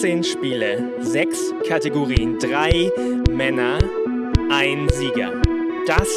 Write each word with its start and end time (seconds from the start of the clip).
18 0.00 0.24
Spiele, 0.24 0.82
6 1.02 1.52
Kategorien, 1.68 2.38
3 2.38 2.90
Männer, 3.30 3.76
ein 4.50 4.88
Sieger. 4.94 5.30
Das 5.86 6.08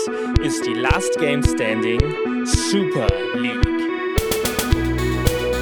ist 0.42 0.66
die 0.66 0.74
Last 0.76 1.20
Game 1.20 1.44
Standing 1.44 2.00
Super 2.46 3.08
League. 3.36 3.60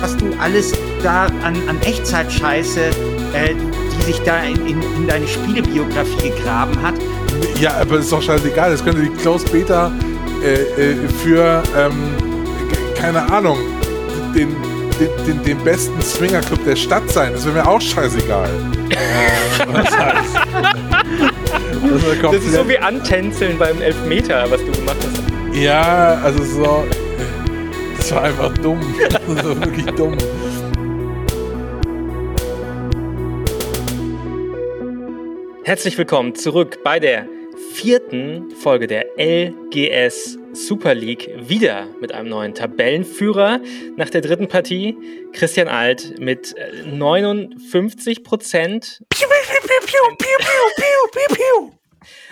Was 0.01 0.15
du 0.17 0.31
alles 0.39 0.71
da 1.01 1.25
an, 1.43 1.67
an 1.67 1.81
Echtzeitscheiße, 1.81 2.91
äh, 3.33 3.55
die 3.97 4.01
sich 4.03 4.19
da 4.19 4.43
in, 4.43 4.67
in, 4.67 4.79
in 4.97 5.07
deine 5.07 5.27
Spielebiografie 5.27 6.29
gegraben 6.29 6.79
hat. 6.79 6.93
Ja, 7.59 7.73
aber 7.77 7.97
ist 7.97 8.11
doch 8.11 8.21
scheißegal. 8.21 8.69
Das 8.69 8.85
könnte 8.85 9.01
die 9.01 9.09
Closed 9.09 9.51
Beta 9.51 9.91
äh, 10.43 10.91
äh, 10.91 10.95
für, 11.23 11.63
ähm, 11.75 11.93
keine 12.95 13.23
Ahnung, 13.31 13.57
den, 14.35 14.55
den, 15.01 15.25
den, 15.25 15.43
den 15.43 15.63
besten 15.63 15.99
Swingerclub 16.01 16.63
der 16.63 16.75
Stadt 16.75 17.09
sein. 17.09 17.33
Das 17.33 17.45
wäre 17.45 17.55
mir 17.55 17.67
auch 17.67 17.81
scheißegal. 17.81 18.49
was 19.67 19.97
heißt? 19.97 20.35
Das 22.21 22.33
ist 22.35 22.53
so 22.53 22.69
wie 22.69 22.77
Antänzeln 22.77 23.57
beim 23.57 23.81
Elfmeter, 23.81 24.49
was 24.49 24.59
du 24.59 24.71
gemacht 24.71 24.97
hast. 25.01 25.57
Ja, 25.57 26.21
also 26.23 26.43
so. 26.43 26.83
Das 27.97 28.11
war 28.11 28.23
einfach 28.23 28.55
dumm. 28.59 28.79
Das 29.09 29.45
war 29.45 29.65
wirklich 29.65 29.85
dumm. 29.95 30.17
Herzlich 35.63 35.97
willkommen 35.97 36.35
zurück 36.35 36.79
bei 36.83 36.99
der 36.99 37.27
vierten 37.73 38.51
Folge 38.51 38.87
der 38.87 39.05
LGS 39.17 40.40
Super 40.53 40.93
League. 40.93 41.29
Wieder 41.37 41.87
mit 41.99 42.13
einem 42.13 42.29
neuen 42.29 42.53
Tabellenführer 42.53 43.61
nach 43.95 44.09
der 44.09 44.21
dritten 44.21 44.47
Partie. 44.47 44.97
Christian 45.33 45.67
Alt 45.67 46.19
mit 46.19 46.55
59 46.85 48.23
Prozent. 48.23 49.01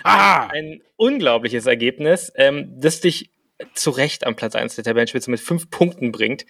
Ah! 0.02 0.46
Ein 0.48 0.82
unglaubliches 0.96 1.66
Ergebnis, 1.66 2.32
ähm, 2.36 2.72
das 2.76 3.00
dich 3.00 3.30
zu 3.74 3.90
Recht 3.90 4.26
am 4.26 4.36
Platz 4.36 4.54
1 4.54 4.74
der 4.76 4.84
Tabellenspitze 4.84 5.30
mit 5.30 5.40
fünf 5.40 5.70
Punkten 5.70 6.12
bringt. 6.12 6.46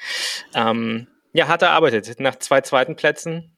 Ähm, 0.55 1.09
ja, 1.33 1.49
hart 1.49 1.63
erarbeitet. 1.63 2.19
Nach 2.21 2.37
zwei 2.37 2.61
zweiten 2.61 2.97
Plätzen 2.97 3.57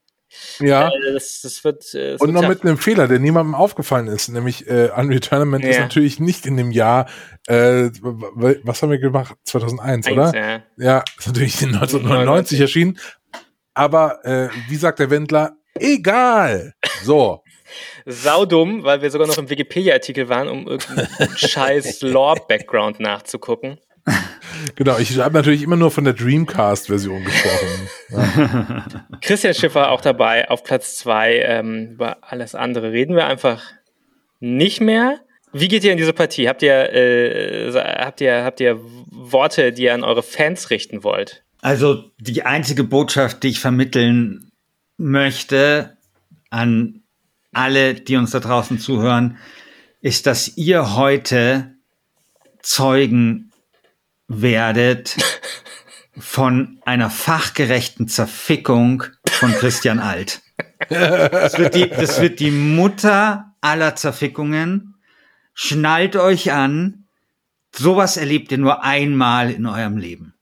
Ja. 0.59 0.87
Äh, 0.89 1.13
das, 1.13 1.41
das 1.41 1.63
wird. 1.63 1.93
Äh, 1.93 2.13
das 2.13 2.21
Und 2.21 2.33
noch 2.33 2.47
mit 2.47 2.63
einem 2.63 2.77
Fehler, 2.77 3.07
der 3.07 3.19
niemandem 3.19 3.55
aufgefallen 3.55 4.07
ist, 4.07 4.29
nämlich 4.29 4.67
äh, 4.67 4.89
Unreal 4.95 5.19
Tournament 5.19 5.63
ist 5.65 5.75
Ja. 5.75 5.81
natürlich 5.83 6.19
nicht 6.19 6.45
in 6.45 6.57
dem 6.57 6.71
Jahr, 6.71 7.07
äh, 7.47 7.89
was 8.01 8.81
haben 8.81 8.91
wir 8.91 8.99
gemacht? 8.99 9.35
2001, 9.43 10.07
Eins, 10.07 10.13
oder? 10.17 10.33
ja. 10.35 10.63
Ja, 10.77 11.03
ist 11.17 11.27
natürlich 11.27 11.61
in 11.61 11.69
1999 11.75 12.59
erschienen. 12.59 12.99
Aber 13.73 14.23
äh, 14.25 14.49
wie 14.69 14.75
sagt 14.75 14.99
der 14.99 15.09
Wendler? 15.09 15.53
Egal. 15.79 16.73
So. 17.03 17.41
Saudumm, 18.05 18.83
weil 18.83 19.01
wir 19.01 19.09
sogar 19.09 19.27
noch 19.27 19.37
im 19.37 19.49
Wikipedia-Artikel 19.49 20.29
waren, 20.29 20.47
um 20.47 20.67
irgendeinen 20.67 21.07
scheiß 21.37 22.01
Lore-Background 22.01 22.99
nachzugucken. 22.99 23.79
Genau, 24.75 24.97
ich 24.97 25.17
habe 25.17 25.35
natürlich 25.35 25.61
immer 25.61 25.75
nur 25.75 25.91
von 25.91 26.03
der 26.03 26.13
Dreamcast-Version 26.13 27.23
gesprochen. 27.23 28.99
Christian 29.21 29.53
Schiffer 29.53 29.91
auch 29.91 30.01
dabei 30.01 30.49
auf 30.49 30.63
Platz 30.63 30.97
zwei. 30.97 31.39
Ähm, 31.39 31.91
über 31.91 32.17
alles 32.21 32.55
andere 32.55 32.91
reden 32.91 33.15
wir 33.15 33.27
einfach 33.27 33.63
nicht 34.39 34.81
mehr. 34.81 35.19
Wie 35.51 35.67
geht 35.67 35.83
ihr 35.83 35.91
in 35.91 35.97
diese 35.97 36.13
Partie? 36.13 36.47
Habt 36.47 36.63
ihr, 36.63 36.93
äh, 36.93 37.71
habt 37.73 38.21
ihr, 38.21 38.43
habt 38.43 38.59
ihr 38.59 38.79
Worte, 39.11 39.71
die 39.71 39.83
ihr 39.83 39.93
an 39.93 40.03
eure 40.03 40.23
Fans 40.23 40.69
richten 40.69 41.03
wollt? 41.03 41.43
Also 41.61 42.11
die 42.19 42.43
einzige 42.43 42.83
Botschaft, 42.83 43.43
die 43.43 43.49
ich 43.49 43.59
vermitteln 43.59 44.51
möchte 44.97 45.97
an 46.49 47.03
alle, 47.53 47.93
die 47.93 48.15
uns 48.15 48.31
da 48.31 48.39
draußen 48.39 48.79
zuhören, 48.79 49.37
ist, 50.01 50.25
dass 50.25 50.57
ihr 50.57 50.95
heute 50.95 51.75
Zeugen 52.61 53.52
werdet 54.41 55.17
von 56.17 56.79
einer 56.85 57.09
fachgerechten 57.09 58.07
Zerfickung 58.07 59.03
von 59.29 59.51
Christian 59.53 59.99
Alt. 59.99 60.41
Das 60.89 61.57
wird 61.57 61.75
die, 61.75 61.89
das 61.89 62.21
wird 62.21 62.39
die 62.39 62.51
Mutter 62.51 63.53
aller 63.61 63.95
Zerfickungen. 63.95 64.95
Schnallt 65.53 66.15
euch 66.15 66.51
an. 66.51 67.05
Sowas 67.75 68.17
erlebt 68.17 68.51
ihr 68.51 68.59
nur 68.59 68.83
einmal 68.83 69.49
in 69.49 69.65
eurem 69.65 69.97
Leben. 69.97 70.33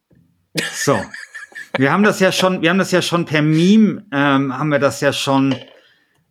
So. 0.74 1.02
Wir 1.78 1.92
haben 1.94 2.04
das 2.04 2.20
ja 2.20 2.32
schon, 2.34 2.62
wir 2.62 2.70
haben 2.70 2.80
das 2.80 2.92
ja 2.92 3.02
schon 3.02 3.26
per 3.26 3.42
Meme, 3.42 4.06
ähm, 4.12 4.58
haben 4.58 4.70
wir 4.70 4.80
das 4.80 5.00
ja 5.00 5.14
schon 5.14 5.56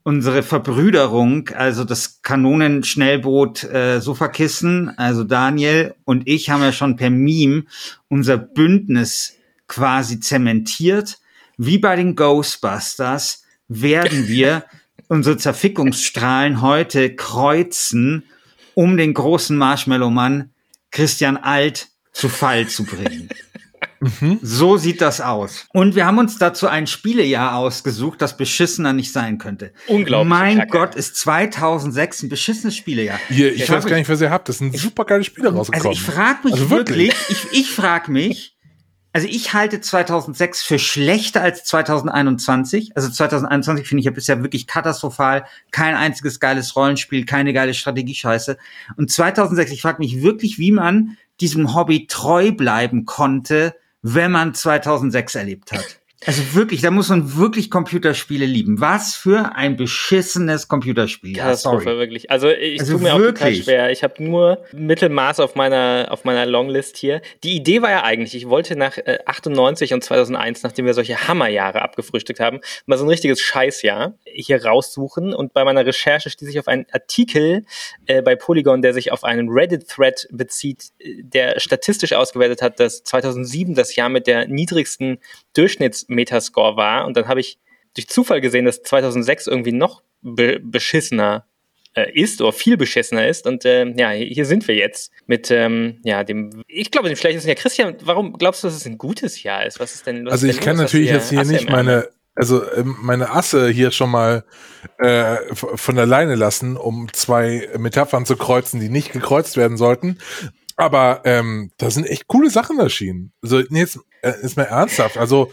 unsere 0.03 0.43
Verbrüderung, 0.43 1.49
also 1.51 1.85
das 1.85 2.23
Kanonenschnellboot 2.23 3.65
äh, 3.65 4.01
Sofakissen, 4.01 4.97
also 4.99 5.25
Daniel 5.25 5.95
und 6.05 6.27
ich 6.27 6.51
haben 6.51 6.63
ja 6.63 6.73
schon 6.73 6.97
per 6.97 7.11
Meme 7.11 7.65
unser 8.09 8.39
Bündnis 8.39 9.37
quasi 9.69 10.21
zementiert. 10.21 11.19
Wie 11.57 11.79
bei 11.79 11.97
den 11.97 12.17
Ghostbusters 12.17 13.45
werden 13.69 14.29
wir 14.29 14.65
unsere 15.09 15.37
Zerfickungsstrahlen 15.37 16.63
heute 16.63 17.15
kreuzen, 17.15 18.25
um 18.75 18.97
den 18.97 19.15
großen 19.15 19.57
Marshmallow-Mann 19.57 20.51
Christian 20.91 21.37
Alt 21.37 21.89
zu 22.13 22.29
Fall 22.29 22.67
zu 22.69 22.85
bringen. 22.85 23.29
So 24.43 24.77
sieht 24.77 25.01
das 25.01 25.21
aus. 25.21 25.67
Und 25.73 25.95
wir 25.95 26.07
haben 26.07 26.19
uns 26.19 26.39
dazu 26.39 26.67
ein 26.69 26.87
Spielejahr 26.87 27.55
ausgesucht, 27.57 28.23
das 28.23 28.37
beschissener 28.37 28.93
nicht 28.93 29.13
sein 29.13 29.39
könnte. 29.39 29.73
Unglaublich. 29.89 30.29
Mein 30.29 30.59
Kacke. 30.59 30.71
Gott, 30.71 30.95
ist 30.95 31.17
2006 31.17 32.23
ein 32.23 32.29
beschissenes 32.31 32.77
Spielejahr. 32.77 33.19
Hier, 33.29 33.53
ich 33.53 33.67
Ja, 33.67 33.75
weiß 33.75 33.87
gar 33.87 33.97
nicht, 33.97 34.09
was 34.09 34.21
ihr 34.21 34.31
habt. 34.31 34.49
Das 34.49 34.59
sind 34.59 34.77
super 34.77 35.05
geile 35.05 35.25
Spiele 35.25 35.53
rausgekommen. 35.53 35.89
Also 35.89 36.01
ich 36.01 36.03
frage 36.03 36.39
mich 36.45 36.53
Also 36.55 36.71
wirklich, 36.71 37.15
ich, 37.29 37.47
ich 37.53 37.71
frage 37.71 38.11
mich, 38.11 38.57
also 39.13 39.27
ich 39.27 39.55
halte 39.55 39.81
2006 39.81 40.63
für 40.63 40.79
schlechter 40.79 41.43
als 41.43 41.65
2021. 41.65 42.93
Also 42.97 43.11
2021 43.11 43.87
finde 43.87 44.01
ich 44.01 44.07
ja 44.07 44.13
bisher 44.13 44.43
wirklich 44.43 44.67
katastrophal. 44.67 45.45
Kein 45.73 45.95
einziges 45.97 46.39
geiles 46.39 46.77
Rollenspiel, 46.77 47.25
keine 47.25 47.53
geile 47.53 47.75
Strategiescheiße. 47.75 48.57
Und 48.97 49.11
2006, 49.11 49.73
ich 49.73 49.83
frage 49.83 49.99
mich 49.99 50.23
wirklich, 50.23 50.59
wie 50.59 50.71
man 50.71 51.17
diesem 51.41 51.75
Hobby 51.75 52.07
treu 52.07 52.53
bleiben 52.53 53.05
konnte, 53.05 53.75
wenn 54.03 54.31
man 54.31 54.55
2006 54.55 55.35
erlebt 55.35 55.73
hat. 55.73 56.00
Also 56.27 56.55
wirklich, 56.55 56.83
da 56.83 56.91
muss 56.91 57.09
man 57.09 57.37
wirklich 57.37 57.71
Computerspiele 57.71 58.45
lieben. 58.45 58.79
Was 58.81 59.15
für 59.17 59.55
ein 59.55 59.77
beschissenes 59.77 60.69
Computerspiel. 60.69 61.35
Ja, 61.35 61.45
Katastrophe, 61.45 61.85
sorry. 61.85 61.97
wirklich. 61.99 62.31
Also 62.31 62.51
ich 62.51 62.79
Also 62.81 62.93
tue 62.95 63.03
mir 63.03 63.15
auch 63.15 63.19
total 63.19 63.49
wirklich. 63.49 63.65
schwer. 63.65 63.91
Ich 63.91 64.03
habe 64.03 64.23
nur 64.23 64.63
Mittelmaß 64.73 65.41
auf 65.41 65.55
meiner 65.55 66.09
auf 66.11 66.25
meiner 66.25 66.45
Longlist 66.45 66.99
hier. 66.99 67.23
Die 67.43 67.57
Idee 67.57 67.81
war 67.81 67.91
ja 67.91 68.05
eigentlich, 68.05 68.35
ich 68.35 68.49
wollte 68.51 68.77
nach 68.77 68.99
äh, 68.99 69.19
98 69.25 69.95
und 69.95 70.05
2001, 70.05 70.63
nachdem 70.63 70.85
wir 70.85 70.93
solche 70.93 71.27
Hammerjahre 71.27 71.81
abgefrühstückt 71.81 72.39
haben, 72.41 72.61
mal 72.85 72.99
so 72.99 73.05
ein 73.07 73.09
richtiges 73.11 73.41
Scheißjahr 73.41 74.13
hier 74.27 74.63
raussuchen. 74.63 75.33
Und 75.33 75.55
bei 75.55 75.65
meiner 75.65 75.87
Recherche 75.87 76.29
stieß 76.29 76.49
ich 76.51 76.59
auf 76.59 76.69
einen 76.69 76.85
Artikel 76.93 77.65
äh, 78.05 78.21
bei 78.21 78.37
Polygon, 78.37 78.83
der 78.83 78.93
sich 78.93 79.11
auf 79.11 79.25
einen 79.25 79.49
Reddit-Thread 79.49 80.29
bezieht, 80.33 80.91
äh, 80.99 81.23
der 81.23 81.61
statistisch 81.61 82.13
ausgewertet 82.13 82.61
hat, 82.61 82.79
dass 82.79 83.03
2007 83.05 83.75
das 83.75 83.97
Jahr 83.97 84.11
mit 84.11 84.27
der 84.27 84.47
niedrigsten 84.49 85.19
Durchschnittsmetascore 86.11 86.77
war. 86.77 87.07
Und 87.07 87.17
dann 87.17 87.29
habe 87.29 87.41
ich 87.41 87.59
durch 87.95 88.09
Zufall 88.09 88.41
gesehen, 88.41 88.65
dass 88.65 88.83
2006 88.83 89.47
irgendwie 89.47 89.73
noch 89.73 90.03
be 90.23 90.61
beschissener 90.63 91.47
äh, 91.95 92.13
ist 92.13 92.41
oder 92.41 92.53
viel 92.53 92.77
beschissener 92.77 93.27
ist. 93.27 93.47
Und 93.47 93.65
ähm, 93.65 93.95
ja, 93.97 94.11
hier 94.11 94.45
sind 94.45 94.69
wir 94.69 94.75
jetzt 94.75 95.11
mit 95.27 95.51
ähm, 95.51 96.01
ja 96.05 96.25
dem. 96.25 96.63
Ich 96.67 96.91
glaube, 96.91 97.09
dem 97.09 97.17
schlechtesten 97.17 97.49
Jahr. 97.49 97.57
Christian, 97.57 97.97
warum 98.03 98.35
glaubst 98.35 98.63
du, 98.63 98.69
dass 98.69 98.77
es 98.77 98.87
ein 98.87 98.99
gutes 98.99 99.43
Jahr 99.43 99.67
ist? 99.67 99.81
Was 99.81 99.95
ist 99.95 100.07
denn? 100.07 100.27
Was 100.27 100.33
Also 100.33 100.47
ich 100.47 100.57
denn 100.57 100.65
kann 100.65 100.77
los? 100.77 100.85
Natürlich 100.85 101.11
jetzt 101.11 101.31
hier 101.31 101.41
Asse 101.41 101.53
nicht 101.53 101.71
meine, 101.71 102.09
also 102.35 102.63
ähm, 102.73 102.97
meine 103.01 103.31
Asse 103.31 103.69
hier 103.69 103.91
schon 103.91 104.11
mal 104.11 104.45
äh, 104.99 105.37
von 105.55 105.97
der 105.97 106.07
Leine 106.07 106.37
lassen, 106.37 106.77
um 106.77 107.13
zwei 107.13 107.69
Metaphern 107.77 108.27
zu 108.27 108.37
kreuzen, 108.37 108.81
die 108.81 108.89
nicht 108.89 109.13
gekreuzt 109.13 109.57
werden 109.57 109.77
sollten. 109.77 110.19
Aber 110.77 111.21
ähm, 111.25 111.73
da 111.77 111.91
sind 111.91 112.07
echt 112.07 112.27
coole 112.27 112.49
Sachen 112.49 112.79
erschienen. 112.79 113.33
Also 113.43 113.61
nee, 113.69 113.81
jetzt 113.81 113.99
äh, 114.23 114.33
ist 114.41 114.57
mal 114.57 114.63
ernsthaft. 114.63 115.19
Also 115.19 115.53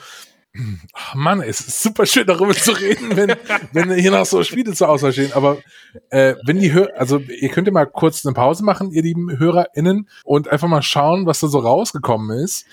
ach 0.93 1.15
Mann, 1.15 1.41
es 1.41 1.59
ist 1.59 1.83
super 1.83 2.05
schön 2.05 2.25
darüber 2.25 2.53
zu 2.53 2.71
reden, 2.71 3.15
wenn, 3.15 3.35
wenn 3.71 3.93
hier 3.93 4.11
noch 4.11 4.25
so 4.25 4.43
Spiele 4.43 4.73
zur 4.73 4.89
Auswahl 4.89 5.13
stehen. 5.13 5.33
Aber 5.33 5.57
äh, 6.09 6.35
wenn 6.43 6.59
die 6.59 6.73
Hör 6.73 6.89
also 6.97 7.19
ihr 7.19 7.49
könnt 7.49 7.67
ja 7.67 7.73
mal 7.73 7.85
kurz 7.85 8.25
eine 8.25 8.33
Pause 8.33 8.63
machen, 8.63 8.91
ihr 8.91 9.03
lieben 9.03 9.37
HörerInnen, 9.37 10.07
und 10.23 10.47
einfach 10.47 10.67
mal 10.67 10.81
schauen, 10.81 11.25
was 11.25 11.39
da 11.39 11.47
so 11.47 11.59
rausgekommen 11.59 12.37
ist. 12.39 12.65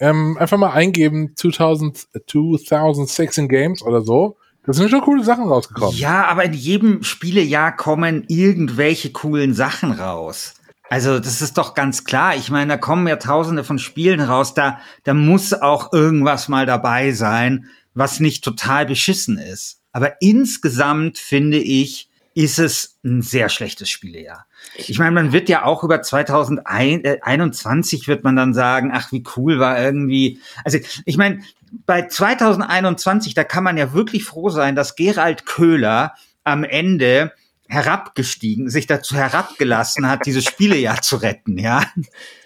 Ähm, 0.00 0.36
einfach 0.38 0.58
mal 0.58 0.70
eingeben 0.70 1.32
2000, 1.34 2.08
2006 2.26 3.38
in 3.38 3.48
Games 3.48 3.82
oder 3.82 4.02
so. 4.02 4.36
Da 4.64 4.74
sind 4.74 4.90
schon 4.90 5.00
coole 5.00 5.24
Sachen 5.24 5.48
rausgekommen. 5.48 5.96
Ja, 5.96 6.26
aber 6.26 6.44
in 6.44 6.52
jedem 6.52 7.02
Spielejahr 7.02 7.74
kommen 7.74 8.24
irgendwelche 8.28 9.10
coolen 9.12 9.54
Sachen 9.54 9.92
raus. 9.92 10.57
Also 10.90 11.18
das 11.18 11.42
ist 11.42 11.58
doch 11.58 11.74
ganz 11.74 12.04
klar. 12.04 12.36
Ich 12.36 12.50
meine, 12.50 12.72
da 12.72 12.78
kommen 12.78 13.06
ja 13.06 13.16
tausende 13.16 13.64
von 13.64 13.78
Spielen 13.78 14.20
raus. 14.20 14.54
Da, 14.54 14.80
da 15.04 15.14
muss 15.14 15.52
auch 15.52 15.92
irgendwas 15.92 16.48
mal 16.48 16.66
dabei 16.66 17.12
sein, 17.12 17.66
was 17.94 18.20
nicht 18.20 18.44
total 18.44 18.86
beschissen 18.86 19.38
ist. 19.38 19.80
Aber 19.92 20.20
insgesamt 20.20 21.18
finde 21.18 21.58
ich, 21.58 22.08
ist 22.34 22.60
es 22.60 22.98
ein 23.04 23.20
sehr 23.20 23.48
schlechtes 23.48 23.90
Spielejahr. 23.90 24.46
Ich 24.76 25.00
meine, 25.00 25.10
man 25.10 25.32
wird 25.32 25.48
ja 25.48 25.64
auch 25.64 25.82
über 25.82 26.02
2021 26.02 28.06
wird 28.06 28.22
man 28.22 28.36
dann 28.36 28.54
sagen, 28.54 28.92
ach, 28.94 29.10
wie 29.10 29.24
cool 29.36 29.58
war 29.58 29.80
irgendwie. 29.80 30.40
Also 30.64 30.78
ich 31.04 31.16
meine, 31.16 31.40
bei 31.84 32.06
2021, 32.06 33.34
da 33.34 33.42
kann 33.42 33.64
man 33.64 33.76
ja 33.76 33.92
wirklich 33.92 34.24
froh 34.24 34.50
sein, 34.50 34.76
dass 34.76 34.94
Gerald 34.94 35.46
Köhler 35.46 36.14
am 36.44 36.62
Ende 36.62 37.32
herabgestiegen, 37.68 38.70
sich 38.70 38.86
dazu 38.86 39.14
herabgelassen 39.14 40.08
hat, 40.08 40.24
dieses 40.24 40.44
Spielejahr 40.44 41.02
zu 41.02 41.16
retten, 41.16 41.58
ja, 41.58 41.84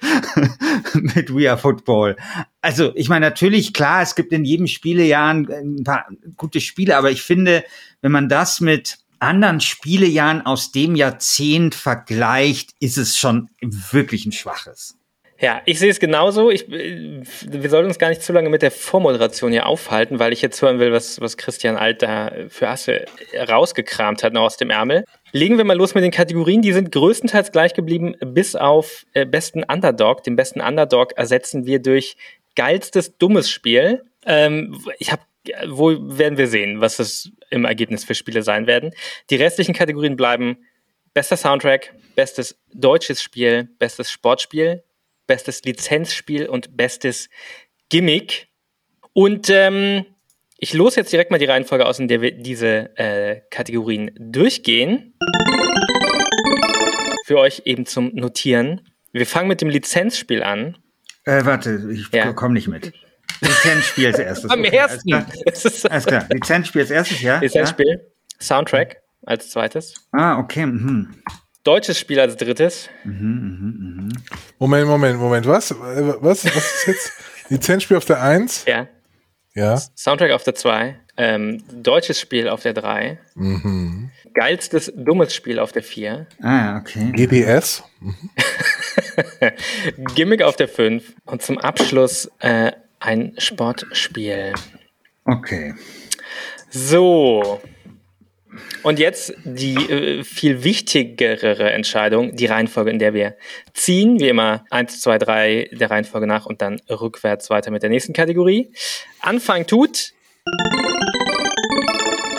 mit 0.95 1.33
We 1.33 1.49
Are 1.49 1.59
Football. 1.59 2.17
Also, 2.61 2.93
ich 2.97 3.09
meine, 3.09 3.27
natürlich, 3.27 3.73
klar, 3.73 4.03
es 4.03 4.17
gibt 4.17 4.33
in 4.33 4.45
jedem 4.45 4.67
Spielejahr 4.67 5.31
ein 5.33 5.85
paar 5.85 6.09
gute 6.37 6.61
Spiele, 6.61 6.97
aber 6.97 7.11
ich 7.13 7.23
finde, 7.23 7.65
wenn 8.01 8.13
man 8.13 8.29
das 8.29 8.61
mit 8.61 8.99
anderen 9.21 9.61
Spielejahren 9.61 10.45
aus 10.45 10.73
dem 10.73 10.97
Jahrzehnt 10.97 11.77
vergleicht, 11.77 12.75
ist 12.81 12.99
es 12.99 13.17
schon 13.17 13.49
wirklich 13.61 14.27
ein 14.27 14.33
schwaches. 14.33 14.99
Ja, 15.43 15.61
ich 15.65 15.81
sehe 15.81 15.91
es 15.91 15.99
genauso. 15.99 16.53
Ich, 16.53 16.71
wir 16.71 17.69
sollten 17.69 17.89
uns 17.89 17.99
gar 17.99 18.11
nicht 18.11 18.23
zu 18.23 18.33
lange 18.33 18.49
mit 18.49 18.63
der 18.63 18.71
Vormoderation 18.71 19.51
hier 19.51 19.67
aufhalten, 19.67 20.21
weil 20.21 20.33
ich 20.33 20.41
jetzt 20.41 20.63
hören 20.63 20.79
will, 20.79 20.93
was, 20.93 21.21
was 21.21 21.37
Christian 21.37 21.77
Alt 21.77 22.01
da 22.03 22.31
für 22.49 22.69
Asse 22.69 23.07
rausgekramt 23.49 24.23
hat 24.23 24.35
noch 24.35 24.43
aus 24.43 24.57
dem 24.57 24.71
Ärmel. 24.71 25.05
Legen 25.33 25.59
wir 25.59 25.65
mal 25.65 25.77
los 25.77 25.97
mit 25.97 26.05
den 26.05 26.13
Kategorien. 26.13 26.63
Die 26.63 26.73
sind 26.73 26.93
größtenteils 26.93 27.51
gleich 27.51 27.75
geblieben, 27.75 28.15
bis 28.25 28.55
auf 28.55 29.05
äh, 29.15 29.27
besten 29.27 29.65
Underdog. 29.65 30.23
Den 30.23 30.37
besten 30.37 30.61
Underdog 30.61 31.15
ersetzen 31.17 31.67
wir 31.67 31.83
durch 31.83 32.17
geilstes 32.55 33.19
dummes 33.19 33.51
Spiel. 33.51 34.05
Ähm, 34.25 34.81
ich 35.01 35.11
habe 35.11 35.23
wo 35.67 35.91
werden 35.99 36.39
wir 36.39 36.47
sehen, 36.47 36.81
was 36.81 36.99
das 36.99 37.33
im 37.51 37.65
Ergebnis 37.65 38.05
für 38.05 38.15
Spiele 38.15 38.45
sein 38.45 38.69
werden. 38.69 38.93
Die 39.29 39.35
restlichen 39.35 39.75
Kategorien 39.75 40.15
bleiben 40.15 40.59
bester 41.15 41.37
Soundtrack, 41.37 41.93
bestes 42.15 42.57
deutsches 42.73 43.21
Spiel, 43.21 43.69
bestes 43.81 44.09
Sportspiel, 44.09 44.85
bestes 45.27 45.63
Lizenzspiel 45.63 46.49
und 46.49 46.77
bestes 46.77 47.29
Gimmick. 47.89 48.49
Und 49.13 49.51
ähm, 49.51 50.07
ich 50.59 50.75
los 50.75 50.97
jetzt 50.97 51.13
direkt 51.13 51.31
mal 51.31 51.39
die 51.39 51.45
Reihenfolge 51.45 51.87
aus, 51.87 51.99
in 51.99 52.09
der 52.09 52.21
wir 52.21 52.31
diese 52.33 52.97
äh, 52.97 53.41
Kategorien 53.51 54.13
durchgehen. 54.19 55.15
Für 57.27 57.39
euch 57.39 57.63
eben 57.65 57.87
zum 57.87 58.15
Notieren. 58.15 58.89
Wir 59.13 59.27
fangen 59.27 59.49
mit 59.49 59.61
dem 59.61 59.69
Lizenzspiel 59.69 60.43
an. 60.43 60.79
Äh, 61.25 61.45
warte, 61.45 61.89
ich 61.93 62.09
ja. 62.13 62.33
komme 62.33 62.55
nicht 62.55 62.69
mit. 62.69 62.93
Lizenzspiel 63.41 64.07
als 64.07 64.19
erstes. 64.19 64.51
Am 64.51 64.61
okay, 64.61 64.77
ersten. 64.77 65.13
Alles 65.13 65.63
klar. 65.63 65.93
alles 65.93 66.07
klar. 66.07 66.29
Lizenzspiel 66.33 66.83
als 66.83 66.91
erstes, 66.91 67.23
ja. 67.23 67.39
Lizenzspiel. 67.39 68.01
Ja? 68.01 68.39
Soundtrack 68.41 69.03
als 69.25 69.51
zweites. 69.51 69.95
Ah, 70.13 70.39
okay. 70.39 70.67
Mhm. 70.67 71.15
Deutsches 71.65 71.99
Spiel 71.99 72.19
als 72.19 72.37
drittes. 72.37 72.89
Mhm, 73.05 73.13
mh, 73.15 74.03
mh. 74.03 74.09
Moment, 74.59 74.87
Moment, 74.89 75.19
Moment. 75.19 75.47
Was? 75.47 75.75
Was, 75.79 76.45
was 76.45 76.45
ist 76.45 76.87
jetzt? 76.87 77.13
Lizenzspiel 77.51 77.97
auf 77.97 78.05
der 78.05 78.23
1? 78.23 78.65
Ja. 78.67 78.89
Ja. 79.55 79.77
Soundtrack 79.97 80.33
auf 80.33 80.43
der 80.45 80.55
2. 80.55 80.97
Ähm, 81.17 81.63
deutsches 81.71 82.19
Spiel 82.19 82.49
auf 82.49 82.63
der 82.63 82.73
3. 82.73 83.19
Mhm. 83.35 84.11
Geilstes 84.35 84.91
dummes 84.97 85.35
Spiel 85.35 85.59
auf 85.59 85.73
der 85.73 85.83
4. 85.83 86.27
Ah, 86.41 86.79
okay. 86.79 87.13
GDS. 87.13 87.85
Mhm. 88.01 88.31
Gimmick 90.15 90.43
auf 90.43 90.57
der 90.57 90.69
5. 90.69 91.15
Und 91.27 91.43
zum 91.43 91.59
Abschluss 91.59 92.31
äh, 92.41 92.73
ein 92.99 93.35
Sportspiel. 93.39 94.55
Okay. 95.27 95.75
So. 96.71 97.61
Und 98.83 98.99
jetzt 98.99 99.35
die 99.45 99.75
äh, 99.75 100.25
viel 100.25 100.65
wichtigere 100.65 101.71
Entscheidung, 101.73 102.37
die 102.37 102.47
Reihenfolge, 102.47 102.91
in 102.91 102.99
der 102.99 103.15
wir 103.15 103.37
ziehen. 103.73 104.21
Wie 104.21 104.29
immer 104.29 104.65
1, 104.71 105.01
2, 105.01 105.19
3 105.19 105.71
der 105.73 105.91
Reihenfolge 105.91 106.27
nach 106.27 106.47
und 106.47 106.61
dann 106.61 106.81
rückwärts 106.89 107.51
weiter 107.51 107.71
mit 107.71 107.83
der 107.83 107.91
nächsten 107.91 108.13
Kategorie. 108.13 108.73
Anfang 109.21 109.67
tut 109.67 110.13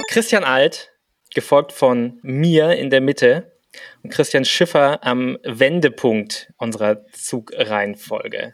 Christian 0.10 0.44
Alt, 0.44 0.92
gefolgt 1.34 1.72
von 1.72 2.20
mir 2.22 2.74
in 2.74 2.90
der 2.90 3.02
Mitte 3.02 3.52
und 4.04 4.12
Christian 4.12 4.46
Schiffer 4.46 5.04
am 5.04 5.40
Wendepunkt 5.44 6.54
unserer 6.58 7.06
Zugreihenfolge. 7.12 8.54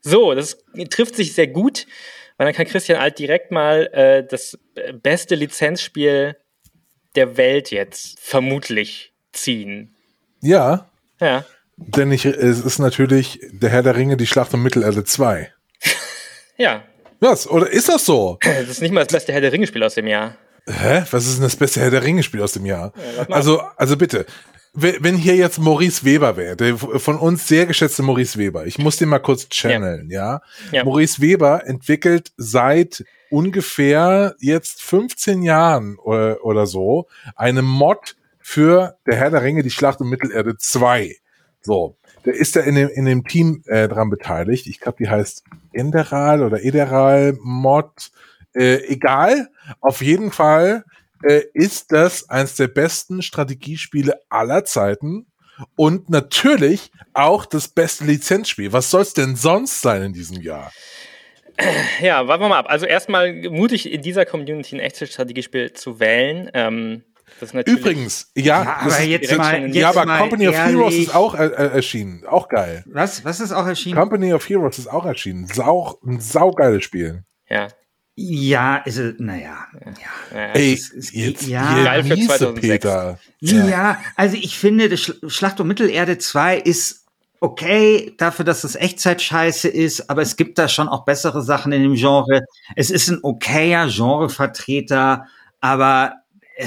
So, 0.00 0.34
das 0.34 0.64
trifft 0.90 1.16
sich 1.16 1.34
sehr 1.34 1.48
gut 1.48 1.86
weil 2.36 2.46
dann 2.46 2.54
kann 2.54 2.66
Christian 2.66 2.98
Alt 2.98 3.18
direkt 3.18 3.50
mal 3.50 3.88
äh, 3.92 4.26
das 4.26 4.58
beste 5.02 5.34
Lizenzspiel 5.34 6.36
der 7.14 7.36
Welt 7.36 7.70
jetzt 7.70 8.20
vermutlich 8.20 9.14
ziehen. 9.32 9.94
Ja. 10.42 10.90
Ja. 11.20 11.44
Denn 11.76 12.10
ich, 12.12 12.24
es 12.24 12.60
ist 12.60 12.78
natürlich 12.78 13.40
der 13.50 13.70
Herr 13.70 13.82
der 13.82 13.96
Ringe, 13.96 14.16
die 14.16 14.26
Schlacht 14.26 14.52
um 14.54 14.62
Mittelerde 14.62 15.04
2. 15.04 15.52
ja. 16.56 16.84
Was? 17.20 17.48
Oder 17.48 17.70
ist 17.70 17.88
das 17.88 18.04
so? 18.04 18.38
Das 18.42 18.68
ist 18.68 18.82
nicht 18.82 18.92
mal 18.92 19.04
das 19.04 19.12
beste 19.12 19.32
Herr 19.32 19.40
der 19.40 19.52
Ringe-Spiel 19.52 19.82
aus 19.82 19.94
dem 19.94 20.06
Jahr. 20.06 20.36
Hä? 20.66 21.04
Was 21.10 21.26
ist 21.26 21.36
denn 21.36 21.44
das 21.44 21.56
beste 21.56 21.80
Herr 21.80 21.90
der 21.90 22.02
Ringe-Spiel 22.02 22.42
aus 22.42 22.52
dem 22.52 22.66
Jahr? 22.66 22.92
Ja, 23.16 23.26
also, 23.30 23.60
also 23.76 23.96
bitte, 23.96 24.26
wenn 24.76 25.16
hier 25.16 25.36
jetzt 25.36 25.58
Maurice 25.58 26.04
Weber 26.04 26.36
wäre, 26.36 26.56
der 26.56 26.76
von 26.76 27.16
uns 27.16 27.48
sehr 27.48 27.66
geschätzte 27.66 28.02
Maurice 28.02 28.38
Weber, 28.38 28.66
ich 28.66 28.78
muss 28.78 28.98
den 28.98 29.08
mal 29.08 29.18
kurz 29.18 29.48
channeln, 29.48 30.10
ja. 30.10 30.40
ja. 30.70 30.78
ja. 30.78 30.84
Maurice 30.84 31.20
Weber 31.20 31.66
entwickelt 31.66 32.32
seit 32.36 33.04
ungefähr 33.30 34.34
jetzt 34.38 34.82
15 34.82 35.42
Jahren 35.42 35.96
oder, 35.98 36.44
oder 36.44 36.66
so 36.66 37.06
eine 37.34 37.62
Mod 37.62 38.16
für 38.38 38.96
der 39.06 39.16
Herr 39.16 39.30
der 39.30 39.42
Ringe, 39.42 39.62
die 39.62 39.70
Schlacht 39.70 40.00
um 40.00 40.10
Mittelerde 40.10 40.56
2. 40.56 41.16
So, 41.62 41.96
der 42.24 42.34
ist 42.34 42.54
da 42.54 42.60
in 42.60 42.74
dem, 42.74 42.88
in 42.90 43.06
dem 43.06 43.24
Team 43.24 43.62
äh, 43.66 43.88
dran 43.88 44.10
beteiligt. 44.10 44.66
Ich 44.66 44.78
glaube, 44.78 44.98
die 45.00 45.08
heißt 45.08 45.42
Enderal 45.72 46.42
oder 46.42 46.62
Ederal 46.62 47.36
Mod. 47.40 48.10
Äh, 48.54 48.84
egal, 48.86 49.48
auf 49.80 50.02
jeden 50.02 50.30
Fall 50.30 50.84
äh, 51.22 51.42
ist 51.54 51.92
das 51.92 52.28
eines 52.28 52.56
der 52.56 52.68
besten 52.68 53.22
Strategiespiele 53.22 54.20
aller 54.28 54.64
Zeiten 54.64 55.26
und 55.74 56.10
natürlich 56.10 56.90
auch 57.14 57.46
das 57.46 57.68
beste 57.68 58.04
Lizenzspiel. 58.04 58.72
Was 58.72 58.90
soll 58.90 59.02
es 59.02 59.14
denn 59.14 59.36
sonst 59.36 59.80
sein 59.80 60.02
in 60.02 60.12
diesem 60.12 60.40
Jahr? 60.40 60.72
Ja, 62.02 62.28
warten 62.28 62.42
wir 62.42 62.48
mal 62.48 62.58
ab. 62.58 62.66
Also 62.68 62.84
erstmal 62.84 63.32
mutig 63.48 63.90
in 63.90 64.02
dieser 64.02 64.26
Community 64.26 64.76
ein 64.76 64.80
echtes 64.80 65.10
Strategiespiel 65.10 65.72
zu 65.72 66.00
wählen. 66.00 66.50
Ähm, 66.52 67.02
Übrigens, 67.66 68.30
ja, 68.36 68.62
ja 68.62 68.76
aber 68.80 69.02
jetzt 69.02 69.36
mal, 69.36 69.66
jetzt 69.66 69.74
ja, 69.74 69.88
aber 69.90 70.18
Company 70.18 70.48
of 70.48 70.54
Heroes 70.54 70.94
ist 70.94 71.14
auch 71.14 71.34
äh, 71.34 71.46
äh, 71.46 71.74
erschienen, 71.74 72.24
auch 72.24 72.48
geil. 72.48 72.84
Was? 72.86 73.24
Was 73.24 73.40
ist 73.40 73.52
auch 73.52 73.66
erschienen? 73.66 73.98
Company 73.98 74.32
of 74.32 74.48
Heroes 74.48 74.78
ist 74.78 74.86
auch 74.86 75.04
erschienen. 75.04 75.46
Sau, 75.46 75.98
ein 76.06 76.20
saugeiles 76.20 76.84
Spiel. 76.84 77.24
Ja, 77.48 77.68
ja, 78.18 78.78
ist 78.78 78.96
es, 78.96 79.14
naja. 79.18 79.66
Ja. 80.32 80.42
Ey, 80.54 80.72
es, 80.72 80.90
es, 80.90 81.12
jetzt, 81.12 81.46
ja, 81.46 81.84
geil 81.84 82.02
für 82.02 82.16
2006. 82.16 82.60
Peter. 82.60 83.18
Ja. 83.40 83.66
ja, 83.66 84.00
also 84.16 84.36
ich 84.36 84.58
finde, 84.58 84.88
das 84.88 85.12
Schlacht 85.28 85.60
um 85.60 85.68
Mittelerde 85.68 86.16
2 86.16 86.56
ist 86.56 87.04
okay, 87.40 88.14
dafür, 88.16 88.46
dass 88.46 88.64
es 88.64 88.74
Echtzeit-Scheiße 88.74 89.68
ist, 89.68 90.08
aber 90.08 90.22
es 90.22 90.36
gibt 90.36 90.58
da 90.58 90.66
schon 90.66 90.88
auch 90.88 91.04
bessere 91.04 91.42
Sachen 91.42 91.72
in 91.72 91.82
dem 91.82 91.94
Genre. 91.94 92.40
Es 92.74 92.90
ist 92.90 93.08
ein 93.08 93.18
okayer 93.22 93.86
Genrevertreter, 93.88 95.26
aber 95.60 96.14
äh, 96.56 96.66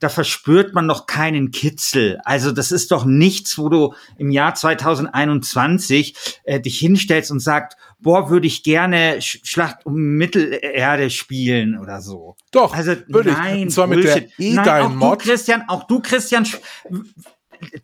da 0.00 0.08
verspürt 0.08 0.74
man 0.74 0.86
noch 0.86 1.06
keinen 1.06 1.50
Kitzel. 1.50 2.20
Also 2.24 2.52
das 2.52 2.72
ist 2.72 2.90
doch 2.90 3.04
nichts, 3.04 3.58
wo 3.58 3.68
du 3.68 3.94
im 4.18 4.30
Jahr 4.30 4.54
2021 4.54 6.40
äh, 6.44 6.60
dich 6.60 6.78
hinstellst 6.78 7.30
und 7.30 7.40
sagst, 7.40 7.78
boah, 8.00 8.28
würde 8.28 8.46
ich 8.46 8.62
gerne 8.62 9.20
Schlacht 9.20 9.86
um 9.86 9.94
Mittelerde 9.94 11.10
spielen 11.10 11.78
oder 11.78 12.00
so. 12.00 12.36
Doch, 12.52 12.74
also 12.74 12.94
würde 13.08 13.32
nein, 13.32 13.56
ich. 13.56 13.62
Und 13.62 13.70
zwar 13.70 13.88
Bullshit. 13.88 14.14
mit 14.38 14.38
der 14.38 14.46
e 14.46 14.52
nein, 14.54 15.02
auch 15.02 15.16
du, 15.16 15.16
Christian, 15.16 15.64
auch 15.68 15.84
du, 15.84 16.00
Christian, 16.00 16.46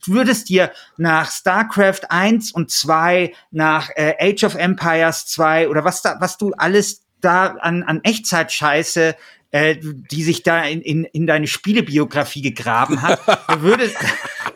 würdest 0.07 0.49
dir 0.49 0.73
nach 0.97 1.31
StarCraft 1.31 2.11
1 2.11 2.53
und 2.53 2.71
2, 2.71 3.33
nach 3.51 3.89
äh, 3.95 4.15
Age 4.21 4.45
of 4.45 4.55
Empires 4.55 5.27
2 5.27 5.69
oder 5.69 5.85
was 5.85 6.03
da, 6.03 6.17
was 6.21 6.37
du 6.37 6.53
alles 6.53 7.07
da 7.21 7.57
an, 7.61 7.83
an 7.83 8.01
Echtzeit-Scheiße 8.03 9.15
äh, 9.53 9.77
die 9.81 10.23
sich 10.23 10.43
da 10.43 10.65
in, 10.65 10.81
in, 10.81 11.05
in 11.05 11.27
deine 11.27 11.47
Spielebiografie 11.47 12.43
gegraben 12.43 13.03
hat, 13.03 13.21
würde, 13.61 13.91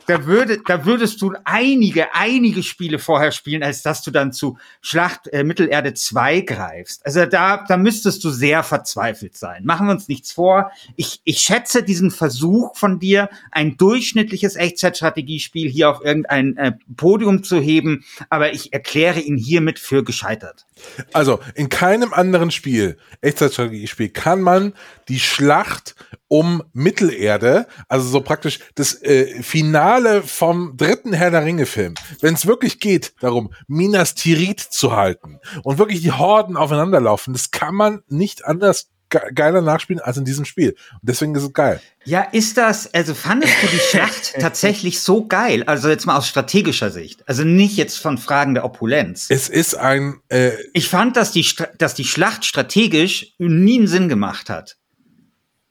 da 0.06 0.26
würde, 0.26 0.58
da 0.64 0.84
würdest 0.84 1.20
du 1.20 1.34
einige, 1.44 2.14
einige 2.14 2.62
Spiele 2.62 2.98
vorher 2.98 3.32
spielen, 3.32 3.62
als 3.62 3.82
dass 3.82 4.02
du 4.02 4.10
dann 4.10 4.32
zu 4.32 4.58
Schlacht 4.80 5.28
äh, 5.28 5.44
Mittelerde 5.44 5.94
2 5.94 6.40
greifst. 6.42 7.04
Also 7.04 7.26
da, 7.26 7.64
da 7.66 7.76
müsstest 7.76 8.22
du 8.22 8.30
sehr 8.30 8.62
verzweifelt 8.62 9.36
sein. 9.36 9.64
Machen 9.64 9.86
wir 9.86 9.92
uns 9.92 10.08
nichts 10.08 10.32
vor. 10.32 10.70
Ich, 10.96 11.20
ich 11.24 11.38
schätze 11.38 11.82
diesen 11.82 12.10
Versuch 12.10 12.76
von 12.76 12.98
dir, 12.98 13.30
ein 13.50 13.76
durchschnittliches 13.76 14.56
Echtzeitstrategiespiel 14.56 15.68
hier 15.70 15.90
auf 15.90 16.04
irgendein 16.04 16.56
äh, 16.56 16.72
Podium 16.96 17.42
zu 17.42 17.60
heben, 17.60 18.04
aber 18.30 18.52
ich 18.52 18.72
erkläre 18.72 19.20
ihn 19.20 19.36
hiermit 19.36 19.78
für 19.78 20.04
gescheitert. 20.04 20.66
Also 21.12 21.40
in 21.54 21.68
keinem 21.68 22.12
anderen 22.12 22.50
Spiel, 22.50 22.98
Echtzeitstrategiespiel, 23.20 24.10
kann 24.10 24.40
man 24.40 24.74
die 25.08 25.20
Schlacht 25.20 25.94
um 26.28 26.62
Mittelerde, 26.72 27.66
also 27.88 28.08
so 28.08 28.20
praktisch 28.20 28.60
das 28.74 29.02
äh, 29.02 29.42
Finale 29.42 30.22
vom 30.22 30.76
dritten 30.76 31.12
Herr 31.12 31.30
der 31.30 31.44
Ringe 31.44 31.66
Film, 31.66 31.94
wenn 32.20 32.34
es 32.34 32.46
wirklich 32.46 32.80
geht 32.80 33.14
darum, 33.20 33.52
Minas 33.66 34.14
Tirith 34.14 34.60
zu 34.60 34.96
halten 34.96 35.38
und 35.62 35.78
wirklich 35.78 36.00
die 36.00 36.12
Horden 36.12 36.56
aufeinanderlaufen, 36.56 37.32
das 37.32 37.50
kann 37.50 37.74
man 37.74 38.02
nicht 38.08 38.44
anders 38.44 38.90
geiler 39.34 39.60
nachspielen 39.60 40.00
als 40.00 40.16
in 40.16 40.24
diesem 40.24 40.44
Spiel. 40.44 40.70
Und 40.92 41.00
deswegen 41.02 41.34
ist 41.34 41.42
es 41.42 41.52
geil. 41.52 41.80
Ja, 42.04 42.22
ist 42.22 42.56
das, 42.56 42.92
also 42.92 43.14
fandest 43.14 43.54
du 43.62 43.66
die 43.68 43.78
Schlacht 43.78 44.34
tatsächlich 44.40 45.00
so 45.00 45.26
geil? 45.26 45.64
Also 45.64 45.88
jetzt 45.88 46.06
mal 46.06 46.16
aus 46.16 46.28
strategischer 46.28 46.90
Sicht. 46.90 47.26
Also 47.28 47.44
nicht 47.44 47.76
jetzt 47.76 47.98
von 47.98 48.18
Fragen 48.18 48.54
der 48.54 48.64
Opulenz. 48.64 49.26
Es 49.30 49.48
ist 49.48 49.74
ein. 49.74 50.20
Äh 50.28 50.52
ich 50.72 50.88
fand, 50.88 51.16
dass 51.16 51.32
die, 51.32 51.46
dass 51.78 51.94
die 51.94 52.04
Schlacht 52.04 52.44
strategisch 52.44 53.34
nie 53.38 53.78
einen 53.78 53.88
Sinn 53.88 54.08
gemacht 54.08 54.50
hat. 54.50 54.76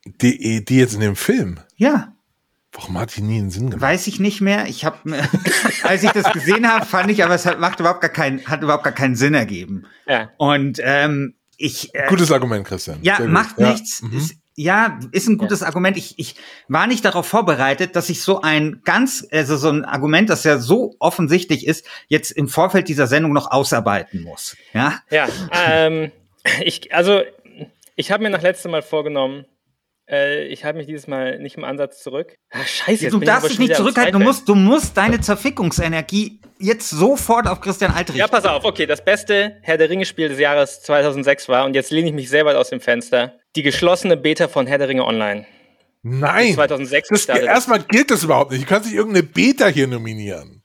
Die, 0.04 0.64
die 0.64 0.76
jetzt 0.76 0.94
in 0.94 1.00
dem 1.00 1.16
Film? 1.16 1.60
Ja. 1.76 2.12
Warum 2.72 2.98
hat 2.98 3.16
die 3.16 3.22
nie 3.22 3.38
einen 3.38 3.50
Sinn 3.50 3.70
gemacht? 3.70 3.80
Weiß 3.80 4.06
ich 4.08 4.18
nicht 4.18 4.40
mehr. 4.40 4.66
Ich 4.66 4.84
habe, 4.84 4.98
als 5.84 6.02
ich 6.02 6.10
das 6.10 6.32
gesehen 6.32 6.68
habe, 6.68 6.84
fand 6.84 7.10
ich, 7.10 7.22
aber 7.24 7.34
es 7.34 7.46
hat, 7.46 7.60
macht 7.60 7.78
überhaupt 7.80 8.00
gar 8.00 8.10
keinen, 8.10 8.44
hat 8.46 8.62
überhaupt 8.62 8.84
gar 8.84 8.92
keinen 8.92 9.14
Sinn 9.14 9.34
ergeben. 9.34 9.86
Ja. 10.06 10.30
Und 10.36 10.80
ähm, 10.82 11.34
ich. 11.58 11.94
Äh, 11.94 12.06
Gutes 12.08 12.30
Argument, 12.32 12.66
Christian. 12.66 12.98
Ja, 13.02 13.20
macht 13.20 13.58
ja. 13.58 13.72
nichts. 13.72 14.02
Mhm. 14.02 14.16
Ist, 14.16 14.36
ja, 14.56 14.98
ist 15.10 15.28
ein 15.28 15.38
gutes 15.38 15.60
ja. 15.60 15.66
Argument. 15.66 15.96
Ich, 15.96 16.18
ich 16.18 16.36
war 16.68 16.86
nicht 16.86 17.04
darauf 17.04 17.26
vorbereitet, 17.26 17.96
dass 17.96 18.08
ich 18.08 18.22
so 18.22 18.40
ein 18.40 18.82
ganz, 18.84 19.26
also 19.32 19.56
so 19.56 19.68
ein 19.68 19.84
Argument, 19.84 20.30
das 20.30 20.44
ja 20.44 20.58
so 20.58 20.94
offensichtlich 21.00 21.66
ist, 21.66 21.86
jetzt 22.08 22.30
im 22.30 22.48
Vorfeld 22.48 22.88
dieser 22.88 23.06
Sendung 23.06 23.32
noch 23.32 23.50
ausarbeiten 23.50 24.22
muss. 24.22 24.56
Ja. 24.72 25.00
Ja. 25.10 25.28
Ähm, 25.52 26.12
ich, 26.64 26.94
also 26.94 27.22
ich 27.96 28.12
habe 28.12 28.22
mir 28.22 28.30
nach 28.30 28.42
letztem 28.42 28.70
Mal 28.70 28.82
vorgenommen, 28.82 29.44
äh, 30.08 30.46
ich 30.46 30.64
halte 30.64 30.78
mich 30.78 30.86
dieses 30.86 31.06
Mal 31.06 31.38
nicht 31.38 31.56
im 31.56 31.64
Ansatz 31.64 32.02
zurück. 32.02 32.36
Ah, 32.50 32.64
scheiße, 32.64 33.08
du 33.08 33.20
darfst 33.20 33.50
dich 33.50 33.58
nicht 33.58 33.76
zurückhalten. 33.76 34.18
Du 34.18 34.24
musst, 34.24 34.48
du 34.48 34.54
musst 34.54 34.96
deine 34.96 35.20
Zerfickungsenergie 35.20 36.40
jetzt 36.58 36.90
sofort 36.90 37.46
auf 37.46 37.60
Christian 37.60 37.92
Alt 37.92 38.08
richten. 38.08 38.18
Ja, 38.18 38.28
pass 38.28 38.44
auf. 38.44 38.64
Okay, 38.64 38.86
das 38.86 39.04
beste 39.04 39.58
Herr 39.62 39.78
der 39.78 39.90
Ringe-Spiel 39.90 40.28
des 40.28 40.38
Jahres 40.38 40.82
2006 40.82 41.48
war, 41.48 41.64
und 41.64 41.74
jetzt 41.74 41.90
lehne 41.90 42.08
ich 42.08 42.14
mich 42.14 42.28
sehr 42.28 42.44
weit 42.44 42.56
aus 42.56 42.70
dem 42.70 42.80
Fenster, 42.80 43.38
die 43.56 43.62
geschlossene 43.62 44.16
Beta 44.16 44.48
von 44.48 44.66
Herr 44.66 44.78
der 44.78 44.88
Ringe 44.88 45.04
Online. 45.04 45.46
Nein. 46.02 46.52
2006 46.52 47.08
das, 47.08 47.26
erstmal 47.26 47.82
gilt 47.82 48.10
das 48.10 48.24
überhaupt 48.24 48.52
nicht. 48.52 48.64
Du 48.64 48.68
kannst 48.68 48.86
nicht 48.86 48.96
irgendeine 48.96 49.26
Beta 49.26 49.68
hier 49.68 49.86
nominieren. 49.86 50.63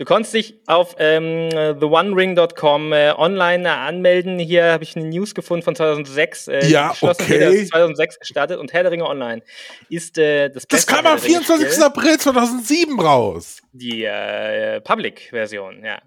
Du 0.00 0.06
konntest 0.06 0.32
dich 0.32 0.54
auf 0.66 0.96
ähm, 0.98 1.50
theonering.com 1.50 2.94
äh, 2.94 3.12
online 3.18 3.68
äh, 3.68 3.70
anmelden. 3.70 4.38
Hier 4.38 4.72
habe 4.72 4.82
ich 4.82 4.96
eine 4.96 5.04
News 5.04 5.34
gefunden 5.34 5.62
von 5.62 5.76
2006. 5.76 6.48
Äh, 6.48 6.68
ja, 6.68 6.94
okay. 7.02 7.66
2006 7.66 8.18
gestartet 8.18 8.58
und 8.58 8.72
Herr 8.72 8.84
der 8.84 8.92
Ringe 8.92 9.04
Online 9.06 9.42
ist 9.90 10.16
äh, 10.16 10.48
das 10.48 10.66
Das 10.66 10.86
kam 10.86 11.06
am 11.06 11.18
24. 11.18 11.84
April 11.84 12.16
2007 12.16 12.98
raus. 12.98 13.60
Die 13.72 14.04
äh, 14.04 14.80
Public-Version, 14.80 15.84
ja. 15.84 16.00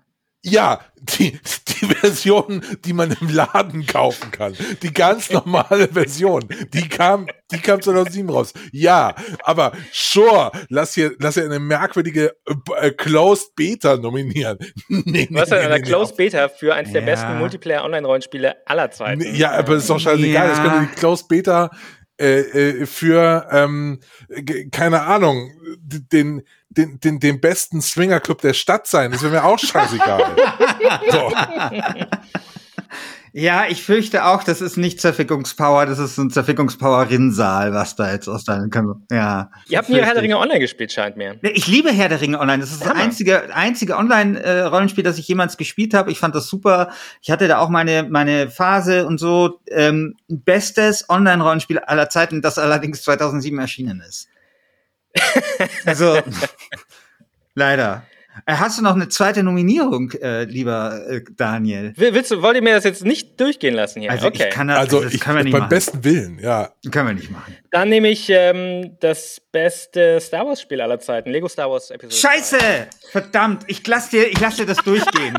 Ja, 0.46 0.82
die, 1.00 1.40
die 1.68 1.86
Version, 1.86 2.62
die 2.84 2.92
man 2.92 3.16
im 3.20 3.30
Laden 3.30 3.86
kaufen 3.86 4.30
kann. 4.32 4.54
Die 4.82 4.92
ganz 4.92 5.32
normale 5.32 5.88
Version. 5.88 6.44
Die 6.74 6.90
kam, 6.90 7.28
die 7.52 7.60
kam 7.60 7.82
2007 7.82 8.30
raus. 8.30 8.54
Ja, 8.74 9.16
aber 9.44 9.72
sure, 9.94 10.52
lass 10.68 10.96
hier, 10.96 11.14
lass 11.20 11.36
hier 11.36 11.46
eine 11.46 11.60
merkwürdige 11.60 12.36
äh, 12.78 12.92
Closed 12.92 13.56
Beta 13.56 13.96
nominieren. 13.96 14.58
nee, 14.90 15.30
Was 15.32 15.50
nee, 15.50 15.58
eine 15.58 15.76
nee, 15.76 15.82
Closed 15.82 16.18
Beta 16.18 16.50
für 16.50 16.74
eines 16.74 16.92
ja. 16.92 17.00
der 17.00 17.06
besten 17.06 17.38
Multiplayer-Online-Rollenspiele 17.40 18.68
aller 18.68 18.92
Zeiten. 18.92 19.36
Ja, 19.36 19.52
aber 19.52 19.76
ist 19.76 19.90
doch 19.90 20.00
scheißegal. 20.00 20.48
Ja. 20.48 20.48
Das 20.48 20.62
könnte 20.62 20.90
die 20.90 21.00
Closed 21.00 21.30
Beta 21.30 21.72
äh, 22.24 22.40
äh, 22.40 22.86
für, 22.86 23.48
ähm, 23.52 24.00
keine 24.72 25.02
Ahnung, 25.02 25.52
den, 25.78 26.44
den, 26.70 27.00
den, 27.02 27.20
den 27.20 27.42
besten 27.42 27.82
Swingerclub 27.82 28.40
der 28.40 28.54
Stadt 28.54 28.88
sein. 28.88 29.12
Das 29.12 29.22
wäre 29.24 29.34
mir 29.34 29.44
auch 29.44 29.60
scheißegal. 29.60 30.24
so. 31.12 31.34
Ja, 33.36 33.66
ich 33.68 33.82
fürchte 33.82 34.26
auch, 34.26 34.44
das 34.44 34.62
ist 34.62 34.78
nicht 34.78 35.02
Zerfickungspower, 35.02 35.88
das 35.88 35.98
ist 35.98 36.20
ein 36.20 36.30
Zerfickungspower-Rinnsal, 36.30 37.74
was 37.74 37.96
da 37.96 38.12
jetzt 38.12 38.28
aus 38.28 38.44
deinem 38.44 38.70
kann. 38.70 39.08
Ja. 39.10 39.50
Ihr 39.68 39.80
habt 39.80 39.90
nie 39.90 40.00
Herr 40.00 40.14
der 40.14 40.22
Ringe 40.22 40.38
Online 40.38 40.60
gespielt, 40.60 40.92
scheint 40.92 41.18
mir. 41.18 41.40
Ich 41.42 41.66
liebe 41.66 41.92
Herr 41.92 42.10
der 42.10 42.22
Ringe 42.22 42.40
Online. 42.40 42.60
Das 42.60 42.72
ist 42.72 42.86
das 42.86 42.92
einzige, 42.92 43.52
einzige 43.56 43.98
Online-Rollenspiel, 43.98 45.04
das 45.04 45.18
ich 45.18 45.28
jemals 45.28 45.58
gespielt 45.58 45.96
habe. 45.96 46.12
Ich 46.12 46.20
fand 46.20 46.36
das 46.36 46.48
super. 46.48 46.92
Ich 47.24 47.32
hatte 47.32 47.48
da 47.48 47.58
auch 47.58 47.70
meine, 47.70 48.04
meine 48.04 48.52
Phase 48.52 49.08
und 49.08 49.18
so. 49.18 49.60
Ähm, 49.72 50.16
bestes 50.28 51.10
Online-Rollenspiel 51.10 51.80
aller 51.80 52.10
Zeiten, 52.10 52.44
das 52.44 52.60
allerdings 52.60 53.02
2007 53.02 53.58
erschienen 53.58 54.04
ist. 54.08 54.28
also, 55.88 56.20
leider. 57.56 58.04
Äh, 58.46 58.56
hast 58.56 58.80
du 58.80 58.84
noch 58.84 58.96
eine 58.96 59.10
zweite 59.10 59.44
Nominierung, 59.44 60.12
äh, 60.12 60.44
lieber 60.46 61.02
äh, 61.08 61.22
Daniel? 61.36 61.94
Willst 61.96 62.32
du, 62.32 62.42
wollt 62.42 62.56
ihr 62.56 62.64
mir 62.64 62.76
das 62.76 62.84
jetzt 62.84 63.06
nicht 63.06 63.40
durchgehen 63.40 63.76
lassen 63.76 64.02
hier? 64.02 64.12
Also 64.12 64.28
okay. 64.28 64.48
ich 64.48 64.54
kann 64.54 64.68
das, 64.68 64.80
also 64.80 65.04
das 65.04 65.14
ich, 65.14 65.22
können 65.22 65.38
wir 65.38 65.44
nicht 65.44 65.54
beim 65.54 65.62
machen. 65.62 65.70
besten 65.70 66.04
Willen, 66.04 66.40
ja. 66.40 66.72
Können 66.92 67.08
wir 67.08 67.14
nicht 67.14 67.32
machen. 67.32 67.56
Dann 67.72 67.90
nehme 67.90 68.10
ich 68.10 68.30
ähm, 68.30 68.98
das 69.00 69.42
beste 69.52 70.20
Star 70.20 70.46
Wars 70.46 70.62
Spiel 70.62 70.82
aller 70.82 71.00
Zeiten, 71.00 71.30
Lego 71.30 71.48
Star 71.48 71.70
Wars 71.70 71.92
Episode. 71.92 72.16
Scheiße! 72.16 72.58
2. 72.58 72.88
Verdammt, 73.12 73.64
ich 73.68 73.86
lass 73.88 74.10
dir, 74.10 74.28
ich 74.28 74.40
lass 74.40 74.56
dir 74.56 74.66
das 74.66 74.78
durchgehen. 74.78 75.36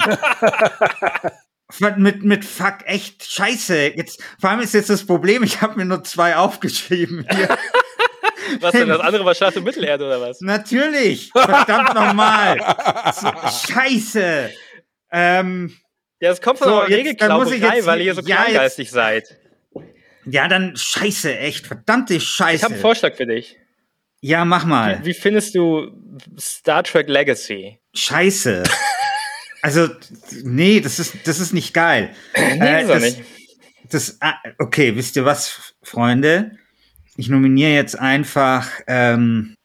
mit, 1.96 2.22
mit 2.22 2.44
fuck, 2.44 2.78
echt 2.84 3.24
scheiße. 3.24 3.96
Jetzt, 3.96 4.22
vor 4.40 4.50
allem 4.50 4.60
ist 4.60 4.74
jetzt 4.74 4.90
das 4.90 5.04
Problem, 5.04 5.42
ich 5.42 5.60
habe 5.60 5.76
mir 5.76 5.84
nur 5.84 6.04
zwei 6.04 6.36
aufgeschrieben 6.36 7.26
hier. 7.30 7.48
Was 8.60 8.72
denn? 8.72 8.88
Das 8.88 9.00
andere 9.00 9.24
war 9.24 9.34
Schlacht 9.34 9.56
um 9.56 9.64
Mittelerde 9.64 10.06
oder 10.06 10.20
was? 10.20 10.40
Natürlich! 10.40 11.30
Verdammt 11.30 11.94
nochmal! 11.94 12.58
Scheiße! 13.66 14.50
Ähm, 15.10 15.76
ja, 16.20 16.30
das 16.30 16.40
kommt 16.40 16.58
von 16.58 16.68
so, 16.68 16.80
der 16.86 16.96
Regelklauberei, 16.98 17.84
weil 17.86 18.00
ihr 18.00 18.14
so 18.14 18.22
ja, 18.22 18.44
kleingeistig 18.44 18.86
jetzt, 18.86 18.94
seid. 18.94 19.38
Ja, 20.26 20.48
dann 20.48 20.76
scheiße, 20.76 21.36
echt, 21.38 21.66
verdammte 21.66 22.18
Scheiße. 22.20 22.56
Ich 22.56 22.62
habe 22.64 22.74
einen 22.74 22.82
Vorschlag 22.82 23.14
für 23.14 23.26
dich. 23.26 23.58
Ja, 24.20 24.44
mach 24.44 24.64
mal. 24.64 25.00
Wie, 25.00 25.06
wie 25.06 25.14
findest 25.14 25.54
du 25.54 25.92
Star 26.38 26.82
Trek 26.82 27.08
Legacy? 27.08 27.78
Scheiße. 27.92 28.62
also, 29.62 29.88
nee, 30.42 30.80
das 30.80 30.98
ist, 30.98 31.14
das 31.26 31.40
ist 31.40 31.52
nicht 31.52 31.74
geil. 31.74 32.14
nee, 32.34 32.82
äh, 32.82 32.86
das, 32.86 33.02
nicht. 33.02 33.22
Das, 33.90 34.16
ah, 34.20 34.34
okay, 34.58 34.96
wisst 34.96 35.16
ihr 35.16 35.26
was, 35.26 35.74
Freunde? 35.82 36.52
Ich 37.16 37.28
nominiere 37.28 37.72
jetzt 37.72 37.98
einfach 37.98 38.68
ähm, 38.86 39.56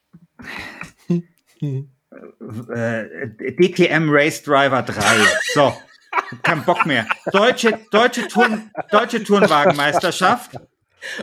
äh, 1.62 3.28
DTM 3.38 4.10
Race 4.10 4.44
Driver 4.44 4.82
3. 4.82 5.02
So, 5.54 5.74
kein 6.44 6.64
Bock 6.64 6.86
mehr. 6.86 7.06
Deutsche, 7.32 7.80
deutsche, 7.92 8.28
Turn, 8.28 8.72
deutsche 8.92 9.24
Turnwagenmeisterschaft. 9.24 10.58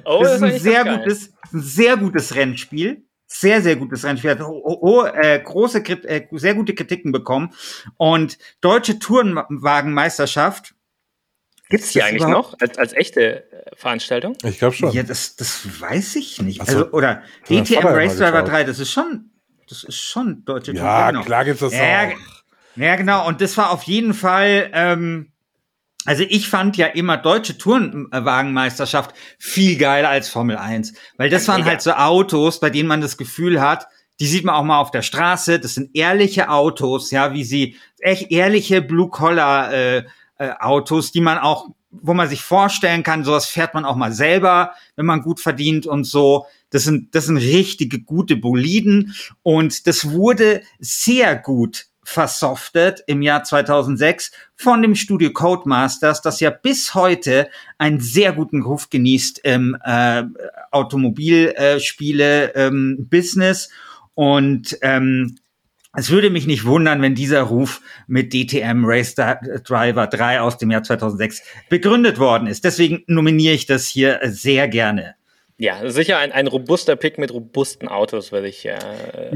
Oh, 0.04 0.20
das, 0.22 0.36
ist 0.36 0.42
ein 0.42 0.58
sehr 0.58 0.84
gutes, 0.84 1.32
ein 1.52 1.60
sehr 1.60 1.96
gutes 1.96 2.34
Rennspiel. 2.34 3.02
Sehr, 3.28 3.60
sehr 3.60 3.76
gutes 3.76 4.04
Rennspiel. 4.04 4.30
Hat 4.30 4.40
oh, 4.40 4.78
oh, 4.80 5.04
äh, 5.04 5.40
große, 5.40 5.78
äh, 5.80 6.26
sehr 6.32 6.54
gute 6.54 6.74
Kritiken 6.74 7.12
bekommen. 7.12 7.52
Und 7.96 8.38
deutsche 8.60 8.98
Turnwagenmeisterschaft 11.68 11.68
Gibt's 11.68 11.92
die 11.92 12.02
eigentlich 12.02 12.22
überhaupt? 12.22 12.52
noch 12.52 12.60
als, 12.60 12.78
als 12.78 12.92
echte 12.92 13.50
äh, 13.52 13.76
Veranstaltung? 13.76 14.36
Ich 14.44 14.58
glaube 14.58 14.74
schon. 14.74 14.92
Ja, 14.92 15.02
das, 15.02 15.36
das 15.36 15.80
weiß 15.80 16.16
ich 16.16 16.40
nicht. 16.42 16.60
Also, 16.60 16.84
also 16.84 16.90
oder 16.92 17.22
DTM 17.48 17.86
Race 17.86 18.16
Driver 18.16 18.42
3, 18.42 18.64
das 18.64 18.78
ist 18.78 18.92
schon, 18.92 19.30
das 19.68 19.82
ist 19.82 19.96
schon 19.96 20.44
deutsche 20.44 20.72
Ja, 20.72 21.10
genau. 21.10 21.24
klar 21.24 21.44
gibt's 21.44 21.60
das 21.60 21.72
ja, 21.72 22.08
auch. 22.08 22.12
Ja, 22.76 22.96
genau. 22.96 23.26
Und 23.26 23.40
das 23.40 23.56
war 23.56 23.70
auf 23.70 23.82
jeden 23.84 24.14
Fall, 24.14 24.70
ähm, 24.72 25.32
also 26.04 26.22
ich 26.28 26.48
fand 26.48 26.76
ja 26.76 26.86
immer 26.86 27.16
deutsche 27.16 27.58
Tourenwagenmeisterschaft 27.58 29.14
viel 29.38 29.76
geiler 29.76 30.10
als 30.10 30.28
Formel 30.28 30.56
1. 30.56 30.92
Weil 31.16 31.30
das 31.30 31.48
waren 31.48 31.64
halt 31.64 31.82
so 31.82 31.92
Autos, 31.92 32.60
bei 32.60 32.70
denen 32.70 32.88
man 32.88 33.00
das 33.00 33.16
Gefühl 33.16 33.60
hat, 33.60 33.88
die 34.20 34.26
sieht 34.26 34.44
man 34.44 34.54
auch 34.54 34.62
mal 34.62 34.78
auf 34.78 34.92
der 34.92 35.02
Straße. 35.02 35.58
Das 35.58 35.74
sind 35.74 35.96
ehrliche 35.96 36.48
Autos, 36.48 37.10
ja, 37.10 37.32
wie 37.32 37.44
sie 37.44 37.76
echt 37.98 38.30
ehrliche 38.30 38.82
Blue 38.82 39.10
Collar 39.10 39.72
äh, 39.72 40.04
äh, 40.38 40.50
Autos, 40.58 41.12
die 41.12 41.20
man 41.20 41.38
auch 41.38 41.68
wo 42.02 42.14
man 42.14 42.28
sich 42.28 42.42
vorstellen 42.42 43.02
kann, 43.02 43.24
sowas 43.24 43.46
fährt 43.46 43.74
man 43.74 43.84
auch 43.84 43.96
mal 43.96 44.12
selber, 44.12 44.70
wenn 44.96 45.06
man 45.06 45.22
gut 45.22 45.40
verdient 45.40 45.86
und 45.86 46.04
so. 46.04 46.46
Das 46.70 46.84
sind, 46.84 47.12
das 47.14 47.26
sind 47.26 47.36
richtige 47.38 48.00
gute 48.00 48.36
Boliden 48.36 49.14
und 49.42 49.86
das 49.86 50.10
wurde 50.10 50.62
sehr 50.78 51.36
gut 51.36 51.86
versoftet 52.02 53.04
im 53.08 53.22
Jahr 53.22 53.44
2006 53.44 54.30
von 54.54 54.82
dem 54.82 54.94
Studio 54.94 55.32
Codemasters, 55.32 56.20
das 56.22 56.40
ja 56.40 56.50
bis 56.50 56.94
heute 56.94 57.48
einen 57.78 58.00
sehr 58.00 58.32
guten 58.32 58.62
Ruf 58.62 58.90
genießt 58.90 59.40
im 59.40 59.76
äh, 59.82 60.22
Automobilspiele-Business. 60.70 63.66
Äh, 63.66 63.70
und 64.14 64.78
ähm, 64.82 65.36
es 65.96 66.10
würde 66.10 66.30
mich 66.30 66.46
nicht 66.46 66.64
wundern, 66.64 67.02
wenn 67.02 67.14
dieser 67.14 67.42
Ruf 67.42 67.80
mit 68.06 68.32
DTM 68.32 68.84
Race 68.84 69.14
Driver 69.14 70.06
3 70.06 70.40
aus 70.40 70.58
dem 70.58 70.70
Jahr 70.70 70.82
2006 70.82 71.42
begründet 71.68 72.18
worden 72.18 72.46
ist. 72.46 72.64
Deswegen 72.64 73.02
nominiere 73.06 73.54
ich 73.54 73.66
das 73.66 73.86
hier 73.86 74.20
sehr 74.24 74.68
gerne. 74.68 75.16
Ja, 75.58 75.88
sicher 75.88 76.18
ein, 76.18 76.32
ein 76.32 76.48
robuster 76.48 76.96
Pick 76.96 77.16
mit 77.16 77.32
robusten 77.32 77.88
Autos, 77.88 78.30
würde 78.30 78.46
ich 78.46 78.66
äh, 78.66 78.76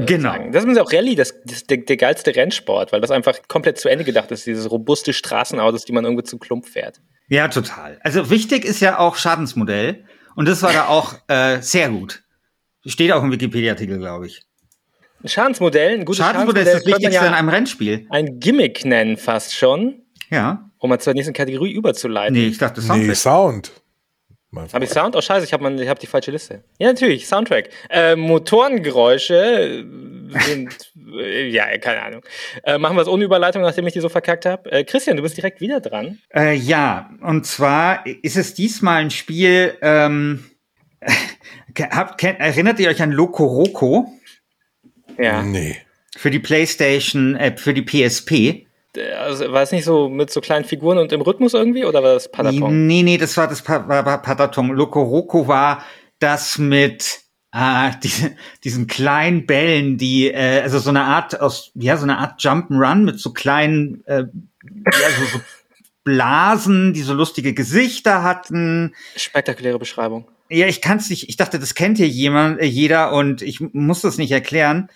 genau. 0.05 0.29
sagen. 0.29 0.51
Das 0.51 0.63
ist 0.63 0.77
auch 0.77 0.93
Rallye, 0.93 1.15
das, 1.15 1.33
das 1.45 1.65
der, 1.65 1.77
der 1.77 1.97
geilste 1.97 2.35
Rennsport, 2.35 2.91
weil 2.91 3.01
das 3.01 3.09
einfach 3.09 3.39
komplett 3.47 3.79
zu 3.79 3.89
Ende 3.89 4.03
gedacht 4.03 4.29
ist, 4.29 4.45
diese 4.45 4.69
robuste 4.69 5.13
Straßenautos, 5.13 5.85
die 5.85 5.93
man 5.93 6.05
irgendwie 6.05 6.23
zu 6.23 6.37
Klump 6.37 6.67
fährt. 6.67 7.01
Ja, 7.27 7.47
total. 7.47 7.99
Also 8.03 8.29
wichtig 8.29 8.65
ist 8.65 8.81
ja 8.81 8.99
auch 8.99 9.15
Schadensmodell 9.15 10.05
und 10.35 10.47
das 10.47 10.61
war 10.61 10.73
da 10.73 10.87
auch 10.89 11.15
äh, 11.27 11.59
sehr 11.61 11.89
gut. 11.89 12.21
Steht 12.85 13.11
auch 13.13 13.23
im 13.23 13.31
Wikipedia-Artikel, 13.31 13.97
glaube 13.97 14.27
ich. 14.27 14.43
Ein 15.23 15.27
Schadensmodell, 15.27 15.99
ein 15.99 16.05
gutes 16.05 16.23
Schadensmodell, 16.23 16.65
Schadensmodell 16.65 16.67
ist 16.67 16.73
das 16.73 16.85
Wichtigste 16.85 17.23
ja 17.23 17.27
in 17.27 17.33
einem 17.33 17.49
Rennspiel. 17.49 18.07
Ein 18.09 18.39
Gimmick 18.39 18.85
nennen 18.85 19.17
fast 19.17 19.55
schon. 19.55 20.01
Ja. 20.29 20.69
Um 20.79 20.89
mal 20.89 20.99
zur 20.99 21.13
nächsten 21.13 21.33
Kategorie 21.33 21.71
überzuleiten. 21.71 22.33
Nee, 22.33 22.47
ich 22.47 22.57
dachte 22.57 22.81
Soundtrack. 22.81 23.07
Nee, 23.07 23.13
Sound. 23.13 23.71
Habe 24.73 24.83
ich 24.83 24.89
Sound? 24.89 25.15
Oh 25.15 25.21
scheiße, 25.21 25.45
ich 25.45 25.53
habe 25.53 25.87
hab 25.87 25.99
die 25.99 26.07
falsche 26.07 26.31
Liste. 26.31 26.63
Ja, 26.77 26.87
natürlich, 26.87 27.27
Soundtrack. 27.27 27.69
Äh, 27.89 28.17
Motorengeräusche 28.17 29.85
sind, 30.45 30.93
äh, 31.17 31.47
ja, 31.47 31.77
keine 31.77 32.01
Ahnung. 32.01 32.21
Äh, 32.63 32.77
machen 32.77 32.97
wir 32.97 33.01
es 33.01 33.07
ohne 33.07 33.23
Überleitung, 33.23 33.61
nachdem 33.61 33.87
ich 33.87 33.93
die 33.93 34.01
so 34.01 34.09
verkackt 34.09 34.45
habe. 34.45 34.69
Äh, 34.71 34.83
Christian, 34.83 35.15
du 35.15 35.23
bist 35.23 35.37
direkt 35.37 35.61
wieder 35.61 35.79
dran. 35.79 36.19
Äh, 36.33 36.55
ja, 36.55 37.11
und 37.21 37.45
zwar 37.45 38.05
ist 38.05 38.35
es 38.35 38.53
diesmal 38.53 39.01
ein 39.01 39.11
Spiel, 39.11 39.77
ähm, 39.81 40.43
hab, 41.91 42.17
kennt, 42.17 42.39
erinnert 42.39 42.79
ihr 42.79 42.89
euch 42.89 43.01
an 43.01 43.11
Loco 43.11 43.45
Roco? 43.45 44.11
Ja. 45.21 45.43
Nee. 45.43 45.77
Für 46.17 46.31
die 46.31 46.39
PlayStation, 46.39 47.35
äh, 47.35 47.55
für 47.55 47.73
die 47.73 47.83
PSP. 47.83 48.65
Also 49.17 49.51
war 49.51 49.61
es 49.61 49.71
nicht 49.71 49.85
so 49.85 50.09
mit 50.09 50.31
so 50.31 50.41
kleinen 50.41 50.65
Figuren 50.65 50.97
und 50.97 51.13
im 51.13 51.21
Rhythmus 51.21 51.53
irgendwie 51.53 51.85
oder 51.85 52.03
war 52.03 52.13
das 52.13 52.29
Pataton? 52.29 52.87
Nee, 52.87 53.03
nee, 53.03 53.17
das 53.17 53.37
war 53.37 53.47
das 53.47 53.61
pa 53.61 53.87
war 53.87 54.21
Pataton. 54.21 54.71
Loco 54.71 55.01
Roco 55.01 55.47
war 55.47 55.85
das 56.19 56.57
mit 56.57 57.19
äh, 57.53 57.91
diese, 58.03 58.35
diesen 58.63 58.87
kleinen 58.87 59.45
Bällen, 59.45 59.97
die 59.97 60.29
äh, 60.29 60.61
also 60.61 60.79
so 60.79 60.89
eine 60.89 61.03
Art 61.03 61.39
aus 61.39 61.71
ja 61.75 61.95
so 61.95 62.03
eine 62.03 62.17
Art 62.17 62.41
Jump'n'Run 62.41 63.03
mit 63.03 63.19
so 63.19 63.31
kleinen 63.31 64.03
äh, 64.07 64.23
ja, 64.23 65.09
so, 65.19 65.37
so 65.37 65.41
Blasen, 66.03 66.93
die 66.93 67.01
so 67.01 67.13
lustige 67.13 67.53
Gesichter 67.53 68.23
hatten. 68.23 68.93
Spektakuläre 69.15 69.79
Beschreibung. 69.79 70.27
Ja, 70.49 70.67
ich 70.67 70.81
kann's 70.81 71.09
nicht. 71.09 71.29
Ich 71.29 71.37
dachte, 71.37 71.59
das 71.59 71.75
kennt 71.75 71.97
hier 71.97 72.07
jemand, 72.07 72.59
äh, 72.59 72.65
jeder 72.65 73.13
und 73.13 73.41
ich 73.41 73.61
muss 73.61 74.01
das 74.01 74.17
nicht 74.17 74.31
erklären 74.31 74.89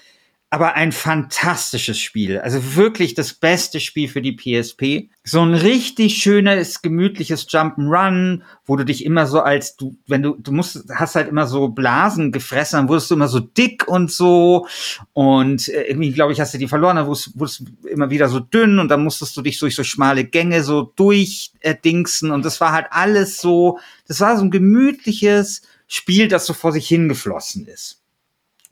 aber 0.56 0.76
ein 0.76 0.94
fantastisches 0.94 2.00
Spiel. 2.00 2.40
Also 2.40 2.78
wirklich 2.78 3.14
das 3.14 3.34
beste 3.34 3.82
Spiel 3.82 4.08
für 4.08 4.22
die 4.22 4.32
PSP. 4.32 5.10
So 5.26 5.42
ein 5.42 5.54
richtig 5.54 6.16
schönes, 6.16 6.82
gemütliches 6.82 7.50
Jump'n'Run, 7.50 8.40
wo 8.66 8.78
du 8.78 8.86
dich 8.86 9.04
immer 9.04 9.28
so 9.28 9.42
als 9.42 9.76
du, 9.76 9.98
wenn 10.08 10.24
du, 10.24 10.38
du 10.40 10.54
musst, 10.54 10.86
hast 10.96 11.16
halt 11.16 11.28
immer 11.28 11.46
so 11.46 11.68
Blasen 11.68 12.32
gefressen, 12.32 12.78
dann 12.78 12.88
wurdest 12.88 13.12
du 13.12 13.16
immer 13.16 13.28
so 13.28 13.42
dick 13.42 13.86
und 13.90 14.14
so. 14.14 14.66
Und 15.12 15.68
äh, 15.68 15.90
irgendwie, 15.90 16.14
glaube 16.14 16.32
ich, 16.32 16.40
hast 16.40 16.54
du 16.54 16.58
die 16.58 16.70
verloren, 16.70 16.96
dann 16.96 17.08
wurdest, 17.08 17.38
wurdest 17.38 17.60
du 17.60 17.90
immer 17.90 18.10
wieder 18.10 18.30
so 18.30 18.40
dünn 18.40 18.80
und 18.80 18.88
dann 18.88 19.04
musstest 19.04 19.36
du 19.36 19.42
dich 19.42 19.60
durch 19.60 19.76
so 19.76 19.84
schmale 19.84 20.24
Gänge 20.24 20.64
so 20.64 20.84
durchdingsen. 20.96 22.32
Und 22.32 22.46
das 22.46 22.62
war 22.62 22.72
halt 22.72 22.86
alles 22.92 23.42
so, 23.42 23.78
das 24.08 24.22
war 24.22 24.38
so 24.38 24.46
ein 24.46 24.52
gemütliches 24.52 25.64
Spiel, 25.90 26.30
das 26.30 26.46
so 26.46 26.54
vor 26.54 26.72
sich 26.72 26.88
hingeflossen 26.88 27.68
ist. 27.68 28.00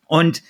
Und 0.06 0.44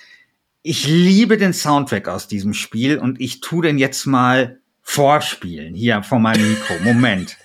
ich 0.66 0.86
liebe 0.86 1.36
den 1.36 1.52
Soundtrack 1.52 2.08
aus 2.08 2.26
diesem 2.26 2.54
Spiel 2.54 2.98
und 2.98 3.20
ich 3.20 3.40
tu 3.40 3.60
den 3.60 3.76
jetzt 3.76 4.06
mal 4.06 4.60
vorspielen 4.80 5.74
hier 5.74 6.02
vor 6.02 6.18
meinem 6.18 6.48
Mikro. 6.48 6.74
Moment. 6.82 7.36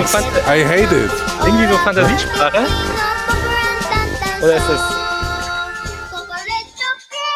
Thanks. 0.00 0.14
I 0.46 0.64
hate 0.64 0.94
it. 0.96 1.10
Irgendwie 1.44 1.66
so 1.66 1.76
Fantasiesprache? 1.78 2.66
Oder 4.42 4.56
ist 4.56 4.68
das. 4.68 4.80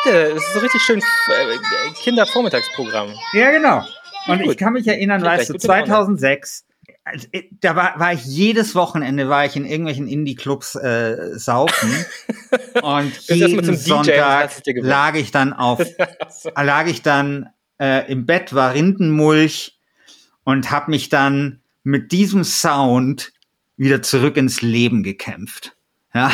Ja, 0.07 0.29
das 0.31 0.43
ist 0.43 0.53
so 0.55 0.61
richtig 0.61 0.83
schön 0.83 0.99
äh, 1.01 1.93
Kindervormittagsprogramm. 2.03 3.13
Ja, 3.35 3.51
genau. 3.51 3.83
Und 4.29 4.41
ich 4.41 4.57
kann 4.57 4.73
mich 4.73 4.87
erinnern, 4.87 5.23
weißt 5.23 5.51
du, 5.51 5.59
2006, 5.59 6.65
also, 7.05 7.29
äh, 7.33 7.43
da 7.61 7.77
war, 7.77 7.99
war 7.99 8.15
ich 8.15 8.25
jedes 8.25 8.75
Wochenende 8.75 9.29
war 9.29 9.45
ich 9.45 9.57
in 9.57 9.67
irgendwelchen 9.67 10.09
Indie-Clubs 10.09 10.77
äh, 10.77 11.39
saufen 11.39 11.91
und 12.83 13.13
jeden 13.29 13.77
Sonntag 13.77 14.51
lag 14.77 15.15
ich 15.17 15.31
dann 15.31 15.53
auf, 15.53 15.81
lag 16.57 16.87
ich 16.87 17.03
dann 17.03 17.51
äh, 17.79 18.11
im 18.11 18.25
Bett, 18.25 18.55
war 18.55 18.73
Rindenmulch 18.73 19.79
und 20.45 20.71
habe 20.71 20.91
mich 20.91 21.11
dann 21.11 21.61
mit 21.85 22.11
diesem 22.13 22.43
Sound 22.43 23.33
wieder 23.77 24.03
zurück 24.03 24.37
ins 24.37 24.63
Leben 24.63 25.03
gekämpft. 25.03 25.77
Ja, 26.13 26.33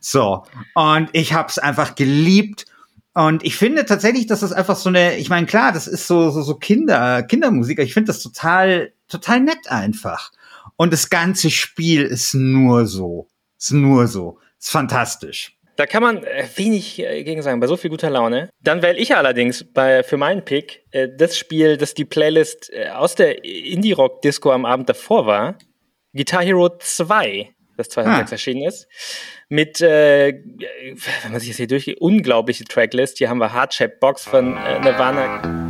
so. 0.00 0.44
Und 0.74 1.10
ich 1.12 1.32
habe 1.32 1.48
es 1.48 1.58
einfach 1.58 1.94
geliebt. 1.94 2.66
Und 3.14 3.44
ich 3.44 3.56
finde 3.56 3.84
tatsächlich, 3.84 4.26
dass 4.26 4.40
das 4.40 4.52
einfach 4.52 4.76
so 4.76 4.88
eine, 4.88 5.16
ich 5.16 5.28
meine, 5.28 5.46
klar, 5.46 5.72
das 5.72 5.88
ist 5.88 6.06
so, 6.06 6.30
so, 6.30 6.42
so 6.42 6.54
Kinder, 6.54 7.22
Kindermusik. 7.24 7.80
Ich 7.80 7.94
finde 7.94 8.08
das 8.08 8.22
total, 8.22 8.92
total 9.08 9.40
nett 9.40 9.68
einfach. 9.68 10.32
Und 10.76 10.92
das 10.92 11.10
ganze 11.10 11.50
Spiel 11.50 12.02
ist 12.04 12.34
nur 12.34 12.86
so. 12.86 13.28
Ist 13.58 13.72
nur 13.72 14.06
so. 14.06 14.38
Ist 14.60 14.70
fantastisch. 14.70 15.57
Da 15.78 15.86
kann 15.86 16.02
man 16.02 16.24
äh, 16.24 16.44
wenig 16.56 16.98
äh, 16.98 17.22
gegen 17.22 17.40
sagen, 17.40 17.60
bei 17.60 17.68
so 17.68 17.76
viel 17.76 17.88
guter 17.88 18.10
Laune. 18.10 18.50
Dann 18.60 18.82
wähle 18.82 18.98
ich 18.98 19.14
allerdings 19.14 19.64
bei, 19.72 20.02
für 20.02 20.16
meinen 20.16 20.44
Pick 20.44 20.82
äh, 20.90 21.08
das 21.16 21.38
Spiel, 21.38 21.76
das 21.76 21.94
die 21.94 22.04
Playlist 22.04 22.72
aus 22.92 23.14
der 23.14 23.44
Indie-Rock-Disco 23.44 24.50
am 24.50 24.64
Abend 24.64 24.88
davor 24.88 25.26
war. 25.26 25.56
Guitar 26.12 26.42
Hero 26.42 26.68
2, 26.76 27.50
das 27.76 27.90
2006 27.90 28.30
ah. 28.30 28.34
erschienen 28.34 28.62
ist. 28.62 28.88
Mit, 29.48 29.80
äh, 29.80 30.34
wenn 31.22 31.30
man 31.32 31.40
sich 31.40 31.50
das 31.50 31.58
hier 31.58 31.68
durchgeht, 31.68 32.00
unglaubliche 32.00 32.64
Tracklist. 32.64 33.18
Hier 33.18 33.28
haben 33.28 33.38
wir 33.38 33.52
Hardshap 33.52 34.00
Box 34.00 34.24
von 34.24 34.56
äh, 34.56 34.80
Nirvana. 34.80 35.67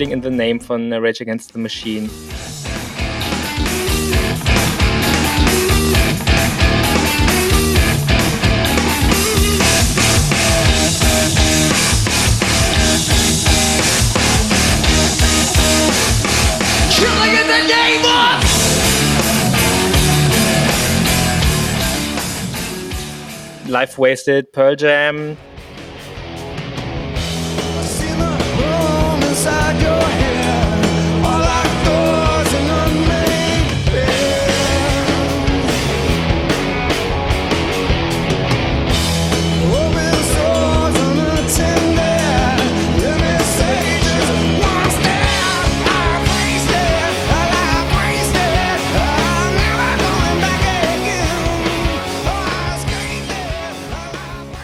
Killing 0.00 0.12
in 0.12 0.22
the 0.22 0.30
Name 0.30 0.58
von 0.58 0.90
Rage 0.90 1.20
Against 1.20 1.52
the 1.52 1.58
Machine. 1.58 2.08
Killing 16.96 17.34
in 17.36 17.46
the 17.46 17.60
Name 17.68 18.04
of 23.66 23.68
Life 23.68 23.98
Wasted, 23.98 24.50
Pearl 24.54 24.76
Jam, 24.76 25.36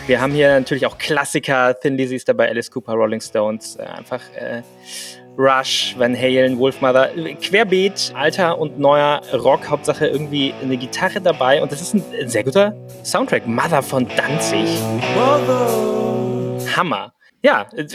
Wir 0.06 0.20
haben 0.20 0.32
hier 0.32 0.60
natürlich 0.60 0.86
auch 0.86 0.98
Klassiker, 0.98 1.74
Thin 1.80 1.96
Lizzy 1.96 2.14
ist 2.14 2.28
dabei, 2.28 2.48
Alice 2.48 2.70
Cooper, 2.70 2.92
Rolling 2.92 3.20
Stones, 3.20 3.74
äh, 3.74 3.82
einfach 3.82 4.20
äh, 4.36 4.62
Rush, 5.36 5.96
Van 5.98 6.16
Halen, 6.16 6.58
Wolfmother, 6.60 7.10
querbeet, 7.42 8.12
alter 8.14 8.56
und 8.56 8.78
neuer 8.78 9.20
Rock, 9.32 9.68
Hauptsache 9.68 10.06
irgendwie 10.06 10.54
eine 10.62 10.76
Gitarre 10.76 11.20
dabei 11.20 11.60
und 11.60 11.72
das 11.72 11.82
ist 11.82 11.94
ein 11.94 12.28
sehr 12.28 12.44
guter 12.44 12.72
Soundtrack. 13.04 13.48
Mother 13.48 13.82
von 13.82 14.06
Danzig. 14.16 14.80
Hammer. 16.76 17.15
Ja, 17.46 17.68
äh, 17.76 17.86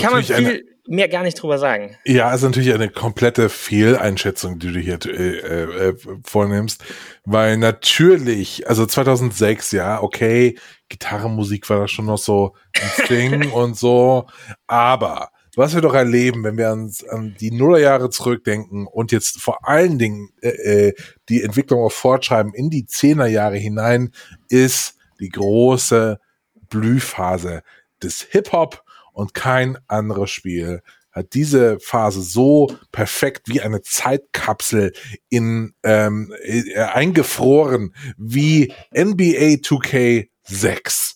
kann 0.00 0.12
man 0.12 0.22
viel 0.22 0.64
mehr 0.86 1.08
gar 1.08 1.24
nicht 1.24 1.42
drüber 1.42 1.58
sagen. 1.58 1.96
Ja, 2.04 2.32
ist 2.32 2.42
natürlich 2.42 2.72
eine 2.72 2.88
komplette 2.88 3.48
Fehleinschätzung, 3.48 4.60
die 4.60 4.72
du 4.72 4.78
hier 4.78 5.00
äh, 5.06 5.88
äh, 5.88 5.94
vornimmst, 6.22 6.84
weil 7.24 7.56
natürlich, 7.56 8.68
also 8.68 8.86
2006, 8.86 9.72
ja, 9.72 10.00
okay, 10.00 10.56
Gitarrenmusik 10.88 11.68
war 11.68 11.80
da 11.80 11.88
schon 11.88 12.06
noch 12.06 12.18
so 12.18 12.54
ein 12.80 13.08
Ding 13.08 13.50
und 13.50 13.76
so, 13.76 14.28
aber 14.68 15.30
was 15.56 15.74
wir 15.74 15.80
doch 15.80 15.94
erleben, 15.94 16.44
wenn 16.44 16.56
wir 16.56 16.70
uns 16.70 17.02
an 17.02 17.34
die 17.40 17.50
Nullerjahre 17.50 18.10
zurückdenken 18.10 18.86
und 18.86 19.10
jetzt 19.10 19.42
vor 19.42 19.68
allen 19.68 19.98
Dingen 19.98 20.28
äh, 20.42 20.50
äh, 20.90 20.94
die 21.28 21.42
Entwicklung 21.42 21.80
auf 21.80 21.94
fortschreiben 21.94 22.54
in 22.54 22.70
die 22.70 22.86
Zehnerjahre 22.86 23.56
hinein, 23.56 24.12
ist 24.48 24.94
die 25.18 25.30
große 25.30 26.20
Blühphase 26.68 27.64
des 28.06 28.22
Hip-Hop 28.30 28.82
und 29.12 29.34
kein 29.34 29.78
anderes 29.88 30.30
Spiel 30.30 30.82
hat 31.12 31.32
diese 31.32 31.80
Phase 31.80 32.20
so 32.20 32.68
perfekt 32.92 33.48
wie 33.48 33.62
eine 33.62 33.80
Zeitkapsel 33.80 34.92
in 35.30 35.72
ähm, 35.82 36.32
äh, 36.42 36.78
eingefroren 36.78 37.94
wie 38.18 38.72
NBA 38.94 39.62
2K6 39.62 41.14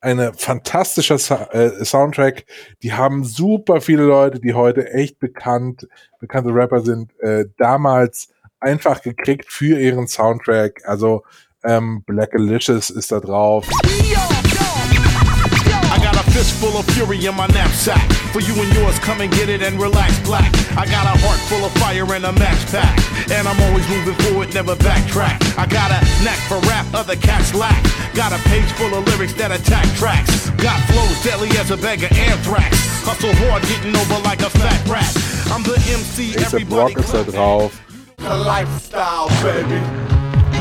eine 0.00 0.32
fantastischer 0.32 1.16
äh, 1.52 1.84
Soundtrack. 1.84 2.44
Die 2.82 2.94
haben 2.94 3.24
super 3.24 3.80
viele 3.80 4.04
Leute, 4.04 4.40
die 4.40 4.54
heute 4.54 4.90
echt 4.92 5.18
bekannt, 5.18 5.88
bekannte 6.20 6.54
Rapper 6.54 6.80
sind, 6.80 7.12
äh, 7.20 7.44
damals 7.58 8.28
einfach 8.60 9.02
gekriegt 9.02 9.52
für 9.52 9.78
ihren 9.78 10.08
Soundtrack. 10.08 10.82
Also 10.84 11.24
ähm, 11.64 12.02
Black 12.06 12.34
Alicious 12.34 12.90
ist 12.90 13.12
da 13.12 13.20
drauf. 13.20 13.68
Fist 16.32 16.54
full 16.60 16.78
of 16.78 16.86
fury 16.94 17.26
in 17.26 17.34
my 17.34 17.46
knapsack. 17.48 18.06
For 18.32 18.40
you 18.40 18.54
and 18.54 18.72
yours, 18.74 18.98
come 19.00 19.20
and 19.20 19.30
get 19.32 19.48
it 19.48 19.62
and 19.62 19.80
relax 19.80 20.18
black. 20.20 20.46
I 20.78 20.86
got 20.86 21.04
a 21.04 21.18
heart 21.18 21.40
full 21.50 21.64
of 21.64 21.72
fire 21.82 22.06
and 22.14 22.24
a 22.24 22.32
match 22.32 22.62
pack. 22.70 22.94
And 23.30 23.48
I'm 23.48 23.58
always 23.66 23.86
moving 23.88 24.14
forward, 24.26 24.54
never 24.54 24.76
backtrack. 24.76 25.58
I 25.58 25.66
got 25.66 25.90
a 25.90 26.00
knack 26.22 26.38
for 26.46 26.58
rap, 26.70 26.86
other 26.94 27.16
cats 27.16 27.52
lack. 27.54 27.82
Got 28.14 28.32
a 28.32 28.38
page 28.48 28.70
full 28.78 28.94
of 28.94 29.06
lyrics 29.08 29.34
that 29.34 29.50
attack 29.50 29.86
tracks. 29.96 30.50
Got 30.62 30.78
flows 30.86 31.18
deadly 31.22 31.50
as 31.58 31.70
a 31.70 31.76
bag 31.76 32.04
of 32.04 32.12
anthrax. 32.12 32.78
Hustle 33.02 33.34
hard, 33.34 33.62
getting 33.66 33.96
over 33.96 34.22
like 34.22 34.40
a 34.40 34.50
fat 34.50 34.80
rat. 34.86 35.10
I'm 35.50 35.62
the 35.64 35.74
MC, 35.90 36.36
everybody. 36.38 36.94
Ist 36.94 37.12
da 37.12 37.24
drauf. 37.24 37.80
The 38.16 38.36
lifestyle, 38.36 39.28
baby. 39.42 39.82